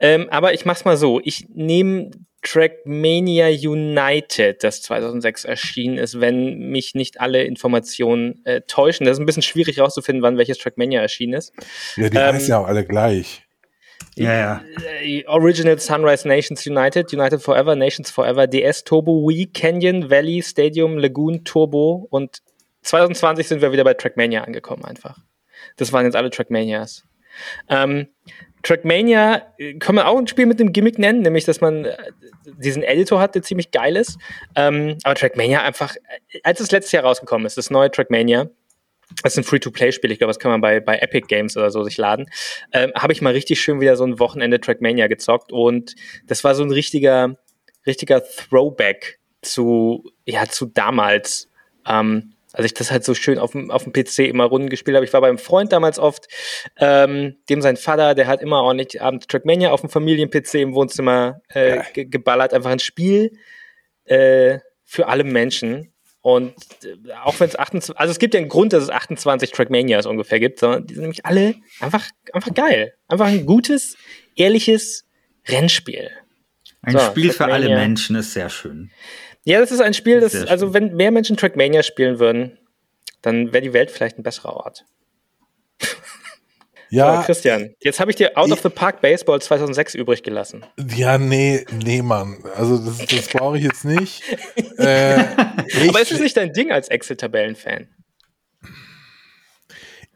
Ähm, 0.00 0.28
aber 0.30 0.54
ich 0.54 0.64
mach's 0.64 0.84
mal 0.84 0.96
so. 0.96 1.20
Ich 1.22 1.46
nehme 1.54 2.10
Trackmania 2.42 3.48
United, 3.48 4.62
das 4.62 4.82
2006 4.82 5.44
erschienen 5.44 5.98
ist, 5.98 6.20
wenn 6.20 6.70
mich 6.70 6.94
nicht 6.94 7.20
alle 7.20 7.42
Informationen 7.42 8.44
äh, 8.44 8.60
täuschen. 8.62 9.06
Das 9.06 9.14
ist 9.14 9.20
ein 9.20 9.26
bisschen 9.26 9.42
schwierig 9.42 9.80
rauszufinden, 9.80 10.22
wann 10.22 10.38
welches 10.38 10.58
Trackmania 10.58 11.00
erschienen 11.00 11.34
ist. 11.34 11.52
Ja, 11.96 12.08
die 12.08 12.16
ähm, 12.16 12.34
heißen 12.34 12.48
ja 12.48 12.58
auch 12.58 12.66
alle 12.66 12.84
gleich. 12.84 13.42
Ja, 14.14 14.34
ja. 14.34 14.64
Äh, 15.02 15.24
Original 15.26 15.78
Sunrise 15.78 16.26
Nations 16.26 16.66
United, 16.66 17.12
United 17.12 17.42
Forever, 17.42 17.74
Nations 17.74 18.10
Forever, 18.10 18.46
DS 18.46 18.84
Turbo, 18.84 19.28
Wii, 19.28 19.46
Canyon, 19.46 20.10
Valley, 20.10 20.42
Stadium, 20.42 20.98
Lagoon, 20.98 21.44
Turbo 21.44 22.06
und 22.10 22.38
2020 22.82 23.46
sind 23.46 23.62
wir 23.62 23.72
wieder 23.72 23.84
bei 23.84 23.94
Trackmania 23.94 24.42
angekommen 24.42 24.84
einfach. 24.84 25.18
Das 25.76 25.92
waren 25.92 26.04
jetzt 26.04 26.16
alle 26.16 26.30
Trackmanias. 26.30 27.04
Ähm, 27.68 28.08
Trackmania 28.62 29.42
äh, 29.58 29.74
kann 29.74 29.94
man 29.94 30.04
auch 30.04 30.18
ein 30.18 30.26
Spiel 30.26 30.46
mit 30.46 30.60
dem 30.60 30.72
Gimmick 30.72 30.98
nennen, 30.98 31.22
nämlich 31.22 31.44
dass 31.44 31.60
man 31.60 31.84
äh, 31.84 31.96
diesen 32.58 32.82
Editor 32.82 33.20
hat, 33.20 33.34
der 33.34 33.42
ziemlich 33.42 33.70
geil 33.70 33.96
ist. 33.96 34.18
Ähm, 34.54 34.96
aber 35.04 35.14
Trackmania 35.14 35.62
einfach, 35.62 35.96
als 36.42 36.60
es 36.60 36.70
letztes 36.70 36.92
Jahr 36.92 37.04
rausgekommen 37.04 37.46
ist, 37.46 37.56
das 37.56 37.70
neue 37.70 37.90
Trackmania, 37.90 38.48
das 39.22 39.32
ist 39.32 39.38
ein 39.38 39.44
Free-to-Play-Spiel, 39.44 40.10
ich 40.10 40.18
glaube, 40.18 40.30
das 40.30 40.38
kann 40.38 40.50
man 40.50 40.60
bei, 40.60 40.80
bei 40.80 40.98
Epic 40.98 41.26
Games 41.28 41.56
oder 41.56 41.70
so 41.70 41.82
sich 41.82 41.96
laden. 41.96 42.26
Ähm, 42.72 42.92
Habe 42.94 43.12
ich 43.12 43.22
mal 43.22 43.32
richtig 43.32 43.60
schön 43.60 43.80
wieder 43.80 43.96
so 43.96 44.04
ein 44.04 44.18
Wochenende 44.18 44.60
Trackmania 44.60 45.06
gezockt 45.06 45.52
und 45.52 45.94
das 46.26 46.44
war 46.44 46.54
so 46.54 46.62
ein 46.62 46.70
richtiger, 46.70 47.36
richtiger 47.86 48.22
Throwback 48.22 49.18
zu, 49.40 50.10
ja, 50.26 50.46
zu 50.46 50.66
damals. 50.66 51.48
Ähm, 51.86 52.34
als 52.52 52.66
ich 52.66 52.74
das 52.74 52.90
halt 52.90 53.04
so 53.04 53.14
schön 53.14 53.38
auf 53.38 53.52
dem, 53.52 53.70
auf 53.70 53.84
dem 53.84 53.92
PC 53.92 54.20
immer 54.20 54.44
Runden 54.44 54.68
gespielt 54.68 54.96
habe. 54.96 55.04
Ich 55.04 55.12
war 55.12 55.20
beim 55.20 55.38
Freund 55.38 55.72
damals 55.72 55.98
oft, 55.98 56.28
ähm, 56.78 57.36
dem 57.48 57.60
sein 57.60 57.76
Vater, 57.76 58.14
der 58.14 58.26
hat 58.26 58.40
immer 58.40 58.62
ordentlich 58.62 59.02
abends 59.02 59.26
Trackmania 59.26 59.70
auf 59.70 59.82
dem 59.82 59.90
Familien-PC 59.90 60.54
im 60.54 60.74
Wohnzimmer 60.74 61.40
äh, 61.48 61.82
ge 61.92 62.06
geballert. 62.06 62.54
Einfach 62.54 62.70
ein 62.70 62.78
Spiel 62.78 63.38
äh, 64.04 64.58
für 64.84 65.08
alle 65.08 65.24
Menschen. 65.24 65.92
Und 66.20 66.54
äh, 66.84 67.12
auch 67.22 67.38
wenn 67.40 67.48
es 67.48 67.58
28, 67.58 67.98
also 67.98 68.10
es 68.10 68.18
gibt 68.18 68.34
ja 68.34 68.40
einen 68.40 68.48
Grund, 68.48 68.72
dass 68.72 68.82
es 68.82 68.90
28 68.90 69.52
Trackmanias 69.52 70.06
ungefähr 70.06 70.40
gibt, 70.40 70.58
sondern 70.58 70.86
die 70.86 70.94
sind 70.94 71.02
nämlich 71.02 71.26
alle 71.26 71.54
einfach, 71.80 72.06
einfach 72.32 72.52
geil. 72.54 72.94
Einfach 73.08 73.26
ein 73.26 73.46
gutes, 73.46 73.96
ehrliches 74.36 75.06
Rennspiel. 75.46 76.10
Ein 76.82 76.92
so, 76.92 77.00
Spiel 77.00 77.32
für 77.32 77.46
alle 77.46 77.68
Menschen 77.68 78.16
ist 78.16 78.32
sehr 78.32 78.48
schön. 78.48 78.90
Ja, 79.44 79.60
das 79.60 79.72
ist 79.72 79.80
ein 79.80 79.94
Spiel, 79.94 80.20
das, 80.20 80.34
also 80.46 80.74
wenn 80.74 80.94
mehr 80.94 81.10
Menschen 81.10 81.36
Trackmania 81.36 81.82
spielen 81.82 82.18
würden, 82.18 82.58
dann 83.22 83.52
wäre 83.52 83.62
die 83.62 83.72
Welt 83.72 83.90
vielleicht 83.90 84.18
ein 84.18 84.22
besserer 84.22 84.56
Ort. 84.56 84.84
Ja. 86.90 87.16
So, 87.16 87.26
Christian, 87.26 87.74
jetzt 87.82 88.00
habe 88.00 88.10
ich 88.10 88.16
dir 88.16 88.38
Out 88.38 88.46
ich, 88.46 88.52
of 88.54 88.60
the 88.62 88.70
Park 88.70 89.02
Baseball 89.02 89.38
2006 89.42 89.94
übrig 89.94 90.22
gelassen. 90.22 90.64
Ja, 90.96 91.18
nee, 91.18 91.66
nee, 91.70 92.00
Mann. 92.00 92.42
Also 92.56 92.78
das, 92.78 93.04
das 93.06 93.28
brauche 93.28 93.58
ich 93.58 93.64
jetzt 93.64 93.84
nicht. 93.84 94.22
äh, 94.78 95.20
ich, 95.66 95.90
Aber 95.90 96.00
ist 96.00 96.12
es 96.12 96.20
nicht 96.20 96.34
dein 96.38 96.54
Ding 96.54 96.72
als 96.72 96.88
Excel-Tabellen-Fan? 96.88 97.88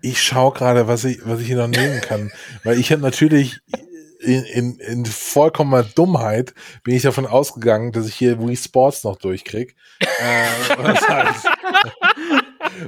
Ich 0.01 0.23
schaue 0.23 0.53
gerade, 0.53 0.89
was 0.89 1.05
ich, 1.05 1.19
was 1.25 1.41
ich 1.41 1.47
hier 1.47 1.57
noch 1.57 1.69
nehmen 1.69 2.01
kann. 2.01 2.33
Weil 2.65 2.79
ich 2.79 2.91
habe 2.91 3.03
natürlich 3.03 3.61
in, 4.23 4.45
in, 4.45 4.79
in 4.79 5.05
vollkommener 5.05 5.83
Dummheit 5.83 6.55
bin 6.85 6.95
ich 6.95 7.03
davon 7.03 7.27
ausgegangen, 7.27 7.93
dass 7.93 8.07
ich 8.07 8.15
hier 8.15 8.41
Wii 8.41 8.57
Sports 8.57 9.05
noch 9.05 9.17
durchkrieg. 9.17 9.75
äh, 10.01 10.77
das, 10.83 11.09
heißt, 11.09 11.49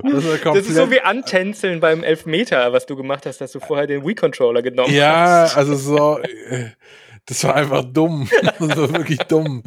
das, 0.03 0.67
ist 0.67 0.75
so 0.75 0.91
wie 0.91 1.01
Antänzeln 1.01 1.81
beim 1.81 2.03
Elfmeter, 2.03 2.73
was 2.73 2.87
du 2.87 2.97
gemacht 2.97 3.27
hast, 3.27 3.41
dass 3.41 3.53
du 3.53 3.61
vorher 3.61 3.87
den 3.87 4.05
Wii-Controller 4.05 4.63
genommen 4.63 4.93
ja, 4.93 5.43
hast. 5.43 5.53
Ja, 5.53 5.59
also 5.59 5.77
so, 5.77 6.19
äh, 6.19 6.71
das 7.27 7.45
war 7.45 7.55
einfach 7.55 7.85
dumm. 7.85 8.29
Das 8.59 8.77
war 8.77 8.93
wirklich 8.93 9.19
dumm. 9.21 9.63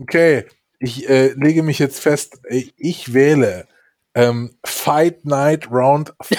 Okay, 0.00 0.44
ich 0.78 1.08
äh, 1.08 1.32
lege 1.36 1.62
mich 1.62 1.78
jetzt 1.78 2.00
fest, 2.00 2.40
ich 2.48 3.14
wähle 3.14 3.66
ähm, 4.14 4.56
Fight 4.64 5.24
Night 5.24 5.70
Round 5.70 6.12
3 6.28 6.36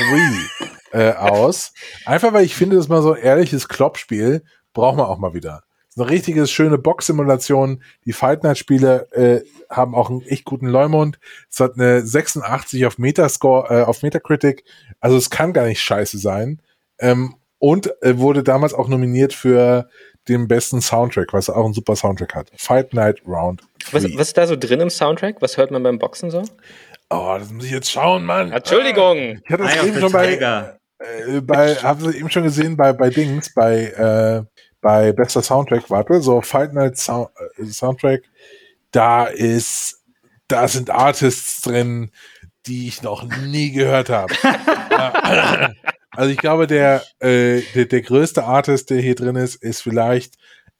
äh, 0.91 1.13
aus. 1.13 1.73
Einfach 2.05 2.33
weil 2.33 2.45
ich 2.45 2.55
finde, 2.55 2.75
das 2.75 2.85
ist 2.85 2.89
mal 2.89 3.01
so 3.01 3.13
ein 3.13 3.21
ehrliches 3.21 3.67
Kloppspiel, 3.67 4.43
braucht 4.75 4.97
man 4.97 5.07
auch 5.07 5.17
mal 5.17 5.33
wieder. 5.33 5.63
So 5.89 6.03
eine 6.03 6.11
richtige 6.11 6.45
schöne 6.45 6.77
Box-Simulation. 6.77 7.81
Die 8.05 8.13
Fight 8.13 8.43
Night-Spiele 8.43 9.07
äh, 9.13 9.41
haben 9.69 9.95
auch 9.95 10.09
einen 10.09 10.21
echt 10.23 10.43
guten 10.43 10.67
Leumund. 10.67 11.19
Es 11.49 11.59
hat 11.59 11.79
eine 11.79 12.05
86 12.05 12.85
auf 12.85 12.97
Metascore, 12.97 13.69
äh, 13.69 13.83
auf 13.83 14.03
Metacritic. 14.03 14.65
Also 14.99 15.15
es 15.17 15.29
kann 15.29 15.53
gar 15.53 15.65
nicht 15.65 15.81
scheiße 15.81 16.19
sein. 16.19 16.61
Ähm, 16.99 17.35
und 17.59 17.91
äh, 18.03 18.17
wurde 18.17 18.43
damals 18.43 18.73
auch 18.73 18.89
nominiert 18.89 19.33
für 19.33 19.89
den 20.27 20.47
besten 20.47 20.81
Soundtrack, 20.81 21.31
was 21.33 21.49
auch 21.49 21.63
einen 21.63 21.73
super 21.73 21.95
Soundtrack 21.95 22.35
hat. 22.35 22.51
Fight 22.57 22.93
Night 22.93 23.21
Round. 23.25 23.61
Was, 23.91 24.03
was, 24.03 24.27
ist 24.27 24.37
da 24.37 24.47
so 24.47 24.57
drin 24.57 24.81
im 24.81 24.89
Soundtrack? 24.89 25.41
Was 25.41 25.55
hört 25.55 25.71
man 25.71 25.81
beim 25.81 25.97
Boxen 25.97 26.29
so? 26.29 26.43
Oh, 27.09 27.35
das 27.39 27.51
muss 27.51 27.65
ich 27.65 27.71
jetzt 27.71 27.89
schauen, 27.89 28.25
Mann. 28.25 28.51
Entschuldigung. 28.51 29.39
Ich 29.45 29.49
hatte 29.49 29.63
das 29.63 29.85
eben 29.85 29.99
schon 29.99 30.11
bei, 30.11 30.77
äh, 30.99 31.41
bei, 31.41 31.75
haben 31.75 31.99
Sie 32.01 32.17
eben 32.17 32.29
schon 32.29 32.43
gesehen 32.43 32.75
bei, 32.75 32.93
bei 32.93 33.09
Dings, 33.09 33.53
bei, 33.53 33.85
äh, 33.85 34.43
bei 34.85 35.13
bester 35.13 35.41
Soundtrack, 35.41 35.89
warte, 35.89 36.21
so 36.21 36.41
Fight 36.41 36.71
Night 36.75 36.95
Sound, 36.95 37.29
äh, 37.57 37.65
Soundtrack, 37.65 38.21
da 38.91 39.25
ist, 39.25 40.03
da 40.47 40.67
sind 40.67 40.91
Artists 40.91 41.61
drin, 41.61 42.11
die 42.67 42.87
ich 42.87 43.01
noch 43.01 43.23
nie 43.23 43.71
gehört 43.71 44.11
habe. 44.11 44.31
also 46.11 46.29
ich 46.29 46.37
glaube, 46.37 46.67
der, 46.67 47.03
äh, 47.17 47.61
der, 47.73 47.85
der 47.85 48.01
größte 48.03 48.43
Artist, 48.43 48.91
der 48.91 49.01
hier 49.01 49.15
drin 49.15 49.35
ist, 49.35 49.55
ist 49.55 49.81
vielleicht 49.81 50.35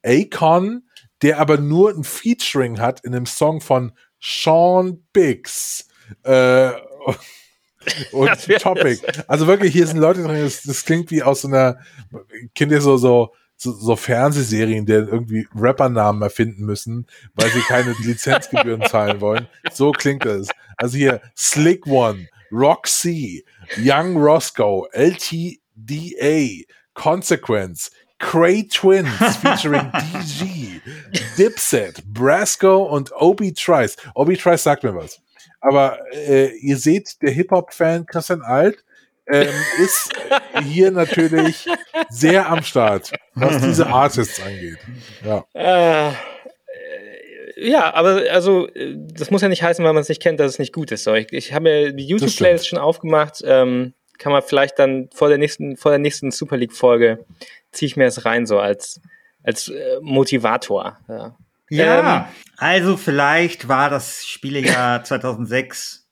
Akon, 0.05 0.83
der 1.23 1.39
aber 1.39 1.57
nur 1.57 1.89
ein 1.89 2.03
Featuring 2.03 2.79
hat 2.79 3.03
in 3.03 3.15
einem 3.15 3.25
Song 3.25 3.59
von 3.59 3.91
Sean 4.21 5.03
Biggs. 5.13 5.87
Äh, 6.21 6.69
und 8.11 8.29
Topic. 8.59 9.01
Also 9.25 9.47
wirklich, 9.47 9.73
hier 9.73 9.87
sind 9.87 9.97
Leute 9.97 10.21
drin, 10.21 10.43
das, 10.43 10.61
das 10.61 10.85
klingt 10.85 11.09
wie 11.09 11.23
aus 11.23 11.41
so 11.41 11.47
einer, 11.47 11.79
kennt 12.53 12.71
ihr 12.71 12.81
so, 12.81 12.97
so, 12.97 13.33
so, 13.57 13.71
so 13.71 13.95
Fernsehserien, 13.95 14.85
die 14.85 14.93
irgendwie 14.93 15.47
Rappernamen 15.55 16.21
erfinden 16.21 16.65
müssen, 16.65 17.07
weil 17.35 17.49
sie 17.49 17.61
keine 17.61 17.95
Lizenzgebühren 18.03 18.83
zahlen 18.83 19.21
wollen. 19.21 19.47
So 19.71 19.91
klingt 19.91 20.25
es. 20.25 20.49
Also 20.77 20.97
hier 20.97 21.21
Slick 21.37 21.87
One, 21.87 22.27
Roxy, 22.51 23.45
Young 23.77 24.17
Roscoe, 24.17 24.87
LTDA, 24.91 26.63
Consequence, 26.93 27.91
Cray 28.19 28.67
Twins 28.67 29.09
featuring 29.41 29.91
DG, 29.91 30.81
Dipset, 31.37 32.03
Brasco 32.05 32.83
und 32.83 33.11
Obi 33.13 33.53
Trice. 33.53 33.97
Obi 34.15 34.37
Trice 34.37 34.63
sagt 34.63 34.83
mir 34.83 34.95
was. 34.95 35.19
Aber 35.61 35.99
äh, 36.13 36.55
ihr 36.57 36.77
seht, 36.77 37.21
der 37.21 37.31
Hip-Hop-Fan 37.31 38.05
Christian 38.05 38.41
Alt 38.41 38.84
ähm, 39.27 39.53
ist 39.79 40.11
hier 40.63 40.91
natürlich 40.91 41.67
sehr 42.09 42.49
am 42.49 42.63
Start, 42.63 43.11
was 43.33 43.61
diese 43.61 43.87
Artists 43.87 44.41
angeht. 44.41 44.79
Ja. 45.23 45.45
Äh, 45.53 46.11
ja, 47.57 47.93
aber 47.93 48.23
also 48.31 48.67
das 48.75 49.31
muss 49.31 49.41
ja 49.41 49.47
nicht 49.47 49.63
heißen, 49.63 49.83
weil 49.83 49.93
man 49.93 50.01
es 50.01 50.09
nicht 50.09 50.21
kennt, 50.21 50.39
dass 50.39 50.53
es 50.53 50.59
nicht 50.59 50.73
gut 50.73 50.91
ist. 50.91 51.03
So, 51.03 51.13
ich, 51.13 51.31
ich 51.31 51.53
habe 51.53 51.63
mir 51.63 51.93
die 51.93 52.05
YouTube-Playlist 52.05 52.67
schon 52.67 52.79
aufgemacht. 52.79 53.41
Ähm, 53.45 53.93
kann 54.17 54.31
man 54.31 54.41
vielleicht 54.41 54.79
dann 54.79 55.09
vor 55.13 55.29
der 55.29 55.37
nächsten, 55.37 55.77
vor 55.77 55.91
der 55.91 55.99
nächsten 55.99 56.31
Super 56.31 56.57
League-Folge 56.57 57.25
ziehe 57.71 57.87
ich 57.87 57.97
mir 57.97 58.05
das 58.05 58.25
rein, 58.25 58.45
so 58.45 58.59
als, 58.59 59.01
als 59.43 59.69
äh, 59.69 59.99
Motivator. 60.01 60.97
Ja. 61.07 61.37
Ja, 61.69 62.17
ähm, 62.17 62.33
also 62.57 62.95
vielleicht 62.95 63.67
war 63.67 63.89
das 63.89 64.25
Spielejahr 64.25 65.03
2006 65.03 66.04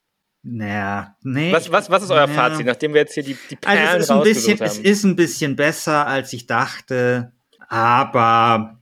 naja, 0.43 1.15
nee. 1.23 1.53
Was, 1.53 1.71
was, 1.71 1.89
was 1.89 2.03
ist 2.03 2.11
euer 2.11 2.27
naja. 2.27 2.49
Fazit, 2.49 2.65
nachdem 2.65 2.93
wir 2.93 3.01
jetzt 3.01 3.13
hier 3.13 3.23
die, 3.23 3.37
die 3.49 3.55
Perlen 3.55 3.87
also 3.87 3.97
es 3.97 4.03
ist 4.03 4.11
ein 4.11 4.23
bisschen, 4.23 4.59
haben? 4.59 4.65
Es 4.65 4.77
ist 4.77 5.03
ein 5.05 5.15
bisschen 5.15 5.55
besser, 5.55 6.05
als 6.05 6.33
ich 6.33 6.47
dachte, 6.47 7.31
aber. 7.69 8.79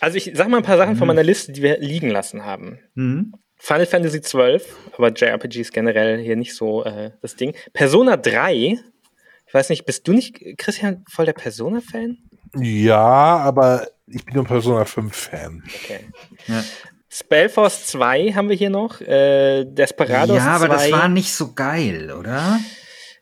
Also 0.00 0.16
ich 0.16 0.32
sag 0.34 0.48
mal 0.48 0.58
ein 0.58 0.62
paar 0.64 0.76
Sachen 0.76 0.96
von 0.96 1.06
mhm. 1.06 1.14
meiner 1.14 1.22
Liste, 1.22 1.52
die 1.52 1.62
wir 1.62 1.78
liegen 1.78 2.10
lassen 2.10 2.44
haben. 2.44 2.80
Mhm. 2.94 3.32
Final 3.56 3.86
Fantasy 3.86 4.20
XII, 4.20 4.60
aber 4.96 5.12
JRPG 5.12 5.60
ist 5.60 5.72
generell 5.72 6.18
hier 6.18 6.36
nicht 6.36 6.54
so 6.54 6.84
äh, 6.84 7.12
das 7.22 7.36
Ding. 7.36 7.54
Persona 7.72 8.16
3, 8.16 8.78
ich 9.46 9.54
weiß 9.54 9.68
nicht, 9.70 9.84
bist 9.84 10.06
du 10.06 10.12
nicht, 10.12 10.58
Christian, 10.58 11.04
voll 11.08 11.26
der 11.26 11.32
Persona-Fan? 11.32 12.18
Ja, 12.56 13.38
aber 13.38 13.88
ich 14.06 14.24
bin 14.24 14.34
nur 14.34 14.44
Persona 14.44 14.84
5 14.84 15.14
Fan. 15.14 15.62
Okay. 15.66 16.00
Ja. 16.46 16.64
Spellforce 17.10 17.86
2 17.86 18.32
haben 18.34 18.48
wir 18.48 18.56
hier 18.56 18.70
noch. 18.70 19.00
Äh, 19.00 19.64
Desperados 19.64 20.36
ja, 20.36 20.46
aber 20.56 20.66
2. 20.68 20.90
das 20.90 20.92
war 20.92 21.08
nicht 21.08 21.32
so 21.32 21.52
geil, 21.54 22.12
oder? 22.12 22.58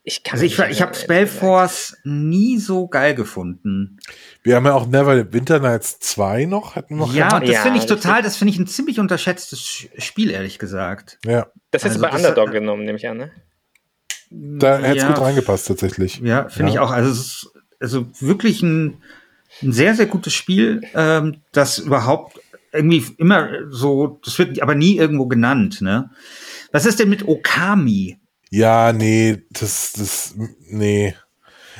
Ich 0.09 0.23
kann 0.23 0.35
Also 0.41 0.45
ich, 0.45 0.59
ich 0.71 0.83
habe 0.83 0.95
Spellforce 0.95 1.97
nie 2.05 2.59
so 2.59 2.87
geil 2.87 3.15
gefunden. 3.15 3.99
Wir 4.45 4.55
haben 4.57 4.65
ja 4.67 4.75
auch 4.75 4.87
Never 4.87 5.33
Winter 5.33 5.59
Nights 5.59 5.99
2 6.01 6.45
noch. 6.47 6.77
Hatten 6.77 6.95
wir 6.97 7.07
noch 7.07 7.15
Ja, 7.15 7.35
und 7.37 7.43
das 7.43 7.51
Ja, 7.57 7.63
finde 7.63 7.79
ich 7.79 7.87
total, 7.87 8.23
das 8.23 8.37
finde 8.37 8.53
ich 8.55 8.59
ein 8.61 8.67
ziemlich 8.69 9.01
unterschätztes 9.01 9.59
Sch- 9.61 9.89
Spiel, 10.01 10.31
ehrlich 10.31 10.59
gesagt. 10.61 11.19
ja. 11.25 11.47
Das 11.73 11.83
hättest 11.85 12.01
du 12.01 12.05
Also 12.07 12.17
bei 12.17 12.23
das- 12.23 12.29
Underdog 12.31 12.53
genommen, 12.53 12.85
nehme 12.85 12.99
ich 12.99 13.09
an, 13.09 13.17
ne? 13.19 13.31
Da 14.31 14.79
hätte 14.79 14.97
es 14.99 15.03
Ja. 15.05 15.09
gut 15.13 15.21
reingepasst, 15.21 15.67
tatsächlich. 15.69 16.19
Ja, 16.21 16.49
finde 16.49 16.73
Ja. 16.73 16.75
ich 16.75 16.79
auch. 16.81 16.91
Also, 16.91 17.11
es 17.11 17.19
ist 17.19 17.51
also 17.81 18.07
wirklich 18.21 18.63
ein, 18.63 19.03
ein 19.63 19.73
sehr, 19.73 19.95
sehr 19.95 20.07
gutes 20.07 20.35
Spiel, 20.35 20.83
ähm, 20.95 21.43
das 21.53 21.79
überhaupt 21.79 22.39
irgendwie 22.77 23.05
immer 23.19 23.51
so, 23.71 24.21
das 24.25 24.39
wird 24.39 24.61
aber 24.63 24.75
nie 24.75 24.97
irgendwo 24.97 25.27
genannt, 25.27 25.81
ne? 25.81 26.11
Was 26.73 26.87
ist 26.87 26.99
denn 26.99 27.09
mit 27.09 27.27
Okami? 27.27 28.19
Ja, 28.51 28.93
nee, 28.93 29.43
das, 29.51 29.93
das, 29.93 30.35
nee. 30.69 31.15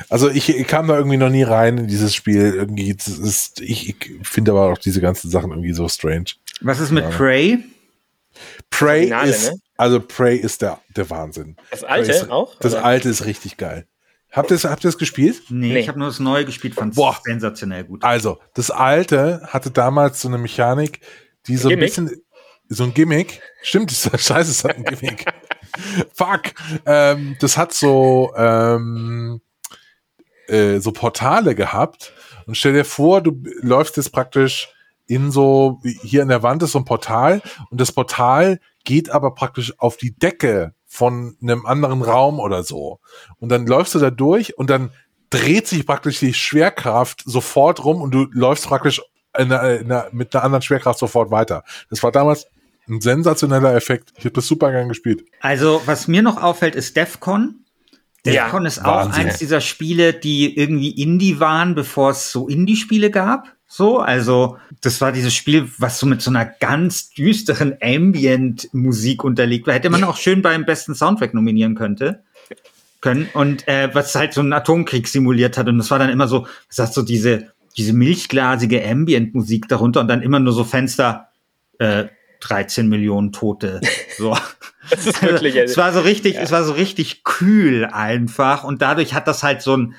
Also 0.09 0.29
ich, 0.29 0.49
ich 0.49 0.67
kam 0.67 0.89
da 0.89 0.97
irgendwie 0.97 1.17
noch 1.17 1.31
nie 1.31 1.43
rein 1.43 1.79
in 1.79 1.87
dieses 1.87 2.15
Spiel. 2.15 2.55
Irgendwie, 2.55 2.95
das 2.95 3.09
ist, 3.09 3.61
ich, 3.61 3.89
ich 3.89 3.97
finde 4.23 4.53
aber 4.53 4.73
auch 4.73 4.79
diese 4.79 5.01
ganzen 5.01 5.31
Sachen 5.31 5.51
irgendwie 5.51 5.73
so 5.73 5.89
strange. 5.89 6.27
Was 6.61 6.81
ist 6.81 6.91
mit 6.91 7.09
Prey? 7.11 7.65
Prey 8.71 9.01
Originale, 9.01 9.31
ist, 9.31 9.53
ne? 9.53 9.59
also 9.77 10.01
Prey 10.01 10.37
ist 10.37 10.63
der, 10.63 10.81
der 10.95 11.09
Wahnsinn. 11.09 11.57
Das 11.71 11.85
alte 11.85 12.13
ist, 12.13 12.31
auch, 12.31 12.59
Das 12.59 12.75
oder? 12.75 12.85
alte 12.85 13.09
ist 13.09 13.25
richtig 13.25 13.57
geil. 13.57 13.87
Habt 14.37 14.51
ihr 14.51 14.57
es 14.57 14.65
habt 14.65 14.85
ihr 14.85 14.89
es 14.91 14.99
gespielt? 14.99 15.43
Nee, 15.49 15.73
Nee. 15.73 15.79
ich 15.81 15.89
habe 15.89 15.99
nur 15.99 16.09
das 16.09 16.21
neue 16.21 16.45
gespielt, 16.45 16.75
fand 16.75 16.97
es 16.97 17.03
sensationell 17.25 17.85
gut. 17.85 18.05
Also, 18.05 18.39
das 18.55 18.71
alte 18.71 19.41
hatte 19.49 19.71
damals 19.71 20.21
so 20.21 20.29
eine 20.29 20.39
Mechanik, 20.39 21.01
die 21.47 21.57
so 21.57 21.69
ein 21.69 21.71
Gimmick? 21.71 21.89
bisschen, 21.89 22.23
so 22.69 22.85
ein 22.85 22.95
Gimmick. 22.95 23.41
Stimmt, 23.63 23.91
das 23.91 24.07
ist 24.13 24.27
scheiße, 24.27 24.51
es 24.51 24.65
hat 24.65 24.77
ein 24.77 24.85
Gimmick. 24.85 25.25
Fuck. 26.15 26.53
Ähm, 26.85 27.37
das 27.41 27.57
hat 27.57 27.73
so, 27.73 28.33
ähm, 28.37 29.41
äh, 30.49 30.79
so 30.81 30.93
Portale 30.93 31.55
gehabt. 31.55 32.13
Und 32.47 32.57
stell 32.57 32.75
dir 32.75 32.85
vor, 32.85 33.23
du 33.23 33.43
läufst 33.61 33.97
jetzt 33.97 34.13
praktisch 34.13 34.69
in 35.07 35.31
so, 35.31 35.81
hier 36.03 36.23
in 36.23 36.29
der 36.29 36.43
Wand 36.43 36.63
ist 36.63 36.73
so 36.73 36.79
ein 36.79 36.85
Portal 36.85 37.41
und 37.71 37.81
das 37.81 37.93
Portal 37.93 38.61
geht 38.85 39.11
aber 39.11 39.35
praktisch 39.35 39.73
auf 39.79 39.97
die 39.97 40.17
Decke 40.17 40.75
von 40.97 41.37
einem 41.43 41.67
anderen 41.67 42.01
Raum 42.01 42.41
oder 42.41 42.63
so. 42.63 43.01
Und 43.39 43.51
dann 43.51 43.67
läufst 43.67 43.95
du 43.95 43.99
da 43.99 44.11
durch 44.11 44.57
und 44.57 44.71
dann 44.71 44.93
dreht 45.29 45.67
sich 45.67 45.85
praktisch 45.85 46.21
die 46.21 46.33
Schwerkraft 46.33 47.23
sofort 47.27 47.85
rum 47.85 48.01
und 48.01 48.13
du 48.13 48.29
läufst 48.33 48.67
praktisch 48.67 49.03
in 49.37 49.53
einer, 49.53 49.79
in 49.79 49.93
einer, 49.93 50.09
mit 50.13 50.35
einer 50.35 50.43
anderen 50.43 50.63
Schwerkraft 50.63 50.99
sofort 50.99 51.31
weiter. 51.31 51.65
Das 51.91 52.03
war 52.03 52.13
damals 52.13 52.47
ein 52.89 53.03
sensationeller 53.03 53.75
Effekt. 53.75 54.15
Ich 54.17 54.25
habe 54.25 54.33
das 54.33 54.47
super 54.47 54.71
gern 54.71 54.89
gespielt. 54.89 55.27
Also, 55.41 55.83
was 55.85 56.09
mir 56.09 56.23
noch 56.23 56.43
auffällt, 56.43 56.75
ist 56.75 56.97
DEFCON. 56.97 57.57
Ja, 58.25 58.45
DEFCON 58.45 58.65
ist 58.65 58.79
auch 58.79 59.05
Wahnsinn. 59.05 59.27
eins 59.27 59.39
dieser 59.39 59.61
Spiele, 59.61 60.15
die 60.15 60.57
irgendwie 60.57 60.91
Indie 60.93 61.41
waren, 61.41 61.75
bevor 61.75 62.13
es 62.13 62.33
so 62.33 62.49
Indie-Spiele 62.49 63.11
gab. 63.11 63.53
So, 63.69 63.99
also, 63.99 64.59
das 64.81 65.01
war 65.01 65.13
dieses 65.13 65.35
Spiel, 65.35 65.69
was 65.79 65.99
so 65.99 66.07
mit 66.07 66.23
so 66.23 66.31
einer 66.31 66.45
ganz 66.45 67.11
düsteren 67.11 67.77
Ambient-Musik 67.83 69.25
unterlegt 69.25 69.67
war. 69.67 69.75
Hätte 69.75 69.91
man 69.91 70.05
auch 70.05 70.17
schön 70.17 70.41
beim 70.41 70.65
besten 70.65 70.95
Soundtrack 70.95 71.35
nominieren 71.35 71.75
könnte. 71.75 72.23
Können. 73.01 73.29
Und 73.35 73.67
äh, 73.69 73.91
was 73.93 74.15
halt 74.15 74.33
so 74.33 74.41
einen 74.41 74.53
Atomkrieg 74.53 75.09
simuliert 75.09 75.59
hat. 75.59 75.69
Und 75.69 75.79
das 75.79 75.91
war 75.91 75.99
dann 75.99 76.11
immer 76.11 76.29
so, 76.29 76.47
sagt 76.69 76.95
so 76.95 77.03
diese, 77.03 77.53
diese 77.77 77.93
milchglasige 77.93 78.85
Ambient-Musik 78.89 79.69
darunter 79.69 80.01
und 80.01 80.09
dann 80.09 80.23
immer 80.23 80.41
nur 80.41 80.53
so 80.53 80.65
Fenster, 80.65 81.29
äh, 81.79 82.07
13 82.41 82.89
Millionen 82.89 83.33
Tote. 83.33 83.81
So. 84.17 84.37
Das 84.89 85.05
ist 85.05 85.21
wirklich, 85.21 85.57
es 85.57 85.77
war 85.77 85.93
so 85.93 85.99
richtig, 85.99 86.37
es 86.37 86.53
war 86.53 86.63
so 86.63 86.73
richtig 86.73 87.25
kühl 87.25 87.87
einfach 87.87 88.63
und 88.63 88.83
dadurch 88.83 89.15
hat 89.15 89.27
das 89.27 89.43
halt 89.43 89.61
so 89.61 89.77
ein 89.77 89.97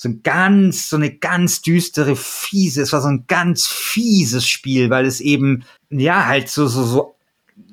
so 0.00 0.08
ein 0.08 0.22
ganz, 0.22 0.88
so 0.88 0.94
eine 0.96 1.10
ganz 1.10 1.60
düstere, 1.60 2.14
fiese, 2.14 2.82
es 2.82 2.92
war 2.92 3.00
so 3.00 3.08
ein 3.08 3.24
ganz 3.26 3.66
fieses 3.66 4.46
Spiel, 4.48 4.90
weil 4.90 5.04
es 5.06 5.20
eben, 5.20 5.64
ja, 5.90 6.24
halt 6.26 6.48
so, 6.48 6.68
so, 6.68 6.84
so, 6.84 7.16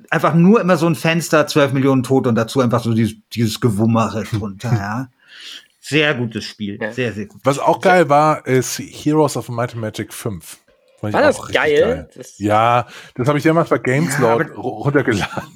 einfach 0.10 0.34
nur 0.34 0.60
immer 0.60 0.76
so 0.76 0.88
ein 0.88 0.96
Fenster, 0.96 1.46
12 1.46 1.74
Millionen 1.74 2.02
Tote 2.02 2.28
und 2.30 2.36
dazu 2.36 2.62
einfach 2.62 2.84
so 2.84 2.94
dieses, 2.96 3.16
dieses 3.34 3.62
Gewummere 3.62 4.24
drunter, 4.32 4.74
ja. 4.74 5.08
Sehr 5.80 6.16
gutes 6.16 6.46
Spiel, 6.46 6.80
Ja. 6.82 6.92
sehr, 6.92 7.14
sehr 7.14 7.28
gut. 7.28 7.42
Was 7.44 7.60
auch 7.60 7.80
geil 7.80 8.10
war, 8.10 8.44
ist 8.48 8.80
Heroes 8.80 9.38
of 9.38 9.48
Might 9.50 9.74
and 9.74 9.82
Magic 9.82 10.12
5. 10.12 10.58
Fand 11.00 11.10
ich 11.10 11.14
War 11.14 11.22
das 11.22 11.38
richtig 11.44 11.56
geil? 11.56 12.10
Das- 12.16 12.40
ja, 12.40 12.88
das 13.14 13.28
habe 13.28 13.38
ich 13.38 13.44
damals 13.44 13.70
bei 13.70 13.78
GameSlot 13.78 14.48
Ja, 14.48 14.54
runtergeladen. 14.56 15.54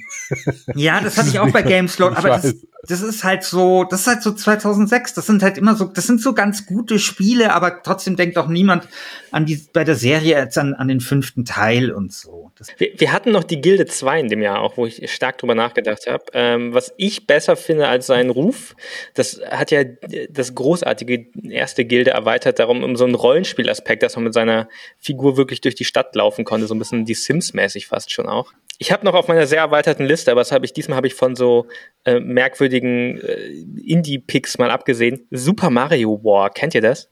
Ja, 0.76 1.02
das 1.02 1.18
hatte 1.18 1.30
ich 1.30 1.40
auch 1.40 1.52
bei 1.52 1.62
Gameslot, 1.62 2.16
aber 2.16 2.30
das, 2.30 2.56
das 2.88 3.02
ist 3.02 3.24
halt 3.24 3.44
so, 3.44 3.84
das 3.84 4.02
ist 4.02 4.08
halt 4.08 4.24
so 4.24 4.32
2006, 4.32 5.14
das 5.14 5.26
sind 5.26 5.44
halt 5.44 5.58
immer 5.58 5.76
so, 5.76 5.86
das 5.86 6.08
sind 6.08 6.22
so 6.22 6.34
ganz 6.34 6.66
gute 6.66 6.98
Spiele, 6.98 7.54
aber 7.54 7.84
trotzdem 7.84 8.16
denkt 8.16 8.38
auch 8.38 8.48
niemand 8.48 8.88
an 9.32 9.46
die, 9.46 9.62
bei 9.74 9.84
der 9.84 9.96
Serie 9.96 10.38
jetzt 10.38 10.58
an, 10.58 10.74
an 10.74 10.88
den 10.88 11.02
fünften 11.02 11.46
Teil 11.46 11.92
und 11.92 12.14
so. 12.14 12.52
Das, 12.58 12.70
Wir, 12.78 12.92
wir 12.98 13.12
hatten 13.12 13.32
noch 13.32 13.44
die 13.44 13.60
Gilde 13.62 13.86
2 13.86 14.22
in 14.22 14.28
dem 14.30 14.42
Jahr 14.42 14.62
auch, 14.62 14.78
wo 14.78 14.86
ich 14.86 15.12
stark 15.12 15.38
drüber 15.38 15.56
nachgedacht 15.56 16.08
habe. 16.08 16.24
Ähm, 16.34 16.74
was 16.74 16.94
ich 16.98 17.28
besser 17.28 17.56
finde 17.56 17.88
als 17.88 18.08
seinen 18.08 18.30
Ruf, 18.30 18.76
das 19.14 19.42
hat 19.50 19.72
ja 19.72 19.84
das 20.30 20.56
großartige 20.56 21.28
erste 21.50 21.86
Gilde 21.86 22.12
erweitert 22.12 22.60
darum, 22.60 22.84
um 22.84 22.96
so 22.96 23.06
einen 23.06 23.16
Rollenspielaspekt, 23.16 24.04
dass 24.04 24.16
man 24.16 24.26
mit 24.26 24.34
seiner 24.34 24.70
Figur 24.98 25.38
wirklich 25.38 25.62
durch 25.62 25.76
die 25.76 25.86
Stadt 25.86 26.16
laufen 26.16 26.46
konnte, 26.46 26.68
so 26.68 26.76
ein 26.76 26.80
bisschen 26.80 27.06
die 27.06 27.14
Sims-mäßig 27.14 27.88
fast 27.88 28.12
schon 28.12 28.28
auch. 28.28 28.54
Ich 28.82 28.94
habe 28.94 29.06
noch 29.06 29.14
auf 29.14 29.28
meiner 29.28 29.46
sehr 29.46 29.60
erweiterten 29.60 30.06
Liste, 30.06 30.32
aber 30.32 30.42
das 30.42 30.54
habe 30.54 30.66
ich 30.66 30.72
diesmal 30.72 30.96
habe 30.96 31.08
ich 31.08 31.14
von 31.14 31.36
so 31.36 31.68
äh, 32.06 32.20
merkwürdigen 32.20 33.20
äh, 33.20 33.50
Indie-Picks 33.86 34.58
mal 34.58 34.72
abgesehen. 34.72 35.28
Super 35.32 35.70
Mario 35.70 36.24
War, 36.24 36.50
kennt 36.50 36.74
ihr 36.74 36.82
das? 36.82 37.10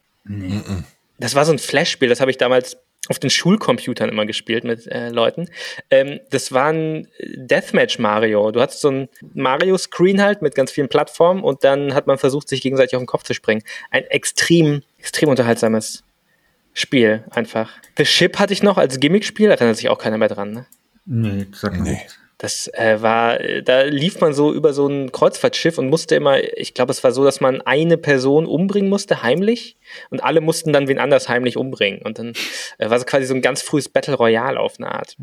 Das 1.19 1.35
war 1.35 1.43
so 1.43 1.51
ein 1.51 1.59
Flash-Spiel, 1.59 2.07
das 2.07 2.21
habe 2.21 2.31
ich 2.31 2.37
damals 2.37 2.77
auf 3.09 3.19
den 3.19 3.29
Schulcomputern 3.29 4.09
immer 4.09 4.25
gespielt 4.25 4.63
mit 4.63 4.87
äh, 4.87 5.09
Leuten. 5.09 5.49
Ähm, 5.89 6.19
das 6.29 6.51
war 6.51 6.71
ein 6.71 7.07
Deathmatch 7.19 7.99
Mario. 7.99 8.51
Du 8.51 8.61
hattest 8.61 8.81
so 8.81 8.89
ein 8.89 9.09
Mario-Screen 9.33 10.21
halt 10.21 10.41
mit 10.41 10.55
ganz 10.55 10.71
vielen 10.71 10.89
Plattformen 10.89 11.43
und 11.43 11.63
dann 11.63 11.93
hat 11.93 12.07
man 12.07 12.17
versucht, 12.17 12.47
sich 12.47 12.61
gegenseitig 12.61 12.95
auf 12.95 13.01
den 13.01 13.07
Kopf 13.07 13.23
zu 13.23 13.33
springen. 13.33 13.63
Ein 13.91 14.03
extrem, 14.05 14.83
extrem 14.99 15.29
unterhaltsames 15.29 16.03
Spiel 16.73 17.23
einfach. 17.31 17.71
The 17.97 18.05
Ship 18.05 18.37
hatte 18.39 18.53
ich 18.53 18.61
noch 18.61 18.77
als 18.77 18.99
Gimmick-Spiel, 18.99 19.49
erinnert 19.49 19.77
sich 19.77 19.89
auch 19.89 19.97
keiner 19.97 20.17
mehr 20.17 20.29
dran. 20.29 20.51
Ne? 20.51 20.65
Nee, 21.07 21.47
sag 21.53 21.73
mal 21.73 21.83
Nee. 21.83 21.91
nicht. 21.91 22.19
Das 22.39 22.69
äh, 22.73 23.01
war, 23.01 23.41
äh, 23.41 23.63
da 23.63 23.81
lief 23.81 24.19
man 24.19 24.31
so 24.31 24.53
über 24.53 24.71
so 24.71 24.87
ein 24.87 25.11
Kreuzfahrtschiff 25.11 25.79
und 25.79 25.89
musste 25.89 26.13
immer, 26.13 26.37
ich 26.55 26.75
glaube, 26.75 26.91
es 26.91 27.03
war 27.03 27.11
so, 27.11 27.23
dass 27.23 27.41
man 27.41 27.61
eine 27.61 27.97
Person 27.97 28.45
umbringen 28.45 28.91
musste, 28.91 29.23
heimlich, 29.23 29.75
und 30.11 30.23
alle 30.23 30.39
mussten 30.39 30.71
dann 30.71 30.87
wen 30.87 30.99
anders 30.99 31.29
heimlich 31.29 31.57
umbringen. 31.57 32.03
Und 32.03 32.19
dann 32.19 32.33
äh, 32.77 32.91
war 32.91 32.97
es 32.97 33.07
quasi 33.07 33.25
so 33.25 33.33
ein 33.33 33.41
ganz 33.41 33.63
frühes 33.63 33.89
Battle 33.89 34.13
Royale 34.13 34.59
auf 34.59 34.75
eine 34.77 34.91
Art. 34.91 35.17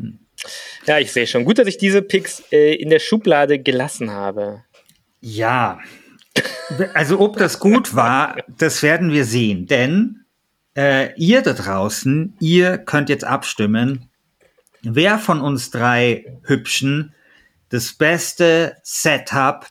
Ja, 0.87 0.99
ich 0.99 1.13
sehe 1.13 1.25
schon. 1.25 1.45
Gut, 1.45 1.57
dass 1.57 1.67
ich 1.67 1.77
diese 1.77 2.01
Picks 2.01 2.43
äh, 2.51 2.73
in 2.75 2.89
der 2.89 2.99
Schublade 2.99 3.59
gelassen 3.59 4.11
habe. 4.11 4.63
Ja. 5.21 5.79
Also 6.93 7.21
ob 7.21 7.37
das 7.37 7.59
gut 7.59 7.95
war, 7.95 8.43
das 8.57 8.83
werden 8.83 9.13
wir 9.13 9.23
sehen. 9.23 9.67
Denn 9.67 10.25
äh, 10.75 11.13
ihr 11.15 11.41
da 11.41 11.53
draußen, 11.53 12.35
ihr 12.41 12.77
könnt 12.77 13.07
jetzt 13.07 13.23
abstimmen, 13.23 14.09
wer 14.85 15.19
von 15.19 15.41
uns 15.41 15.71
drei 15.71 16.37
Hübschen 16.43 17.13
das 17.69 17.93
beste 17.93 18.75
Setup 18.83 19.67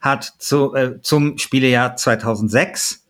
hat 0.00 0.24
zu, 0.38 0.74
äh, 0.74 1.00
zum 1.00 1.38
Spielejahr 1.38 1.96
2006. 1.96 3.06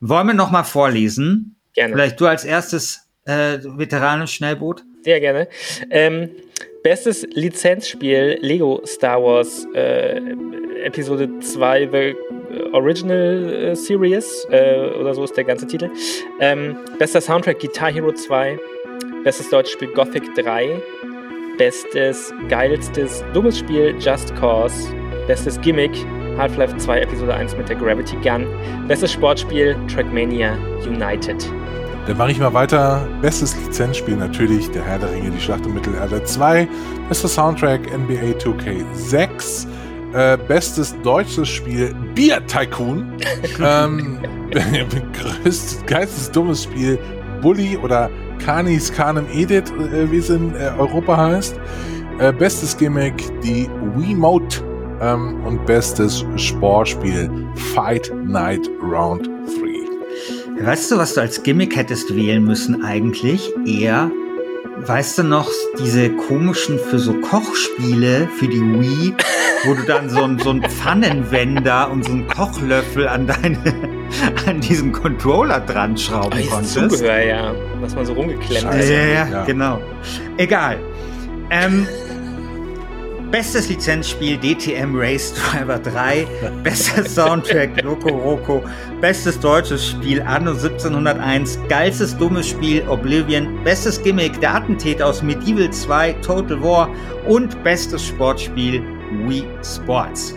Wollen 0.00 0.26
wir 0.26 0.34
noch 0.34 0.50
mal 0.50 0.64
vorlesen? 0.64 1.56
Gerne. 1.74 1.94
Vielleicht 1.94 2.20
du 2.20 2.26
als 2.26 2.44
erstes 2.44 3.08
äh, 3.24 3.58
Veteranen-Schnellboot. 3.62 4.84
Sehr 5.02 5.20
gerne. 5.20 5.48
Ähm, 5.90 6.30
bestes 6.82 7.26
Lizenzspiel 7.32 8.38
Lego 8.40 8.82
Star 8.86 9.22
Wars 9.22 9.66
äh, 9.74 10.20
Episode 10.84 11.40
2 11.40 11.88
The 11.90 12.14
Original 12.72 13.52
äh, 13.52 13.76
Series 13.76 14.46
äh, 14.50 14.90
oder 14.98 15.14
so 15.14 15.24
ist 15.24 15.36
der 15.36 15.44
ganze 15.44 15.66
Titel. 15.66 15.90
Ähm, 16.40 16.76
bester 16.98 17.20
Soundtrack 17.20 17.58
Guitar 17.60 17.92
Hero 17.92 18.12
2. 18.12 18.58
Bestes 19.24 19.48
deutsches 19.48 19.72
Spiel 19.72 19.88
Gothic 19.88 20.34
3. 20.34 20.82
Bestes, 21.56 22.30
geilstes, 22.50 23.24
dummes 23.32 23.58
Spiel 23.58 23.94
Just 23.98 24.36
Cause. 24.36 24.94
Bestes 25.26 25.58
Gimmick 25.62 25.92
Half-Life 26.36 26.76
2 26.76 27.00
Episode 27.00 27.32
1 27.32 27.56
mit 27.56 27.70
der 27.70 27.76
Gravity 27.76 28.16
Gun. 28.16 28.46
Bestes 28.86 29.12
Sportspiel 29.12 29.76
Trackmania 29.88 30.58
United. 30.86 31.50
Dann 32.06 32.18
mache 32.18 32.32
ich 32.32 32.38
mal 32.38 32.52
weiter. 32.52 33.08
Bestes 33.22 33.56
Lizenzspiel 33.64 34.16
natürlich 34.16 34.70
der 34.72 34.84
Herr 34.84 34.98
der 34.98 35.10
Ringe, 35.10 35.30
die 35.30 35.40
Schlacht 35.40 35.64
um 35.64 35.72
Mittelerde 35.72 36.22
2. 36.22 36.68
Bester 37.08 37.28
Soundtrack 37.28 37.80
NBA 37.96 38.36
2K6. 38.36 39.66
Äh, 40.12 40.36
bestes 40.36 40.94
deutsches 41.00 41.48
Spiel 41.48 41.94
Bier 42.14 42.46
Tycoon. 42.46 43.10
ähm, 43.58 44.18
größtes, 45.14 45.82
geilstes 45.86 46.30
dummes 46.30 46.64
Spiel 46.64 46.98
Bully 47.40 47.78
oder 47.78 48.10
Canis 48.44 48.92
Canem 48.92 49.26
Edit, 49.32 49.70
äh, 49.70 50.10
wie 50.10 50.18
es 50.18 50.28
in 50.28 50.54
äh, 50.54 50.70
Europa 50.78 51.16
heißt. 51.16 51.58
Äh, 52.18 52.32
bestes 52.32 52.76
Gimmick 52.76 53.14
die 53.42 53.68
Wiimote 53.96 54.62
ähm, 55.00 55.42
und 55.46 55.64
bestes 55.66 56.24
Sportspiel 56.36 57.30
Fight 57.74 58.12
Night 58.26 58.70
Round 58.82 59.26
3. 59.26 60.66
Weißt 60.66 60.90
du, 60.90 60.98
was 60.98 61.14
du 61.14 61.22
als 61.22 61.42
Gimmick 61.42 61.74
hättest 61.74 62.14
wählen 62.14 62.44
müssen 62.44 62.84
eigentlich? 62.84 63.50
Eher, 63.66 64.10
weißt 64.76 65.18
du 65.18 65.22
noch, 65.24 65.48
diese 65.78 66.10
komischen 66.10 66.78
für 66.78 66.98
so 66.98 67.14
Kochspiele 67.14 68.28
für 68.38 68.48
die 68.48 68.60
Wii, 68.60 69.14
wo 69.64 69.74
du 69.74 69.82
dann 69.82 70.08
so, 70.10 70.22
ein, 70.22 70.38
so 70.38 70.50
einen 70.50 70.62
Pfannenwender 70.62 71.90
und 71.90 72.04
so 72.04 72.12
einen 72.12 72.26
Kochlöffel 72.26 73.08
an 73.08 73.26
deine, 73.26 73.58
an 74.46 74.60
diesen 74.60 74.92
Controller 74.92 75.60
dran 75.60 75.96
schrauben 75.96 76.38
Oh, 76.46 76.50
konntest. 76.50 76.74
Zubehör, 76.74 77.22
ja. 77.22 77.54
Was 77.80 77.94
man 77.94 78.04
so 78.06 78.12
rumgeklemmt 78.14 78.66
hat. 78.66 78.76
Ja, 78.78 78.84
ja, 78.84 79.28
Ja. 79.28 79.44
genau. 79.44 79.80
Egal. 80.36 80.78
Ähm, 81.50 81.86
bestes 83.34 83.68
Lizenzspiel 83.68 84.38
DTM 84.38 84.94
Race 84.94 85.34
Driver 85.34 85.80
3. 85.80 86.24
Bester 86.62 87.04
Soundtrack 87.04 87.82
Loco 87.82 88.10
Roco. 88.10 88.62
Bestes 89.00 89.40
deutsches 89.40 89.88
Spiel 89.88 90.22
Anno 90.22 90.52
1701. 90.52 91.58
Geilstes 91.68 92.16
dummes 92.16 92.50
Spiel 92.50 92.86
Oblivion. 92.88 93.58
Bestes 93.64 94.00
Gimmick 94.00 94.40
Der 94.40 94.54
Attentäter 94.54 95.06
aus 95.06 95.20
Medieval 95.20 95.68
2 95.68 96.12
Total 96.22 96.62
War. 96.62 96.88
Und 97.26 97.60
bestes 97.64 98.06
Sportspiel 98.06 98.80
Wii 99.26 99.44
Sports. 99.64 100.32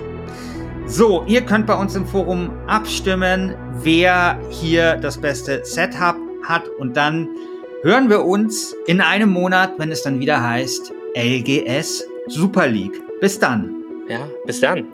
So, 0.88 1.24
ihr 1.28 1.42
könnt 1.42 1.68
bei 1.68 1.76
uns 1.76 1.96
im 1.96 2.08
Forum 2.08 2.50
abstimmen, 2.66 3.54
wer 3.84 4.40
hier 4.50 4.96
das 4.96 5.20
beste 5.20 5.64
Setup 5.64 6.16
hat 6.42 6.68
und 6.80 6.98
dann 6.98 7.28
hören 7.84 8.10
wir 8.10 8.26
uns 8.26 8.76
in 8.88 9.02
einem 9.02 9.30
Monat, 9.30 9.74
wenn 9.78 9.92
es 9.92 10.02
dann 10.02 10.20
wieder 10.20 10.42
heißt 10.42 10.94
LGS 11.16 12.04
Super 12.28 12.68
League. 12.68 13.02
Bis 13.20 13.40
dann. 13.40 13.84
Ja, 14.08 14.28
bis 14.46 14.60
dann. 14.62 14.86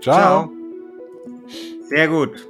Ciao. 0.00 0.50
Sehr 1.88 2.08
gut. 2.08 2.49